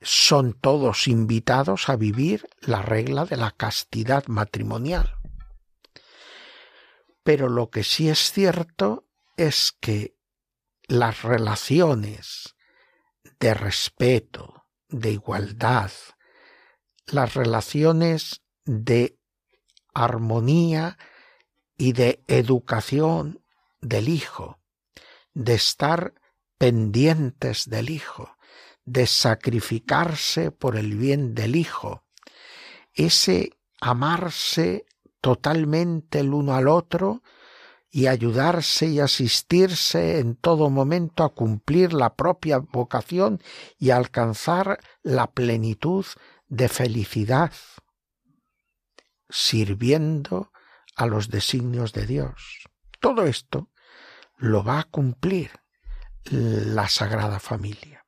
Son 0.00 0.52
todos 0.52 1.08
invitados 1.08 1.88
a 1.88 1.96
vivir 1.96 2.48
la 2.60 2.82
regla 2.82 3.24
de 3.24 3.36
la 3.36 3.50
castidad 3.50 4.26
matrimonial. 4.26 5.14
Pero 7.22 7.48
lo 7.48 7.70
que 7.70 7.84
sí 7.84 8.08
es 8.08 8.32
cierto 8.32 9.08
es 9.36 9.72
que 9.80 10.16
las 10.86 11.22
relaciones 11.22 12.54
de 13.40 13.54
respeto, 13.54 14.53
de 15.00 15.10
igualdad, 15.12 15.90
las 17.06 17.34
relaciones 17.34 18.42
de 18.64 19.18
armonía 19.92 20.98
y 21.76 21.92
de 21.92 22.22
educación 22.28 23.40
del 23.80 24.08
Hijo, 24.08 24.58
de 25.34 25.54
estar 25.54 26.14
pendientes 26.58 27.68
del 27.68 27.90
Hijo, 27.90 28.36
de 28.84 29.06
sacrificarse 29.06 30.50
por 30.50 30.76
el 30.76 30.96
bien 30.96 31.34
del 31.34 31.56
Hijo, 31.56 32.04
ese 32.94 33.50
amarse 33.80 34.86
totalmente 35.20 36.20
el 36.20 36.32
uno 36.32 36.54
al 36.54 36.68
otro 36.68 37.22
y 37.94 38.08
ayudarse 38.08 38.88
y 38.88 38.98
asistirse 38.98 40.18
en 40.18 40.34
todo 40.34 40.68
momento 40.68 41.22
a 41.22 41.32
cumplir 41.32 41.92
la 41.92 42.16
propia 42.16 42.58
vocación 42.58 43.40
y 43.78 43.90
alcanzar 43.90 44.80
la 45.04 45.30
plenitud 45.30 46.04
de 46.48 46.68
felicidad, 46.68 47.52
sirviendo 49.28 50.50
a 50.96 51.06
los 51.06 51.30
designios 51.30 51.92
de 51.92 52.08
Dios. 52.08 52.64
Todo 52.98 53.26
esto 53.26 53.70
lo 54.38 54.64
va 54.64 54.80
a 54.80 54.90
cumplir 54.90 55.52
la 56.24 56.88
Sagrada 56.88 57.38
Familia. 57.38 58.04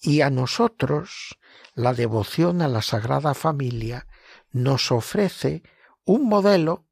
Y 0.00 0.20
a 0.20 0.30
nosotros 0.30 1.40
la 1.74 1.92
devoción 1.92 2.62
a 2.62 2.68
la 2.68 2.82
Sagrada 2.82 3.34
Familia 3.34 4.06
nos 4.52 4.92
ofrece 4.92 5.64
un 6.04 6.28
modelo 6.28 6.86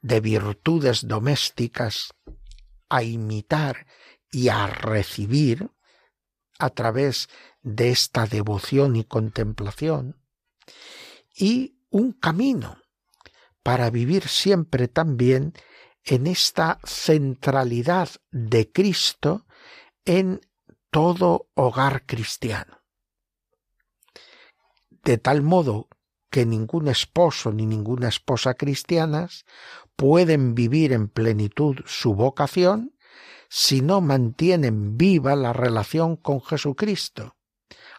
de 0.00 0.20
virtudes 0.20 1.06
domésticas 1.06 2.14
a 2.88 3.02
imitar 3.02 3.86
y 4.30 4.48
a 4.48 4.66
recibir 4.66 5.70
a 6.58 6.70
través 6.70 7.28
de 7.62 7.90
esta 7.90 8.26
devoción 8.26 8.96
y 8.96 9.04
contemplación 9.04 10.20
y 11.34 11.78
un 11.90 12.12
camino 12.12 12.82
para 13.62 13.90
vivir 13.90 14.28
siempre 14.28 14.88
también 14.88 15.52
en 16.04 16.26
esta 16.26 16.78
centralidad 16.84 18.08
de 18.30 18.70
Cristo 18.72 19.46
en 20.04 20.40
todo 20.90 21.50
hogar 21.54 22.06
cristiano. 22.06 22.82
De 25.04 25.18
tal 25.18 25.42
modo 25.42 25.88
que 26.30 26.46
ningún 26.46 26.88
esposo 26.88 27.52
ni 27.52 27.66
ninguna 27.66 28.08
esposa 28.08 28.54
cristianas 28.54 29.44
pueden 29.96 30.54
vivir 30.54 30.92
en 30.92 31.08
plenitud 31.08 31.76
su 31.86 32.14
vocación 32.14 32.94
si 33.48 33.80
no 33.80 34.00
mantienen 34.00 34.98
viva 34.98 35.34
la 35.34 35.52
relación 35.52 36.16
con 36.16 36.42
Jesucristo, 36.42 37.36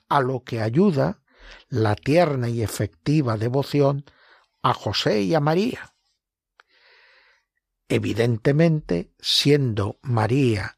a 0.07 0.21
lo 0.21 0.43
que 0.43 0.61
ayuda 0.61 1.23
la 1.67 1.95
tierna 1.95 2.49
y 2.49 2.61
efectiva 2.61 3.37
devoción 3.37 4.05
a 4.61 4.73
José 4.73 5.21
y 5.21 5.33
a 5.33 5.39
María. 5.39 5.95
Evidentemente, 7.87 9.11
siendo 9.19 9.97
María 10.03 10.77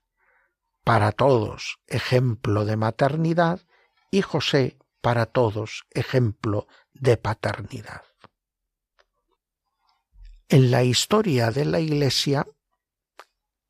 para 0.83 1.11
todos 1.11 1.79
ejemplo 1.87 2.65
de 2.65 2.77
maternidad 2.77 3.61
y 4.09 4.21
José 4.21 4.77
para 5.01 5.25
todos 5.25 5.83
ejemplo 5.91 6.67
de 6.93 7.17
paternidad. 7.17 8.03
En 10.47 10.71
la 10.71 10.83
historia 10.83 11.51
de 11.51 11.65
la 11.65 11.79
Iglesia, 11.79 12.45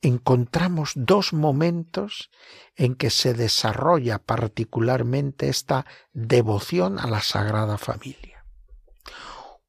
encontramos 0.02 0.94
dos 0.96 1.32
momentos 1.32 2.32
en 2.76 2.96
que 2.96 3.10
se 3.10 3.34
desarrolla 3.34 4.20
particularmente 4.20 5.48
esta 5.48 5.86
devoción 6.12 7.00
a 7.00 7.08
la 7.08 7.22
Sagrada 7.22 7.78
Familia. 7.78 8.46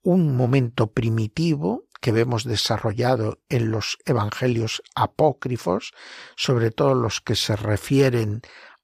Un 0.03 0.35
momento 0.37 0.91
primitivo 0.91 1.85
que 2.01 2.13
vemos 2.13 2.45
desarrollado 2.45 3.39
en 3.49 3.71
los 3.71 3.99
evangelios 4.05 4.83
apócrifos, 4.97 5.93
sobre 6.35 6.71
todo 6.71 6.95
los 6.95 7.21
que 7.21 7.37
se 7.37 7.55
refieren 7.55 8.43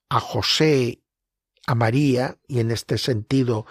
a 0.09 0.21
José, 0.21 1.03
a 1.69 1.75
María, 1.75 2.39
y 2.49 2.61
en 2.61 2.71
este 2.71 2.97
sentido 2.97 3.67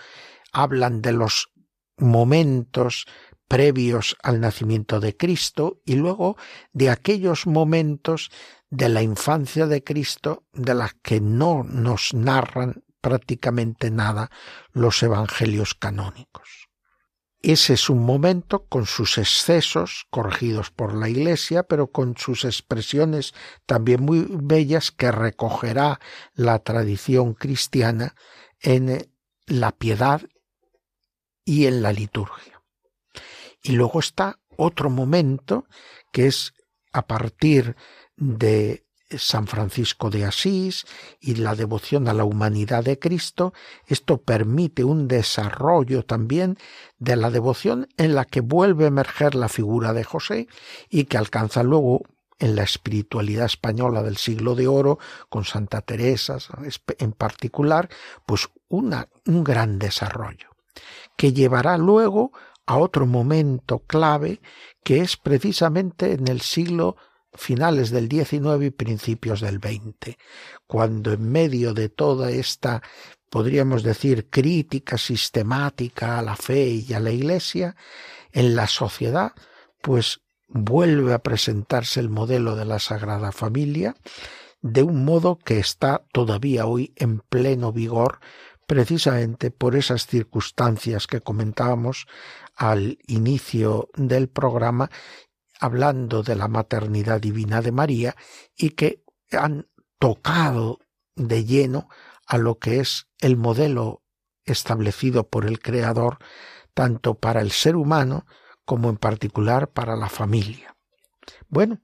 hablan 0.54 1.02
de 1.02 1.14
los 1.14 1.50
momentos 1.98 3.08
previos 3.48 4.16
al 4.22 4.40
nacimiento 4.40 5.00
de 5.00 5.18
Cristo 5.18 5.82
y 5.84 5.96
luego 5.96 6.38
de 6.74 6.92
aquellos 6.92 7.48
momentos 7.48 8.30
de 8.70 8.90
la 8.90 9.02
infancia 9.02 9.66
de 9.66 9.84
Cristo 9.84 10.44
de 10.54 10.76
las 10.76 10.94
que 11.02 11.20
no 11.22 11.64
nos 11.64 12.14
narran 12.14 12.84
prácticamente 13.02 13.90
nada 13.90 14.30
los 14.74 15.02
evangelios 15.02 15.74
canónicos. 15.74 16.67
Ese 17.42 17.74
es 17.74 17.90
un 17.90 18.04
momento 18.04 18.66
con 18.66 18.86
sus 18.86 19.18
excesos 19.18 20.08
corregidos 20.10 20.72
por 20.72 20.96
la 20.96 21.08
Iglesia, 21.08 21.64
pero 21.64 21.92
con 21.92 22.18
sus 22.18 22.46
expresiones 22.46 23.34
también 23.66 24.04
muy 24.04 24.28
bellas 24.30 24.92
que 24.92 25.12
recogerá 25.12 26.00
la 26.34 26.60
tradición 26.60 27.36
cristiana 27.36 28.16
en 28.60 29.12
la 29.46 29.72
piedad 29.72 30.22
y 31.46 31.68
en 31.68 31.82
la 31.84 31.94
liturgia. 31.94 32.64
Y 33.62 33.74
luego 33.74 34.00
está 34.00 34.40
otro 34.58 34.90
momento 34.90 35.66
que 36.12 36.28
es 36.28 36.54
a 36.92 37.06
partir 37.06 37.76
de 38.16 38.87
San 39.10 39.48
Francisco 39.48 40.10
de 40.10 40.26
Asís 40.26 40.86
y 41.20 41.36
la 41.36 41.56
devoción 41.56 42.08
a 42.08 42.14
la 42.14 42.26
humanidad 42.26 42.84
de 42.84 43.00
Cristo, 43.00 43.54
esto 43.86 44.18
permite 44.18 44.84
un 44.84 45.08
desarrollo 45.08 46.04
también 46.04 46.58
de 47.00 47.16
la 47.16 47.30
devoción 47.30 47.88
en 47.98 48.16
la 48.16 48.26
que 48.26 48.42
vuelve 48.42 48.86
a 48.86 48.90
emerger 48.90 49.36
la 49.36 49.50
figura 49.50 49.94
de 49.94 50.04
José 50.04 50.48
y 50.90 51.06
que 51.06 51.18
alcanza 51.18 51.64
luego 51.64 52.04
en 52.40 52.56
la 52.56 52.64
espiritualidad 52.64 53.46
española 53.46 54.04
del 54.04 54.18
siglo 54.18 54.56
de 54.56 54.68
oro, 54.68 55.00
con 55.30 55.46
Santa 55.46 55.82
Teresa 55.82 56.38
en 57.00 57.12
particular, 57.14 57.90
pues 58.26 58.50
una, 58.68 59.08
un 59.26 59.44
gran 59.44 59.80
desarrollo, 59.80 60.50
que 61.16 61.34
llevará 61.34 61.78
luego 61.78 62.32
a 62.66 62.78
otro 62.78 63.08
momento 63.08 63.80
clave 63.80 64.42
que 64.84 65.00
es 65.00 65.18
precisamente 65.18 66.14
en 66.14 66.28
el 66.28 66.42
siglo 66.42 66.98
finales 67.38 67.92
del 67.92 68.10
XIX 68.10 68.64
y 68.66 68.70
principios 68.72 69.42
del 69.42 69.58
XX, 69.58 70.18
cuando 70.66 71.14
en 71.14 71.32
medio 71.32 71.74
de 71.74 71.90
toda 71.90 72.32
esta, 72.32 72.82
podríamos 73.30 73.84
decir, 73.84 74.30
crítica 74.30 74.98
sistemática 74.98 76.20
a 76.20 76.22
la 76.22 76.36
fe 76.36 76.68
y 76.68 76.94
a 76.94 77.00
la 77.00 77.12
Iglesia, 77.12 77.76
en 78.32 78.56
la 78.56 78.68
sociedad, 78.68 79.34
pues 79.82 80.22
vuelve 80.48 81.14
a 81.14 81.20
presentarse 81.20 82.00
el 82.00 82.10
modelo 82.10 82.56
de 82.56 82.66
la 82.66 82.80
Sagrada 82.80 83.32
Familia 83.32 83.96
de 84.62 84.84
un 84.84 85.06
modo 85.06 85.38
que 85.38 85.60
está 85.60 86.04
todavía 86.12 86.66
hoy 86.66 86.94
en 86.96 87.20
pleno 87.20 87.72
vigor 87.72 88.20
precisamente 88.66 89.50
por 89.50 89.76
esas 89.76 90.08
circunstancias 90.08 91.08
que 91.08 91.22
comentábamos 91.22 92.06
al 92.56 92.98
inicio 93.08 93.90
del 93.96 94.28
programa 94.28 94.90
hablando 95.60 96.24
de 96.24 96.36
la 96.36 96.48
maternidad 96.48 97.22
divina 97.22 97.62
de 97.62 97.72
María 97.72 98.16
y 98.56 98.72
que 98.72 99.04
han 99.32 99.68
tocado 100.00 100.80
de 101.16 101.46
lleno 101.46 101.90
a 102.26 102.38
lo 102.38 102.60
que 102.60 102.80
es 102.80 103.08
el 103.20 103.38
modelo 103.38 104.04
establecido 104.46 105.28
por 105.28 105.46
el 105.46 105.60
Creador 105.60 106.20
tanto 106.74 107.16
para 107.16 107.42
el 107.42 107.52
ser 107.52 107.76
humano 107.76 108.26
como 108.66 108.90
en 108.90 108.98
particular 108.98 109.70
para 109.70 109.96
la 109.96 110.10
familia. 110.10 110.76
Bueno, 111.50 111.82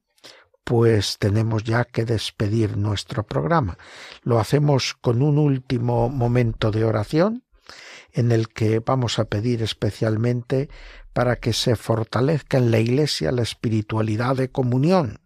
pues 0.63 1.17
tenemos 1.17 1.63
ya 1.63 1.85
que 1.85 2.05
despedir 2.05 2.77
nuestro 2.77 3.25
programa. 3.25 3.77
Lo 4.21 4.39
hacemos 4.39 4.93
con 4.93 5.21
un 5.21 5.37
último 5.37 6.09
momento 6.09 6.71
de 6.71 6.85
oración 6.85 7.43
en 8.11 8.31
el 8.31 8.49
que 8.49 8.79
vamos 8.79 9.19
a 9.19 9.25
pedir 9.25 9.63
especialmente 9.63 10.69
para 11.13 11.37
que 11.37 11.53
se 11.53 11.75
fortalezca 11.75 12.57
en 12.57 12.71
la 12.71 12.79
Iglesia 12.79 13.31
la 13.31 13.43
espiritualidad 13.43 14.35
de 14.35 14.51
comunión. 14.51 15.21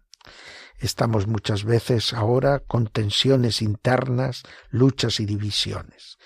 Estamos 0.78 1.26
muchas 1.26 1.64
veces 1.64 2.12
ahora 2.12 2.60
con 2.60 2.86
tensiones 2.86 3.62
internas, 3.62 4.44
luchas 4.70 5.18
y 5.18 5.26
divisiones. 5.26 6.18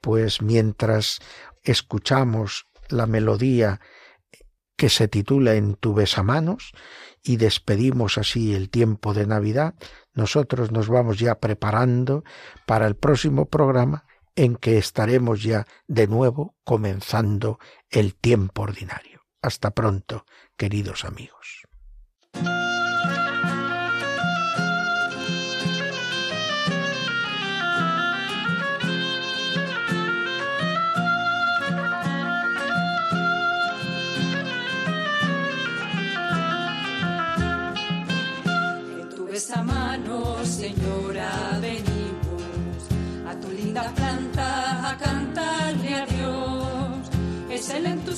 Pues 0.00 0.42
mientras 0.42 1.18
escuchamos 1.64 2.68
la 2.88 3.06
melodía 3.06 3.80
que 4.76 4.88
se 4.90 5.08
titula 5.08 5.54
En 5.54 5.74
tu 5.74 5.94
besamanos 5.94 6.72
y 7.22 7.38
despedimos 7.38 8.18
así 8.18 8.54
el 8.54 8.70
tiempo 8.70 9.14
de 9.14 9.26
Navidad, 9.26 9.74
nosotros 10.12 10.70
nos 10.70 10.88
vamos 10.88 11.18
ya 11.18 11.40
preparando 11.40 12.22
para 12.66 12.86
el 12.86 12.94
próximo 12.94 13.46
programa 13.46 14.04
en 14.36 14.54
que 14.54 14.78
estaremos 14.78 15.42
ya 15.42 15.66
de 15.88 16.06
nuevo 16.06 16.54
comenzando 16.62 17.58
el 17.90 18.14
tiempo 18.14 18.62
ordinario. 18.62 19.22
Hasta 19.42 19.70
pronto, 19.72 20.24
queridos 20.56 21.04
amigos. 21.04 21.65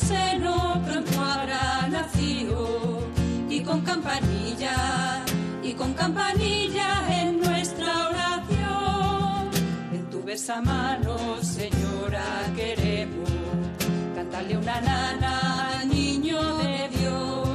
Seno 0.08 0.80
pronto 0.86 1.20
habrá 1.20 1.86
nacido 1.88 2.58
y 3.50 3.60
con 3.60 3.80
campanilla, 3.82 4.76
y 5.62 5.72
con 5.74 5.92
campanilla 5.92 6.88
en 7.20 7.40
nuestra 7.40 7.90
oración. 8.08 9.50
En 9.92 10.04
tu 10.10 10.20
mano, 10.64 11.14
Señora, 11.42 12.26
queremos 12.56 13.30
cantarle 14.16 14.56
una 14.56 14.80
nana 14.80 15.84
niño 15.84 16.40
de 16.64 16.88
Dios. 16.96 17.48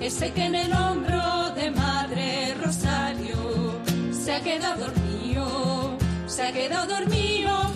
Ese 0.00 0.32
que 0.32 0.44
en 0.46 0.54
el 0.54 0.72
hombro 0.72 1.50
de 1.58 1.70
Madre 1.70 2.54
Rosario 2.64 3.40
se 4.12 4.32
ha 4.34 4.40
quedado 4.40 4.86
dormido, 4.86 5.98
se 6.26 6.42
ha 6.46 6.52
quedado 6.52 6.86
dormido 6.96 7.75